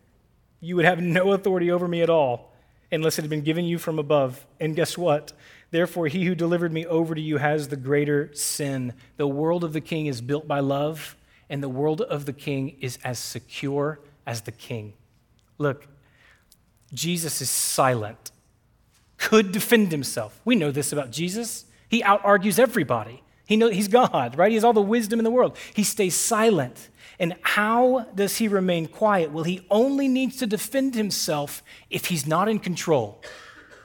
You 0.60 0.74
would 0.74 0.86
have 0.86 1.00
no 1.00 1.34
authority 1.34 1.70
over 1.70 1.86
me 1.86 2.02
at 2.02 2.10
all 2.10 2.50
unless 2.90 3.16
it 3.16 3.22
had 3.22 3.30
been 3.30 3.42
given 3.42 3.64
you 3.64 3.78
from 3.78 4.00
above. 4.00 4.44
And 4.58 4.74
guess 4.74 4.98
what? 4.98 5.32
Therefore, 5.70 6.08
he 6.08 6.24
who 6.24 6.34
delivered 6.34 6.72
me 6.72 6.84
over 6.84 7.14
to 7.14 7.20
you 7.20 7.36
has 7.36 7.68
the 7.68 7.76
greater 7.76 8.34
sin. 8.34 8.94
The 9.16 9.26
world 9.26 9.62
of 9.62 9.72
the 9.72 9.80
king 9.80 10.06
is 10.06 10.20
built 10.20 10.48
by 10.48 10.60
love, 10.60 11.16
and 11.48 11.62
the 11.62 11.68
world 11.68 12.00
of 12.00 12.26
the 12.26 12.32
king 12.32 12.76
is 12.80 12.98
as 13.04 13.18
secure 13.18 14.00
as 14.26 14.42
the 14.42 14.52
king. 14.52 14.94
Look, 15.58 15.86
Jesus 16.92 17.40
is 17.40 17.50
silent, 17.50 18.32
could 19.16 19.52
defend 19.52 19.92
himself. 19.92 20.40
We 20.44 20.56
know 20.56 20.70
this 20.72 20.92
about 20.92 21.10
Jesus. 21.12 21.66
He 21.88 22.02
out 22.02 22.24
argues 22.24 22.58
everybody. 22.58 23.22
He 23.46 23.56
know, 23.56 23.68
he's 23.68 23.88
God, 23.88 24.36
right? 24.38 24.50
He 24.50 24.54
has 24.54 24.62
all 24.64 24.72
the 24.72 24.80
wisdom 24.80 25.18
in 25.18 25.24
the 25.24 25.30
world. 25.30 25.56
He 25.74 25.82
stays 25.82 26.14
silent. 26.14 26.88
And 27.18 27.34
how 27.42 28.06
does 28.14 28.38
he 28.38 28.48
remain 28.48 28.86
quiet? 28.86 29.32
Well, 29.32 29.44
he 29.44 29.66
only 29.70 30.08
needs 30.08 30.36
to 30.38 30.46
defend 30.46 30.94
himself 30.94 31.62
if 31.90 32.06
he's 32.06 32.26
not 32.26 32.48
in 32.48 32.60
control. 32.60 33.20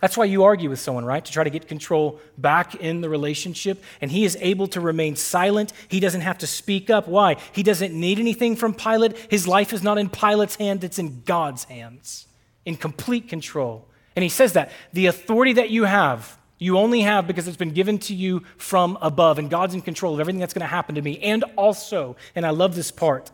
That's 0.06 0.16
why 0.16 0.26
you 0.26 0.44
argue 0.44 0.70
with 0.70 0.80
someone, 0.80 1.04
right? 1.04 1.26
To 1.26 1.32
try 1.32 1.44
to 1.44 1.50
get 1.50 1.68
control 1.68 2.20
back 2.38 2.76
in 2.76 3.02
the 3.02 3.10
relationship. 3.10 3.84
And 4.02 4.12
he 4.12 4.24
is 4.24 4.38
able 4.40 4.68
to 4.68 4.80
remain 4.80 5.16
silent. 5.16 5.74
He 5.88 6.00
doesn't 6.00 6.22
have 6.22 6.38
to 6.38 6.46
speak 6.46 6.92
up. 6.92 7.08
Why? 7.08 7.38
He 7.54 7.64
doesn't 7.64 7.92
need 7.92 8.20
anything 8.20 8.56
from 8.56 8.76
Pilate. 8.76 9.18
His 9.32 9.48
life 9.48 9.74
is 9.74 9.82
not 9.82 9.98
in 9.98 10.10
Pilate's 10.10 10.58
hand, 10.58 10.84
it's 10.84 11.00
in 11.00 11.24
God's 11.24 11.64
hands, 11.64 12.28
in 12.66 12.76
complete 12.76 13.28
control. 13.28 13.88
And 14.16 14.22
he 14.22 14.30
says 14.30 14.54
that 14.54 14.70
the 14.94 15.08
authority 15.08 15.54
that 15.54 15.72
you 15.72 15.86
have, 15.86 16.38
you 16.60 16.78
only 16.78 17.02
have 17.02 17.26
because 17.26 17.48
it's 17.48 17.58
been 17.58 17.74
given 17.74 17.98
to 17.98 18.14
you 18.14 18.44
from 18.58 19.00
above, 19.02 19.40
and 19.40 19.50
God's 19.50 19.74
in 19.74 19.82
control 19.82 20.14
of 20.14 20.20
everything 20.20 20.40
that's 20.40 20.54
going 20.54 20.62
to 20.62 20.68
happen 20.68 20.94
to 20.94 21.02
me. 21.02 21.18
And 21.18 21.44
also, 21.56 22.16
and 22.36 22.46
I 22.46 22.52
love 22.52 22.76
this 22.76 22.92
part, 22.92 23.32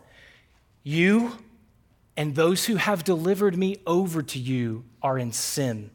you 0.84 1.34
and 2.16 2.34
those 2.34 2.68
who 2.68 2.78
have 2.78 3.04
delivered 3.04 3.58
me 3.58 3.76
over 3.86 4.22
to 4.22 4.40
you 4.40 4.86
are 5.02 5.20
in 5.20 5.34
sin. 5.34 5.92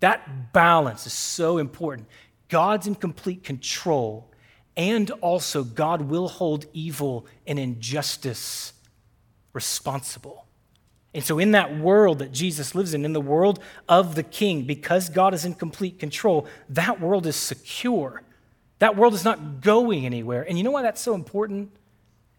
That 0.00 0.52
balance 0.52 1.06
is 1.06 1.12
so 1.12 1.58
important. 1.58 2.08
God's 2.48 2.86
in 2.86 2.94
complete 2.94 3.44
control, 3.44 4.30
and 4.76 5.10
also 5.20 5.62
God 5.62 6.02
will 6.02 6.28
hold 6.28 6.66
evil 6.72 7.26
and 7.46 7.58
injustice 7.58 8.72
responsible. 9.52 10.46
And 11.12 11.24
so, 11.24 11.38
in 11.38 11.52
that 11.52 11.76
world 11.76 12.20
that 12.20 12.32
Jesus 12.32 12.74
lives 12.74 12.94
in, 12.94 13.04
in 13.04 13.12
the 13.12 13.20
world 13.20 13.60
of 13.88 14.14
the 14.14 14.22
king, 14.22 14.62
because 14.62 15.08
God 15.08 15.34
is 15.34 15.44
in 15.44 15.54
complete 15.54 15.98
control, 15.98 16.46
that 16.68 17.00
world 17.00 17.26
is 17.26 17.36
secure. 17.36 18.22
That 18.78 18.96
world 18.96 19.12
is 19.12 19.24
not 19.24 19.60
going 19.60 20.06
anywhere. 20.06 20.42
And 20.48 20.56
you 20.56 20.64
know 20.64 20.70
why 20.70 20.82
that's 20.82 21.00
so 21.00 21.14
important? 21.14 21.70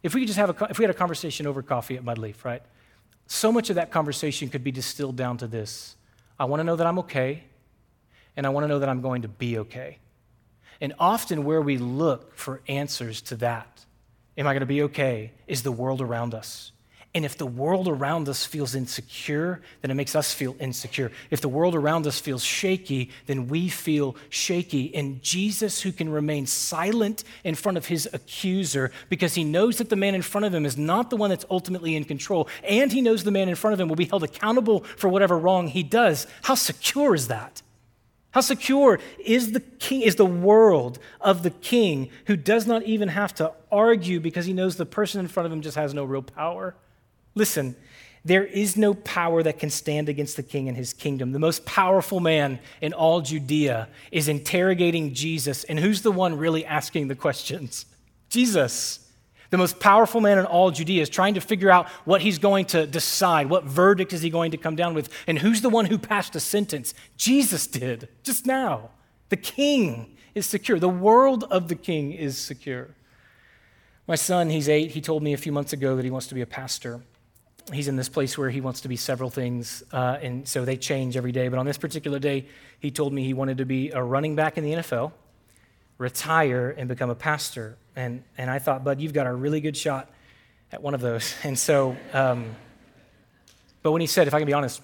If 0.02 0.15
we 0.15 0.21
could 0.21 0.28
just 0.28 0.39
have 0.39 0.50
a, 0.50 0.67
if 0.69 0.80
we 0.80 0.84
had 0.84 0.89
a 0.89 0.97
conversation 0.97 1.45
over 1.45 1.62
coffee 1.62 1.97
at 1.97 2.04
Mudleaf, 2.04 2.43
right? 2.43 2.63
So 3.28 3.52
much 3.52 3.69
of 3.69 3.76
that 3.76 3.91
conversation 3.91 4.50
could 4.50 4.63
be 4.63 4.71
distilled 4.71 5.15
down 5.15 5.38
to 5.38 5.47
this 5.47 5.95
I 6.39 6.45
want 6.45 6.60
to 6.60 6.63
know 6.63 6.76
that 6.76 6.88
I'm 6.88 6.97
okay 7.00 7.43
and 8.36 8.46
I 8.46 8.50
want 8.50 8.63
to 8.63 8.67
know 8.67 8.80
that 8.80 8.89
I'm 8.89 9.02
going 9.02 9.24
to 9.24 9.28
be 9.28 9.60
okay. 9.60 9.98
And 10.80 10.94
often, 11.00 11.44
where 11.44 11.62
we 11.62 11.78
look 11.78 12.36
for 12.36 12.62
answers 12.67 13.22
to 13.24 13.36
that, 13.38 13.86
am 14.38 14.48
I 14.48 14.54
going 14.54 14.62
to 14.62 14.65
be 14.65 14.84
okay, 14.84 15.32
is 15.48 15.63
the 15.63 15.72
world 15.72 16.02
around 16.02 16.34
us. 16.34 16.72
And 17.13 17.26
if 17.26 17.38
the 17.38 17.46
world 17.46 17.89
around 17.89 18.30
us 18.30 18.46
feels 18.46 18.74
insecure, 18.74 19.62
then 19.82 19.91
it 19.91 19.96
makes 19.96 20.15
us 20.15 20.34
feel 20.34 20.56
insecure. 20.62 21.12
If 21.30 21.41
the 21.41 21.50
world 21.50 21.76
around 21.76 22.08
us 22.08 22.20
feels 22.20 22.41
shaky, 22.41 23.10
then 23.26 23.50
we 23.50 23.67
feel 23.67 24.15
shaky. 24.30 24.96
And 24.96 25.22
Jesus, 25.22 25.82
who 25.82 25.91
can 25.91 26.08
remain 26.08 26.46
silent 26.46 27.26
in 27.44 27.56
front 27.56 27.78
of 27.78 27.88
his 27.88 28.08
accuser 28.13 28.91
because 29.10 29.34
he 29.34 29.44
knows 29.44 29.78
that 29.80 29.89
the 29.89 29.98
man 29.98 30.15
in 30.15 30.22
front 30.22 30.46
of 30.46 30.54
him 30.54 30.65
is 30.65 30.78
not 30.78 31.10
the 31.10 31.17
one 31.17 31.30
that's 31.30 31.46
ultimately 31.52 31.98
in 31.98 32.06
control, 32.06 32.48
and 32.63 32.94
he 32.94 33.02
knows 33.02 33.26
the 33.26 33.32
man 33.32 33.50
in 33.50 33.56
front 33.56 33.74
of 33.74 33.80
him 33.80 33.89
will 33.89 33.98
be 33.98 34.06
held 34.06 34.24
accountable 34.24 34.86
for 34.96 35.10
whatever 35.10 35.38
wrong 35.38 35.67
he 35.67 35.84
does, 35.84 36.28
how 36.44 36.56
secure 36.56 37.13
is 37.13 37.28
that? 37.28 37.62
How 38.32 38.41
secure 38.41 39.00
is 39.24 39.52
the 39.52 39.60
king 39.60 40.02
is 40.02 40.15
the 40.15 40.26
world 40.26 41.00
of 41.20 41.44
the 41.44 41.50
king 41.50 42.10
who 42.28 42.38
does 42.38 42.65
not 42.65 42.84
even 42.84 43.10
have 43.10 43.36
to 43.36 43.52
argue 43.72 44.20
because 44.20 44.46
he 44.46 44.54
knows 44.54 44.78
the 44.78 44.86
person 44.86 45.20
in 45.20 45.28
front 45.28 45.46
of 45.46 45.52
him 45.52 45.62
just 45.62 45.76
has 45.76 45.94
no 45.94 46.06
real 46.06 46.22
power? 46.22 46.76
Listen, 47.36 47.76
there 48.24 48.46
is 48.46 48.78
no 48.78 48.94
power 48.94 49.44
that 49.44 49.60
can 49.60 49.70
stand 49.70 50.08
against 50.08 50.38
the 50.38 50.44
king 50.44 50.67
and 50.70 50.78
his 50.78 50.94
kingdom. 50.94 51.32
The 51.32 51.39
most 51.39 51.65
powerful 51.65 52.20
man 52.20 52.60
in 52.80 52.94
all 52.94 53.20
Judea 53.22 53.89
is 54.12 54.28
interrogating 54.28 55.13
Jesus, 55.13 55.63
and 55.65 55.80
who's 55.80 56.02
the 56.02 56.12
one 56.12 56.38
really 56.38 56.65
asking 56.65 57.08
the 57.10 57.15
questions? 57.15 57.86
Jesus 58.30 59.01
the 59.52 59.58
most 59.58 59.80
powerful 59.80 60.22
man 60.22 60.40
in 60.40 60.46
all 60.46 60.72
Judea, 60.72 61.02
is 61.02 61.10
trying 61.10 61.36
to 61.36 61.42
figure 61.42 61.70
out 61.70 61.88
what 62.06 62.22
he's 62.22 62.40
going 62.40 62.66
to 62.68 62.88
decide. 62.88 63.50
What 63.50 63.66
verdict 63.66 64.14
is 64.14 64.22
he 64.22 64.30
going 64.30 64.52
to 64.52 64.58
come 64.58 64.76
down 64.76 64.94
with? 64.94 65.10
And 65.28 65.38
who's 65.38 65.62
the 65.62 65.70
one 65.70 65.86
who 65.86 65.98
passed 65.98 66.36
a 66.36 66.40
sentence? 66.40 66.94
Jesus 67.18 67.68
did, 67.68 68.10
just 68.24 68.46
now. 68.46 68.90
The 69.30 69.38
king 69.38 70.18
is 70.34 70.46
secure. 70.46 70.80
The 70.80 70.90
world 70.90 71.44
of 71.52 71.68
the 71.68 71.76
king 71.76 72.14
is 72.14 72.38
secure. 72.38 72.90
My 74.08 74.16
son, 74.16 74.50
he's 74.50 74.70
eight, 74.70 74.92
he 74.92 75.02
told 75.02 75.22
me 75.22 75.34
a 75.34 75.38
few 75.38 75.52
months 75.52 75.74
ago 75.74 75.96
that 75.98 76.06
he 76.06 76.12
wants 76.12 76.28
to 76.28 76.36
be 76.36 76.42
a 76.42 76.48
pastor. 76.48 77.02
He's 77.72 77.88
in 77.88 77.96
this 77.96 78.10
place 78.10 78.38
where 78.38 78.50
he 78.50 78.62
wants 78.62 78.82
to 78.82 78.88
be 78.88 78.96
several 78.96 79.30
things, 79.30 79.84
uh, 79.92 80.18
and 80.22 80.48
so 80.48 80.66
they 80.66 80.78
change 80.78 81.16
every 81.16 81.32
day. 81.32 81.48
But 81.50 81.60
on 81.60 81.66
this 81.66 81.78
particular 81.78 82.20
day, 82.20 82.48
he 82.80 82.90
told 82.90 83.14
me 83.14 83.24
he 83.24 83.34
wanted 83.34 83.60
to 83.60 83.66
be 83.66 83.92
a 83.92 84.02
running 84.02 84.36
back 84.36 84.58
in 84.58 84.64
the 84.64 84.74
NFL 84.74 85.12
retire 86.02 86.74
and 86.76 86.90
become 86.90 87.12
a 87.12 87.16
pastor. 87.16 87.78
And, 87.96 88.24
and 88.36 88.50
I 88.50 88.58
thought, 88.58 88.84
Bud, 88.84 89.00
you've 89.00 89.14
got 89.14 89.28
a 89.28 89.34
really 89.34 89.62
good 89.62 89.78
shot 89.78 90.10
at 90.72 90.82
one 90.82 90.96
of 90.96 91.02
those. 91.02 91.36
And 91.44 91.58
so, 91.58 91.96
um, 92.12 92.56
but 93.84 93.92
when 93.92 94.02
he 94.02 94.08
said, 94.08 94.28
if 94.28 94.34
I 94.34 94.40
can 94.40 94.48
be 94.48 94.54
honest, 94.54 94.82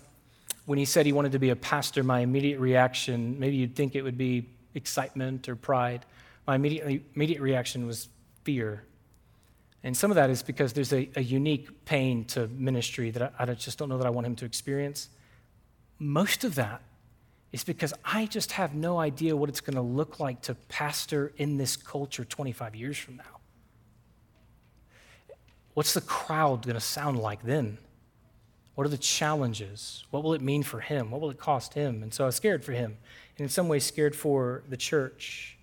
when 0.65 0.77
he 0.77 0.85
said 0.85 1.05
he 1.05 1.13
wanted 1.13 1.31
to 1.31 1.39
be 1.39 1.49
a 1.49 1.55
pastor, 1.55 2.03
my 2.03 2.19
immediate 2.19 2.59
reaction, 2.59 3.39
maybe 3.39 3.55
you'd 3.55 3.75
think 3.75 3.95
it 3.95 4.03
would 4.03 4.17
be 4.17 4.47
excitement 4.75 5.49
or 5.49 5.55
pride. 5.55 6.05
My 6.45 6.55
immediate, 6.55 7.03
immediate 7.15 7.41
reaction 7.41 7.87
was 7.87 8.09
fear. 8.43 8.83
And 9.83 9.97
some 9.97 10.11
of 10.11 10.15
that 10.15 10.29
is 10.29 10.43
because 10.43 10.73
there's 10.73 10.93
a, 10.93 11.09
a 11.15 11.21
unique 11.21 11.85
pain 11.85 12.25
to 12.25 12.47
ministry 12.47 13.09
that 13.11 13.33
I, 13.39 13.43
I 13.43 13.53
just 13.55 13.79
don't 13.79 13.89
know 13.89 13.97
that 13.97 14.07
I 14.07 14.11
want 14.11 14.27
him 14.27 14.35
to 14.35 14.45
experience. 14.45 15.09
Most 15.97 16.43
of 16.43 16.55
that 16.55 16.81
is 17.51 17.63
because 17.63 17.93
I 18.03 18.25
just 18.25 18.53
have 18.53 18.75
no 18.75 18.99
idea 18.99 19.35
what 19.35 19.49
it's 19.49 19.61
going 19.61 19.75
to 19.75 19.81
look 19.81 20.19
like 20.19 20.41
to 20.43 20.55
pastor 20.67 21.31
in 21.37 21.57
this 21.57 21.77
culture 21.77 22.25
25 22.25 22.75
years 22.75 22.97
from 22.97 23.17
now. 23.17 23.23
What's 25.73 25.93
the 25.93 26.01
crowd 26.01 26.65
going 26.65 26.75
to 26.75 26.81
sound 26.81 27.19
like 27.19 27.43
then? 27.43 27.77
What 28.75 28.85
are 28.85 28.89
the 28.89 28.97
challenges? 28.97 30.03
What 30.11 30.23
will 30.23 30.33
it 30.33 30.41
mean 30.41 30.63
for 30.63 30.79
him? 30.79 31.09
What 31.09 31.21
will 31.21 31.29
it 31.29 31.39
cost 31.39 31.73
him? 31.73 32.03
And 32.03 32.13
so 32.13 32.25
I 32.25 32.27
was 32.27 32.35
scared 32.35 32.63
for 32.63 32.73
him, 32.73 32.97
and 33.37 33.43
in 33.45 33.49
some 33.49 33.67
ways, 33.67 33.85
scared 33.85 34.15
for 34.15 34.63
the 34.69 34.77
church. 34.77 35.56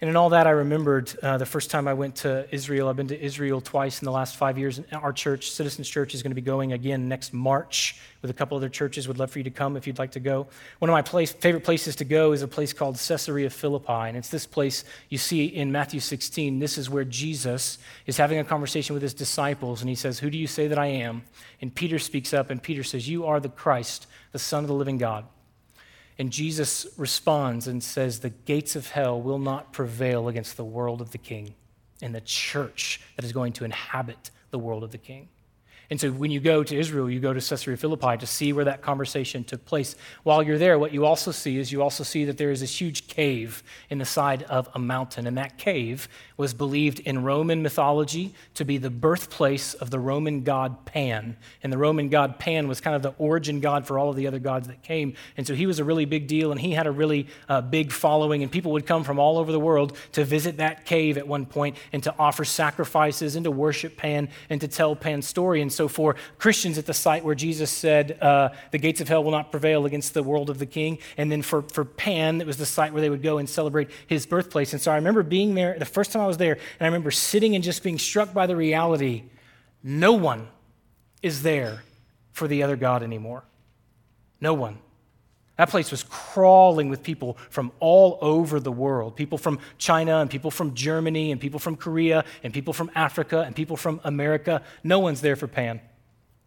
And 0.00 0.10
in 0.10 0.16
all 0.16 0.30
that, 0.30 0.46
I 0.46 0.50
remembered 0.50 1.16
uh, 1.22 1.38
the 1.38 1.46
first 1.46 1.70
time 1.70 1.86
I 1.86 1.94
went 1.94 2.16
to 2.16 2.52
Israel. 2.52 2.88
I've 2.88 2.96
been 2.96 3.08
to 3.08 3.24
Israel 3.24 3.60
twice 3.60 4.02
in 4.02 4.06
the 4.06 4.12
last 4.12 4.36
five 4.36 4.58
years. 4.58 4.78
And 4.78 4.86
Our 4.92 5.12
church, 5.12 5.52
Citizens 5.52 5.88
Church, 5.88 6.14
is 6.14 6.22
going 6.22 6.32
to 6.32 6.34
be 6.34 6.42
going 6.42 6.72
again 6.72 7.08
next 7.08 7.32
March 7.32 8.00
with 8.20 8.30
a 8.30 8.34
couple 8.34 8.56
other 8.56 8.68
churches. 8.68 9.06
Would 9.06 9.18
love 9.18 9.30
for 9.30 9.38
you 9.38 9.44
to 9.44 9.50
come 9.50 9.76
if 9.76 9.86
you'd 9.86 10.00
like 10.00 10.10
to 10.12 10.20
go. 10.20 10.48
One 10.80 10.90
of 10.90 10.92
my 10.92 11.02
place, 11.02 11.32
favorite 11.32 11.62
places 11.62 11.94
to 11.96 12.04
go 12.04 12.32
is 12.32 12.42
a 12.42 12.48
place 12.48 12.72
called 12.72 12.96
Caesarea 12.96 13.50
Philippi. 13.50 14.08
And 14.08 14.16
it's 14.16 14.30
this 14.30 14.46
place 14.46 14.84
you 15.10 15.16
see 15.16 15.46
in 15.46 15.70
Matthew 15.70 16.00
16. 16.00 16.58
This 16.58 16.76
is 16.76 16.90
where 16.90 17.04
Jesus 17.04 17.78
is 18.06 18.16
having 18.16 18.40
a 18.40 18.44
conversation 18.44 18.94
with 18.94 19.02
his 19.02 19.14
disciples. 19.14 19.80
And 19.80 19.88
he 19.88 19.94
says, 19.94 20.18
Who 20.18 20.28
do 20.28 20.36
you 20.36 20.48
say 20.48 20.66
that 20.66 20.78
I 20.78 20.86
am? 20.86 21.22
And 21.60 21.72
Peter 21.72 22.00
speaks 22.00 22.34
up, 22.34 22.50
and 22.50 22.60
Peter 22.60 22.82
says, 22.82 23.08
You 23.08 23.26
are 23.26 23.38
the 23.38 23.48
Christ, 23.48 24.08
the 24.32 24.40
Son 24.40 24.64
of 24.64 24.68
the 24.68 24.74
living 24.74 24.98
God. 24.98 25.24
And 26.18 26.30
Jesus 26.30 26.86
responds 26.96 27.66
and 27.66 27.82
says, 27.82 28.20
The 28.20 28.30
gates 28.30 28.76
of 28.76 28.90
hell 28.90 29.20
will 29.20 29.38
not 29.38 29.72
prevail 29.72 30.28
against 30.28 30.56
the 30.56 30.64
world 30.64 31.00
of 31.00 31.10
the 31.10 31.18
king 31.18 31.54
and 32.02 32.14
the 32.14 32.20
church 32.20 33.00
that 33.16 33.24
is 33.24 33.32
going 33.32 33.52
to 33.54 33.64
inhabit 33.64 34.30
the 34.50 34.58
world 34.58 34.84
of 34.84 34.92
the 34.92 34.98
king. 34.98 35.28
And 35.90 36.00
so 36.00 36.10
when 36.10 36.30
you 36.30 36.40
go 36.40 36.64
to 36.64 36.76
Israel, 36.76 37.10
you 37.10 37.20
go 37.20 37.32
to 37.32 37.40
Caesarea 37.40 37.76
Philippi 37.76 38.16
to 38.16 38.26
see 38.26 38.52
where 38.52 38.64
that 38.64 38.82
conversation 38.82 39.44
took 39.44 39.64
place. 39.64 39.96
While 40.22 40.42
you're 40.42 40.58
there, 40.58 40.78
what 40.78 40.92
you 40.92 41.04
also 41.04 41.30
see 41.30 41.58
is 41.58 41.70
you 41.70 41.82
also 41.82 42.04
see 42.04 42.24
that 42.24 42.38
there 42.38 42.50
is 42.50 42.60
this 42.60 42.80
huge 42.80 43.06
cave 43.06 43.62
in 43.90 43.98
the 43.98 44.04
side 44.04 44.44
of 44.44 44.68
a 44.74 44.78
mountain. 44.78 45.26
And 45.26 45.36
that 45.36 45.58
cave 45.58 46.08
was 46.36 46.54
believed 46.54 47.00
in 47.00 47.22
Roman 47.22 47.62
mythology 47.62 48.34
to 48.54 48.64
be 48.64 48.78
the 48.78 48.90
birthplace 48.90 49.74
of 49.74 49.90
the 49.90 50.00
Roman 50.00 50.42
god 50.42 50.84
Pan. 50.84 51.36
And 51.62 51.72
the 51.72 51.78
Roman 51.78 52.08
god 52.08 52.38
Pan 52.38 52.66
was 52.66 52.80
kind 52.80 52.96
of 52.96 53.02
the 53.02 53.14
origin 53.18 53.60
god 53.60 53.86
for 53.86 53.98
all 53.98 54.10
of 54.10 54.16
the 54.16 54.26
other 54.26 54.38
gods 54.38 54.66
that 54.68 54.82
came. 54.82 55.14
And 55.36 55.46
so 55.46 55.54
he 55.54 55.66
was 55.66 55.78
a 55.78 55.84
really 55.84 56.06
big 56.06 56.26
deal, 56.26 56.50
and 56.50 56.60
he 56.60 56.72
had 56.72 56.86
a 56.86 56.90
really 56.90 57.28
uh, 57.48 57.60
big 57.60 57.92
following. 57.92 58.42
And 58.42 58.50
people 58.50 58.72
would 58.72 58.86
come 58.86 59.04
from 59.04 59.18
all 59.18 59.38
over 59.38 59.52
the 59.52 59.60
world 59.60 59.96
to 60.12 60.24
visit 60.24 60.56
that 60.56 60.86
cave 60.86 61.18
at 61.18 61.28
one 61.28 61.46
point 61.46 61.76
and 61.92 62.02
to 62.04 62.14
offer 62.18 62.44
sacrifices 62.44 63.36
and 63.36 63.44
to 63.44 63.50
worship 63.50 63.96
Pan 63.96 64.28
and 64.50 64.60
to 64.60 64.68
tell 64.68 64.96
Pan's 64.96 65.28
story. 65.28 65.60
And 65.60 65.72
so 65.74 65.88
for 65.88 66.16
Christians 66.38 66.78
at 66.78 66.86
the 66.86 66.94
site 66.94 67.24
where 67.24 67.34
Jesus 67.34 67.70
said, 67.70 68.18
uh, 68.20 68.50
the 68.70 68.78
gates 68.78 69.00
of 69.00 69.08
hell 69.08 69.24
will 69.24 69.30
not 69.32 69.50
prevail 69.50 69.86
against 69.86 70.14
the 70.14 70.22
world 70.22 70.50
of 70.50 70.58
the 70.58 70.66
king. 70.66 70.98
And 71.16 71.30
then 71.30 71.42
for, 71.42 71.62
for 71.62 71.84
Pan, 71.84 72.40
it 72.40 72.46
was 72.46 72.56
the 72.56 72.66
site 72.66 72.92
where 72.92 73.02
they 73.02 73.10
would 73.10 73.22
go 73.22 73.38
and 73.38 73.48
celebrate 73.48 73.90
his 74.06 74.26
birthplace. 74.26 74.72
And 74.72 74.80
so 74.80 74.92
I 74.92 74.96
remember 74.96 75.22
being 75.22 75.54
there 75.54 75.78
the 75.78 75.84
first 75.84 76.12
time 76.12 76.22
I 76.22 76.26
was 76.26 76.38
there, 76.38 76.54
and 76.54 76.82
I 76.82 76.86
remember 76.86 77.10
sitting 77.10 77.54
and 77.54 77.64
just 77.64 77.82
being 77.82 77.98
struck 77.98 78.32
by 78.32 78.46
the 78.46 78.56
reality 78.56 79.24
no 79.86 80.14
one 80.14 80.48
is 81.22 81.42
there 81.42 81.82
for 82.32 82.48
the 82.48 82.62
other 82.62 82.74
God 82.74 83.02
anymore. 83.02 83.44
No 84.40 84.54
one. 84.54 84.78
That 85.56 85.70
place 85.70 85.90
was 85.90 86.02
crawling 86.02 86.88
with 86.88 87.02
people 87.02 87.38
from 87.48 87.70
all 87.78 88.18
over 88.20 88.58
the 88.58 88.72
world 88.72 89.16
people 89.16 89.38
from 89.38 89.60
China, 89.78 90.18
and 90.18 90.28
people 90.28 90.50
from 90.50 90.74
Germany, 90.74 91.30
and 91.30 91.40
people 91.40 91.60
from 91.60 91.76
Korea, 91.76 92.24
and 92.42 92.52
people 92.52 92.72
from 92.72 92.90
Africa, 92.94 93.42
and 93.42 93.54
people 93.54 93.76
from 93.76 94.00
America. 94.04 94.62
No 94.82 94.98
one's 94.98 95.20
there 95.20 95.36
for 95.36 95.46
Pan. 95.46 95.80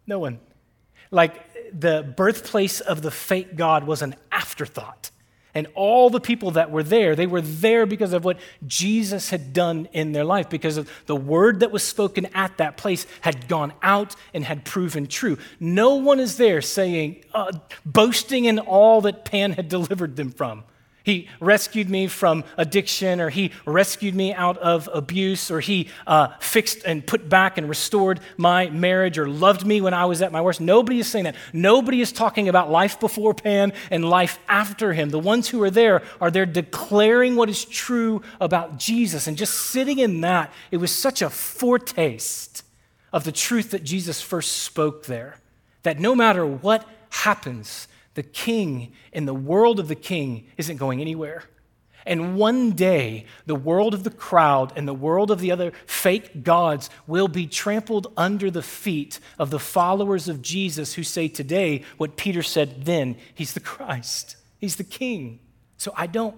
No 0.06 0.18
one. 0.18 0.40
Like 1.10 1.34
the 1.72 2.02
birthplace 2.16 2.80
of 2.80 3.02
the 3.02 3.10
fake 3.10 3.56
God 3.56 3.84
was 3.84 4.02
an 4.02 4.14
afterthought. 4.30 5.10
And 5.58 5.66
all 5.74 6.08
the 6.08 6.20
people 6.20 6.52
that 6.52 6.70
were 6.70 6.84
there, 6.84 7.16
they 7.16 7.26
were 7.26 7.40
there 7.40 7.84
because 7.84 8.12
of 8.12 8.24
what 8.24 8.38
Jesus 8.64 9.30
had 9.30 9.52
done 9.52 9.88
in 9.92 10.12
their 10.12 10.22
life, 10.22 10.48
because 10.48 10.76
of 10.76 10.88
the 11.06 11.16
word 11.16 11.58
that 11.60 11.72
was 11.72 11.82
spoken 11.82 12.26
at 12.26 12.58
that 12.58 12.76
place 12.76 13.08
had 13.22 13.48
gone 13.48 13.72
out 13.82 14.14
and 14.32 14.44
had 14.44 14.64
proven 14.64 15.08
true. 15.08 15.36
No 15.58 15.96
one 15.96 16.20
is 16.20 16.36
there 16.36 16.62
saying, 16.62 17.24
uh, 17.34 17.50
boasting 17.84 18.44
in 18.44 18.60
all 18.60 19.00
that 19.00 19.24
Pan 19.24 19.50
had 19.50 19.68
delivered 19.78 20.14
them 20.14 20.30
from. 20.30 20.62
He 21.08 21.26
rescued 21.40 21.88
me 21.88 22.06
from 22.06 22.44
addiction, 22.58 23.18
or 23.18 23.30
he 23.30 23.52
rescued 23.64 24.14
me 24.14 24.34
out 24.34 24.58
of 24.58 24.90
abuse, 24.92 25.50
or 25.50 25.58
he 25.58 25.88
uh, 26.06 26.28
fixed 26.38 26.84
and 26.84 27.06
put 27.06 27.30
back 27.30 27.56
and 27.56 27.66
restored 27.66 28.20
my 28.36 28.68
marriage, 28.68 29.16
or 29.16 29.26
loved 29.26 29.64
me 29.64 29.80
when 29.80 29.94
I 29.94 30.04
was 30.04 30.20
at 30.20 30.32
my 30.32 30.42
worst. 30.42 30.60
Nobody 30.60 30.98
is 30.98 31.06
saying 31.06 31.24
that. 31.24 31.36
Nobody 31.54 32.02
is 32.02 32.12
talking 32.12 32.50
about 32.50 32.70
life 32.70 33.00
before 33.00 33.32
Pan 33.32 33.72
and 33.90 34.04
life 34.04 34.38
after 34.50 34.92
him. 34.92 35.08
The 35.08 35.18
ones 35.18 35.48
who 35.48 35.62
are 35.62 35.70
there 35.70 36.02
are 36.20 36.30
there 36.30 36.44
declaring 36.44 37.36
what 37.36 37.48
is 37.48 37.64
true 37.64 38.20
about 38.38 38.76
Jesus. 38.78 39.26
And 39.26 39.38
just 39.38 39.54
sitting 39.54 40.00
in 40.00 40.20
that, 40.20 40.52
it 40.70 40.76
was 40.76 40.94
such 40.94 41.22
a 41.22 41.30
foretaste 41.30 42.64
of 43.14 43.24
the 43.24 43.32
truth 43.32 43.70
that 43.70 43.82
Jesus 43.82 44.20
first 44.20 44.56
spoke 44.56 45.06
there. 45.06 45.40
That 45.84 45.98
no 45.98 46.14
matter 46.14 46.44
what 46.44 46.86
happens, 47.08 47.88
the 48.18 48.22
king 48.24 48.90
in 49.12 49.26
the 49.26 49.32
world 49.32 49.78
of 49.78 49.86
the 49.86 49.94
king 49.94 50.44
isn't 50.56 50.76
going 50.76 51.00
anywhere. 51.00 51.44
And 52.04 52.34
one 52.34 52.72
day, 52.72 53.26
the 53.46 53.54
world 53.54 53.94
of 53.94 54.02
the 54.02 54.10
crowd 54.10 54.72
and 54.74 54.88
the 54.88 54.92
world 54.92 55.30
of 55.30 55.38
the 55.38 55.52
other 55.52 55.70
fake 55.86 56.42
gods 56.42 56.90
will 57.06 57.28
be 57.28 57.46
trampled 57.46 58.12
under 58.16 58.50
the 58.50 58.60
feet 58.60 59.20
of 59.38 59.50
the 59.50 59.60
followers 59.60 60.28
of 60.28 60.42
Jesus 60.42 60.94
who 60.94 61.04
say 61.04 61.28
today 61.28 61.84
what 61.96 62.16
Peter 62.16 62.42
said 62.42 62.84
then 62.86 63.14
He's 63.36 63.52
the 63.52 63.60
Christ, 63.60 64.34
He's 64.58 64.74
the 64.74 64.82
King. 64.82 65.38
So 65.76 65.92
I 65.94 66.08
don't, 66.08 66.34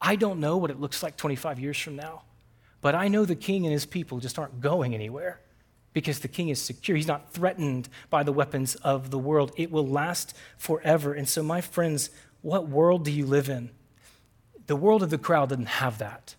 I 0.00 0.14
don't 0.14 0.38
know 0.38 0.58
what 0.58 0.70
it 0.70 0.78
looks 0.78 1.02
like 1.02 1.16
25 1.16 1.58
years 1.58 1.76
from 1.76 1.96
now, 1.96 2.22
but 2.82 2.94
I 2.94 3.08
know 3.08 3.24
the 3.24 3.34
King 3.34 3.66
and 3.66 3.72
His 3.72 3.84
people 3.84 4.20
just 4.20 4.38
aren't 4.38 4.60
going 4.60 4.94
anywhere 4.94 5.40
because 5.96 6.18
the 6.18 6.28
king 6.28 6.50
is 6.50 6.60
secure. 6.60 6.94
He's 6.94 7.06
not 7.06 7.32
threatened 7.32 7.88
by 8.10 8.22
the 8.22 8.30
weapons 8.30 8.74
of 8.74 9.10
the 9.10 9.18
world. 9.18 9.50
It 9.56 9.70
will 9.70 9.86
last 9.86 10.36
forever. 10.58 11.14
And 11.14 11.26
so, 11.26 11.42
my 11.42 11.62
friends, 11.62 12.10
what 12.42 12.68
world 12.68 13.02
do 13.02 13.10
you 13.10 13.24
live 13.24 13.48
in? 13.48 13.70
The 14.66 14.76
world 14.76 15.02
of 15.02 15.08
the 15.08 15.16
crowd 15.16 15.48
doesn't 15.48 15.64
have 15.64 15.96
that. 15.96 16.34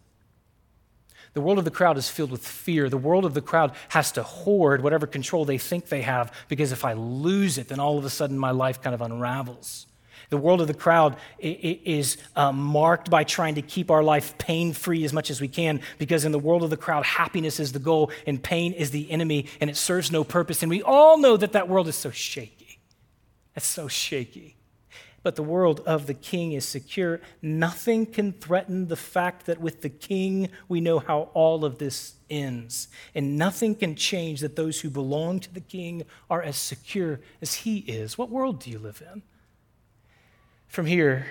The 1.33 1.41
world 1.41 1.57
of 1.57 1.65
the 1.65 1.71
crowd 1.71 1.97
is 1.97 2.07
filled 2.07 2.29
with 2.29 2.47
fear. 2.47 2.87
The 2.87 2.99
world 2.99 3.25
of 3.25 3.33
the 3.33 3.41
crowd 3.41 3.71
has 3.89 4.11
to 4.11 4.21
hoard 4.21 4.83
whatever 4.83 5.07
control 5.07 5.43
they 5.43 5.57
think 5.57 5.87
they 5.87 6.03
have 6.03 6.31
because 6.49 6.71
if 6.71 6.85
I 6.85 6.93
lose 6.93 7.57
it, 7.57 7.67
then 7.67 7.79
all 7.79 7.97
of 7.97 8.05
a 8.05 8.11
sudden 8.11 8.37
my 8.37 8.51
life 8.51 8.83
kind 8.83 8.93
of 8.93 9.01
unravels. 9.01 9.86
The 10.29 10.37
world 10.37 10.59
of 10.59 10.67
the 10.67 10.73
crowd 10.73 11.15
is 11.39 12.17
uh, 12.35 12.51
marked 12.51 13.09
by 13.09 13.23
trying 13.23 13.55
to 13.55 13.61
keep 13.61 13.89
our 13.89 14.03
life 14.03 14.37
pain 14.37 14.73
free 14.73 15.05
as 15.05 15.13
much 15.13 15.31
as 15.31 15.39
we 15.39 15.47
can 15.47 15.79
because 15.97 16.25
in 16.25 16.33
the 16.33 16.39
world 16.39 16.63
of 16.63 16.69
the 16.69 16.77
crowd, 16.77 17.05
happiness 17.05 17.59
is 17.61 17.71
the 17.71 17.79
goal 17.79 18.11
and 18.25 18.41
pain 18.43 18.73
is 18.73 18.91
the 18.91 19.09
enemy 19.09 19.47
and 19.61 19.69
it 19.69 19.77
serves 19.77 20.11
no 20.11 20.25
purpose. 20.25 20.61
And 20.63 20.69
we 20.69 20.81
all 20.81 21.17
know 21.17 21.37
that 21.37 21.53
that 21.53 21.69
world 21.69 21.87
is 21.87 21.95
so 21.95 22.11
shaky. 22.11 22.79
It's 23.55 23.65
so 23.65 23.87
shaky. 23.87 24.57
But 25.23 25.35
the 25.35 25.43
world 25.43 25.81
of 25.85 26.07
the 26.07 26.13
king 26.13 26.51
is 26.51 26.65
secure. 26.65 27.21
Nothing 27.41 28.05
can 28.05 28.33
threaten 28.33 28.87
the 28.87 28.95
fact 28.95 29.45
that 29.45 29.59
with 29.59 29.81
the 29.81 29.89
king, 29.89 30.49
we 30.67 30.79
know 30.79 30.99
how 30.99 31.29
all 31.33 31.65
of 31.65 31.79
this 31.79 32.15
ends. 32.29 32.87
And 33.15 33.37
nothing 33.37 33.75
can 33.75 33.95
change 33.95 34.41
that 34.41 34.55
those 34.55 34.81
who 34.81 34.89
belong 34.89 35.39
to 35.39 35.53
the 35.53 35.61
king 35.61 36.03
are 36.29 36.41
as 36.41 36.57
secure 36.57 37.19
as 37.41 37.55
he 37.55 37.79
is. 37.79 38.17
What 38.17 38.29
world 38.29 38.59
do 38.59 38.69
you 38.69 38.79
live 38.79 39.01
in? 39.13 39.23
From 40.67 40.85
here, 40.85 41.25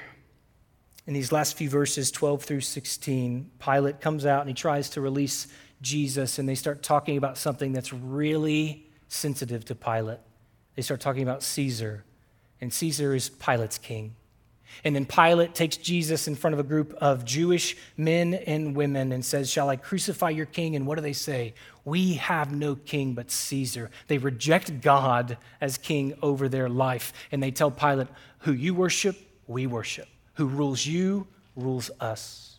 in 1.07 1.15
these 1.15 1.31
last 1.31 1.57
few 1.57 1.71
verses, 1.71 2.11
12 2.11 2.43
through 2.43 2.63
16, 2.63 3.51
Pilate 3.59 4.01
comes 4.01 4.27
out 4.27 4.41
and 4.41 4.49
he 4.49 4.55
tries 4.55 4.91
to 4.91 5.01
release 5.01 5.47
Jesus, 5.83 6.39
and 6.39 6.49
they 6.49 6.55
start 6.55 6.83
talking 6.83 7.17
about 7.17 7.39
something 7.39 7.73
that's 7.73 7.93
really 7.93 8.89
sensitive 9.09 9.65
to 9.67 9.75
Pilate. 9.75 10.19
They 10.75 10.83
start 10.83 11.01
talking 11.01 11.23
about 11.23 11.43
Caesar, 11.43 12.05
and 12.61 12.73
Caesar 12.73 13.15
is 13.15 13.29
Pilate's 13.29 13.79
king. 13.79 14.17
And 14.85 14.95
then 14.95 15.07
Pilate 15.07 15.55
takes 15.55 15.77
Jesus 15.77 16.29
in 16.29 16.35
front 16.35 16.55
of 16.55 16.61
a 16.61 16.65
group 16.65 16.93
of 16.95 17.25
Jewish 17.25 17.77
men 17.97 18.35
and 18.35 18.75
women 18.75 19.13
and 19.13 19.25
says, 19.25 19.51
Shall 19.51 19.69
I 19.69 19.77
crucify 19.77 20.31
your 20.31 20.47
king? 20.47 20.77
And 20.77 20.87
what 20.87 20.97
do 20.97 21.03
they 21.03 21.13
say? 21.13 21.55
We 21.85 22.15
have 22.15 22.53
no 22.53 22.75
king 22.75 23.15
but 23.15 23.31
Caesar. 23.31 23.91
They 24.09 24.19
reject 24.19 24.81
God 24.81 25.39
as 25.61 25.79
king 25.79 26.15
over 26.21 26.49
their 26.49 26.69
life. 26.69 27.13
And 27.33 27.43
they 27.43 27.53
tell 27.53 27.71
Pilate, 27.71 28.09
Who 28.41 28.53
you 28.53 28.75
worship, 28.75 29.17
we 29.47 29.67
worship. 29.67 30.09
Who 30.35 30.47
rules 30.47 30.87
you, 30.87 31.27
rules 31.55 31.91
us. 32.01 32.59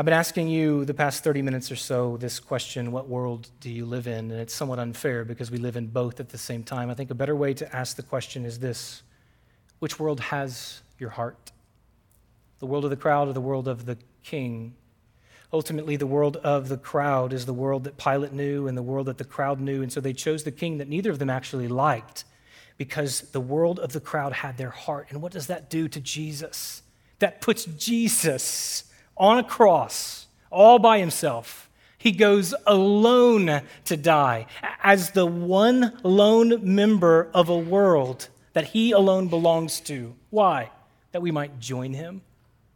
I've 0.00 0.06
been 0.06 0.14
asking 0.14 0.48
you 0.48 0.86
the 0.86 0.94
past 0.94 1.22
30 1.22 1.42
minutes 1.42 1.70
or 1.70 1.76
so 1.76 2.16
this 2.16 2.40
question 2.40 2.90
what 2.90 3.06
world 3.08 3.50
do 3.60 3.68
you 3.68 3.84
live 3.84 4.06
in? 4.06 4.30
And 4.30 4.40
it's 4.40 4.54
somewhat 4.54 4.78
unfair 4.78 5.26
because 5.26 5.50
we 5.50 5.58
live 5.58 5.76
in 5.76 5.88
both 5.88 6.20
at 6.20 6.30
the 6.30 6.38
same 6.38 6.62
time. 6.62 6.88
I 6.88 6.94
think 6.94 7.10
a 7.10 7.14
better 7.14 7.36
way 7.36 7.52
to 7.52 7.76
ask 7.76 7.96
the 7.96 8.02
question 8.02 8.46
is 8.46 8.58
this 8.60 9.02
Which 9.78 10.00
world 10.00 10.20
has 10.20 10.80
your 10.98 11.10
heart? 11.10 11.52
The 12.60 12.66
world 12.66 12.84
of 12.84 12.90
the 12.90 12.96
crowd 12.96 13.28
or 13.28 13.34
the 13.34 13.42
world 13.42 13.68
of 13.68 13.84
the 13.84 13.98
king? 14.24 14.74
Ultimately, 15.52 15.96
the 15.96 16.06
world 16.06 16.36
of 16.38 16.68
the 16.68 16.78
crowd 16.78 17.32
is 17.34 17.44
the 17.44 17.52
world 17.52 17.84
that 17.84 17.98
Pilate 17.98 18.32
knew 18.32 18.68
and 18.68 18.78
the 18.78 18.82
world 18.82 19.06
that 19.06 19.18
the 19.18 19.24
crowd 19.24 19.60
knew. 19.60 19.82
And 19.82 19.92
so 19.92 20.00
they 20.00 20.12
chose 20.12 20.44
the 20.44 20.50
king 20.50 20.78
that 20.78 20.88
neither 20.88 21.10
of 21.10 21.18
them 21.18 21.28
actually 21.28 21.68
liked 21.68 22.24
because 22.80 23.20
the 23.32 23.40
world 23.42 23.78
of 23.78 23.92
the 23.92 24.00
crowd 24.00 24.32
had 24.32 24.56
their 24.56 24.70
heart. 24.70 25.08
And 25.10 25.20
what 25.20 25.32
does 25.32 25.48
that 25.48 25.68
do 25.68 25.86
to 25.86 26.00
Jesus? 26.00 26.80
That 27.18 27.42
puts 27.42 27.66
Jesus 27.66 28.84
on 29.18 29.36
a 29.36 29.44
cross 29.44 30.28
all 30.50 30.78
by 30.78 30.98
himself. 30.98 31.68
He 31.98 32.10
goes 32.10 32.54
alone 32.66 33.60
to 33.84 33.96
die 33.98 34.46
as 34.82 35.10
the 35.10 35.26
one 35.26 35.98
lone 36.02 36.74
member 36.74 37.28
of 37.34 37.50
a 37.50 37.58
world 37.58 38.28
that 38.54 38.68
he 38.68 38.92
alone 38.92 39.28
belongs 39.28 39.80
to. 39.80 40.14
Why? 40.30 40.70
That 41.12 41.20
we 41.20 41.30
might 41.30 41.60
join 41.60 41.92
him 41.92 42.22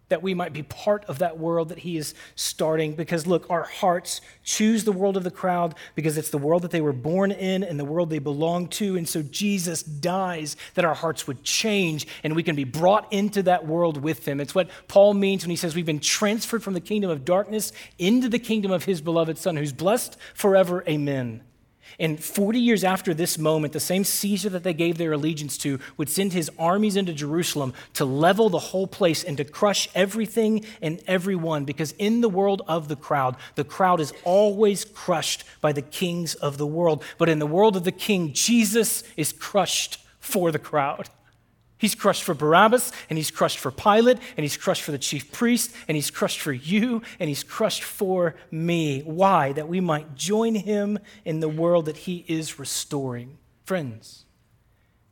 that 0.08 0.22
we 0.22 0.34
might 0.34 0.52
be 0.52 0.62
part 0.62 1.04
of 1.06 1.18
that 1.18 1.38
world 1.38 1.70
that 1.70 1.78
he 1.78 1.96
is 1.96 2.14
starting. 2.34 2.94
Because 2.94 3.26
look, 3.26 3.48
our 3.50 3.64
hearts 3.64 4.20
choose 4.42 4.84
the 4.84 4.92
world 4.92 5.16
of 5.16 5.24
the 5.24 5.30
crowd 5.30 5.74
because 5.94 6.18
it's 6.18 6.30
the 6.30 6.38
world 6.38 6.62
that 6.62 6.70
they 6.70 6.80
were 6.80 6.92
born 6.92 7.32
in 7.32 7.64
and 7.64 7.78
the 7.78 7.84
world 7.84 8.10
they 8.10 8.18
belong 8.18 8.68
to. 8.68 8.96
And 8.96 9.08
so 9.08 9.22
Jesus 9.22 9.82
dies 9.82 10.56
that 10.74 10.84
our 10.84 10.94
hearts 10.94 11.26
would 11.26 11.42
change 11.42 12.06
and 12.22 12.36
we 12.36 12.42
can 12.42 12.56
be 12.56 12.64
brought 12.64 13.12
into 13.12 13.42
that 13.44 13.66
world 13.66 14.02
with 14.02 14.26
him. 14.26 14.40
It's 14.40 14.54
what 14.54 14.70
Paul 14.88 15.14
means 15.14 15.42
when 15.42 15.50
he 15.50 15.56
says 15.56 15.74
we've 15.74 15.86
been 15.86 16.00
transferred 16.00 16.62
from 16.62 16.74
the 16.74 16.80
kingdom 16.80 17.10
of 17.10 17.24
darkness 17.24 17.72
into 17.98 18.28
the 18.28 18.38
kingdom 18.38 18.70
of 18.70 18.84
his 18.84 19.00
beloved 19.00 19.38
Son, 19.38 19.56
who's 19.56 19.72
blessed 19.72 20.16
forever. 20.34 20.84
Amen. 20.86 21.42
And 21.98 22.22
40 22.22 22.58
years 22.58 22.84
after 22.84 23.14
this 23.14 23.38
moment, 23.38 23.72
the 23.72 23.80
same 23.80 24.04
Caesar 24.04 24.48
that 24.50 24.62
they 24.62 24.74
gave 24.74 24.98
their 24.98 25.12
allegiance 25.12 25.56
to 25.58 25.78
would 25.96 26.08
send 26.08 26.32
his 26.32 26.50
armies 26.58 26.96
into 26.96 27.12
Jerusalem 27.12 27.72
to 27.94 28.04
level 28.04 28.48
the 28.48 28.58
whole 28.58 28.86
place 28.86 29.22
and 29.22 29.36
to 29.36 29.44
crush 29.44 29.88
everything 29.94 30.64
and 30.82 31.02
everyone. 31.06 31.64
Because 31.64 31.92
in 31.92 32.20
the 32.20 32.28
world 32.28 32.62
of 32.66 32.88
the 32.88 32.96
crowd, 32.96 33.36
the 33.54 33.64
crowd 33.64 34.00
is 34.00 34.12
always 34.24 34.84
crushed 34.84 35.44
by 35.60 35.72
the 35.72 35.82
kings 35.82 36.34
of 36.34 36.58
the 36.58 36.66
world. 36.66 37.02
But 37.18 37.28
in 37.28 37.38
the 37.38 37.46
world 37.46 37.76
of 37.76 37.84
the 37.84 37.92
king, 37.92 38.32
Jesus 38.32 39.04
is 39.16 39.32
crushed 39.32 39.98
for 40.18 40.50
the 40.50 40.58
crowd. 40.58 41.08
He's 41.84 41.94
crushed 41.94 42.22
for 42.22 42.32
Barabbas, 42.32 42.92
and 43.10 43.18
he's 43.18 43.30
crushed 43.30 43.58
for 43.58 43.70
Pilate, 43.70 44.16
and 44.38 44.42
he's 44.42 44.56
crushed 44.56 44.80
for 44.80 44.90
the 44.90 44.96
chief 44.96 45.30
priest, 45.30 45.70
and 45.86 45.94
he's 45.94 46.10
crushed 46.10 46.40
for 46.40 46.50
you, 46.50 47.02
and 47.20 47.28
he's 47.28 47.44
crushed 47.44 47.82
for 47.82 48.36
me. 48.50 49.02
Why? 49.02 49.52
That 49.52 49.68
we 49.68 49.80
might 49.80 50.14
join 50.14 50.54
him 50.54 50.98
in 51.26 51.40
the 51.40 51.48
world 51.50 51.84
that 51.84 51.98
he 51.98 52.24
is 52.26 52.58
restoring. 52.58 53.36
Friends, 53.66 54.24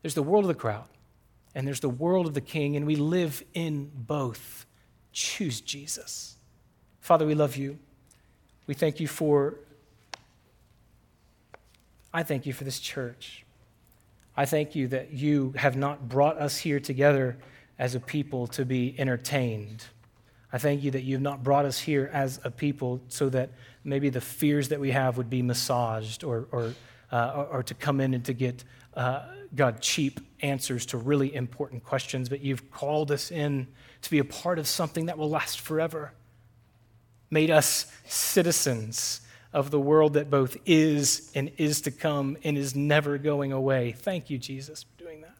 there's 0.00 0.14
the 0.14 0.22
world 0.22 0.44
of 0.44 0.48
the 0.48 0.54
crowd, 0.54 0.88
and 1.54 1.66
there's 1.66 1.80
the 1.80 1.90
world 1.90 2.26
of 2.26 2.32
the 2.32 2.40
king, 2.40 2.74
and 2.74 2.86
we 2.86 2.96
live 2.96 3.44
in 3.52 3.90
both. 3.94 4.64
Choose 5.12 5.60
Jesus. 5.60 6.38
Father, 7.00 7.26
we 7.26 7.34
love 7.34 7.54
you. 7.54 7.78
We 8.66 8.72
thank 8.72 8.98
you 8.98 9.08
for, 9.08 9.56
I 12.14 12.22
thank 12.22 12.46
you 12.46 12.54
for 12.54 12.64
this 12.64 12.80
church. 12.80 13.41
I 14.36 14.46
thank 14.46 14.74
you 14.74 14.88
that 14.88 15.12
you 15.12 15.52
have 15.56 15.76
not 15.76 16.08
brought 16.08 16.38
us 16.38 16.56
here 16.56 16.80
together 16.80 17.36
as 17.78 17.94
a 17.94 18.00
people 18.00 18.46
to 18.48 18.64
be 18.64 18.94
entertained. 18.98 19.84
I 20.52 20.58
thank 20.58 20.82
you 20.82 20.90
that 20.92 21.02
you 21.02 21.14
have 21.14 21.22
not 21.22 21.42
brought 21.42 21.64
us 21.64 21.78
here 21.78 22.10
as 22.12 22.40
a 22.44 22.50
people 22.50 23.00
so 23.08 23.28
that 23.30 23.50
maybe 23.84 24.10
the 24.10 24.20
fears 24.20 24.68
that 24.68 24.80
we 24.80 24.90
have 24.90 25.16
would 25.16 25.30
be 25.30 25.42
massaged 25.42 26.24
or, 26.24 26.46
or 26.50 26.74
uh, 27.12 27.46
or, 27.50 27.62
to 27.62 27.74
come 27.74 28.00
in 28.00 28.14
and 28.14 28.24
to 28.24 28.32
get, 28.32 28.64
uh, 28.94 29.26
God, 29.54 29.80
cheap 29.82 30.20
answers 30.40 30.86
to 30.86 30.96
really 30.96 31.34
important 31.34 31.84
questions, 31.84 32.30
but 32.30 32.40
you've 32.40 32.70
called 32.70 33.12
us 33.12 33.30
in 33.30 33.66
to 34.00 34.10
be 34.10 34.18
a 34.18 34.24
part 34.24 34.58
of 34.58 34.66
something 34.66 35.06
that 35.06 35.18
will 35.18 35.28
last 35.28 35.60
forever, 35.60 36.12
made 37.30 37.50
us 37.50 37.86
citizens 38.06 39.20
of 39.52 39.70
the 39.70 39.80
world 39.80 40.14
that 40.14 40.30
both 40.30 40.56
is 40.64 41.30
and 41.34 41.50
is 41.58 41.80
to 41.82 41.90
come 41.90 42.36
and 42.42 42.56
is 42.56 42.74
never 42.74 43.18
going 43.18 43.52
away. 43.52 43.92
Thank 43.92 44.30
you, 44.30 44.38
Jesus, 44.38 44.82
for 44.84 45.04
doing 45.04 45.20
that. 45.20 45.36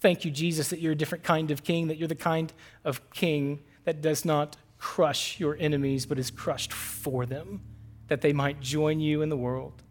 Thank 0.00 0.24
you, 0.24 0.30
Jesus, 0.30 0.68
that 0.70 0.80
you're 0.80 0.92
a 0.92 0.96
different 0.96 1.24
kind 1.24 1.50
of 1.50 1.64
king, 1.64 1.88
that 1.88 1.98
you're 1.98 2.08
the 2.08 2.14
kind 2.14 2.52
of 2.84 3.10
king 3.10 3.60
that 3.84 4.00
does 4.00 4.24
not 4.24 4.56
crush 4.78 5.40
your 5.40 5.56
enemies, 5.58 6.06
but 6.06 6.18
is 6.18 6.30
crushed 6.30 6.72
for 6.72 7.26
them, 7.26 7.60
that 8.06 8.20
they 8.20 8.32
might 8.32 8.60
join 8.60 9.00
you 9.00 9.22
in 9.22 9.28
the 9.28 9.36
world 9.36 9.82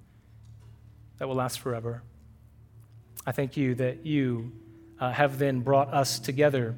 that 1.18 1.28
will 1.28 1.36
last 1.36 1.60
forever. 1.60 2.04
I 3.26 3.34
thank 3.34 3.58
you 3.58 3.76
that 3.76 4.06
you 4.06 4.54
uh, 5.00 5.12
have 5.12 5.38
then 5.38 5.60
brought 5.60 5.94
us 5.94 6.20
together 6.20 6.76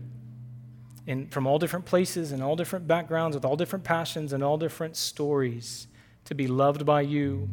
in, 1.05 1.27
from 1.27 1.45
all 1.45 1.59
different 1.59 1.85
places 1.85 2.31
and 2.31 2.41
all 2.41 2.55
different 2.55 2.87
backgrounds, 2.87 3.35
with 3.35 3.45
all 3.45 3.55
different 3.55 3.85
passions 3.85 4.33
and 4.33 4.43
all 4.43 4.57
different 4.57 4.95
stories, 4.95 5.87
to 6.29 6.35
be 6.35 6.47
loved 6.47 6.85
by 6.85 7.01
you 7.01 7.49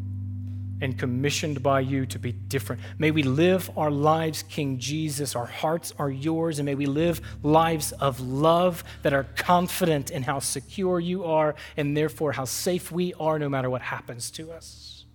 and 0.83 0.99
commissioned 0.99 1.62
by 1.62 1.81
you 1.81 2.05
to 2.05 2.18
be 2.18 2.33
different. 2.33 2.83
May 2.99 3.11
we 3.11 3.22
live 3.22 3.70
our 3.74 3.91
lives, 3.91 4.43
King 4.43 4.79
Jesus. 4.79 5.35
Our 5.35 5.47
hearts 5.47 5.95
are 5.99 6.11
yours, 6.11 6.59
and 6.59 6.66
may 6.66 6.74
we 6.74 6.85
live 6.85 7.22
lives 7.43 7.93
of 7.93 8.20
love 8.20 8.85
that 9.03 9.14
are 9.14 9.24
confident 9.35 10.11
in 10.11 10.22
how 10.22 10.41
secure 10.41 11.01
you 11.01 11.24
are 11.24 11.55
and 11.79 11.97
therefore 11.97 12.33
how 12.33 12.45
safe 12.45 12.93
we 12.93 13.14
are 13.14 13.39
no 13.39 13.49
matter 13.49 13.70
what 13.70 13.81
happens 13.81 14.31
to 14.33 14.53
us. 14.53 15.07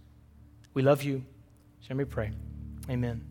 We 0.74 0.82
love 0.82 1.04
you. 1.04 1.24
Shall 1.82 1.98
we 1.98 2.06
pray? 2.06 2.32
Amen. 2.90 3.31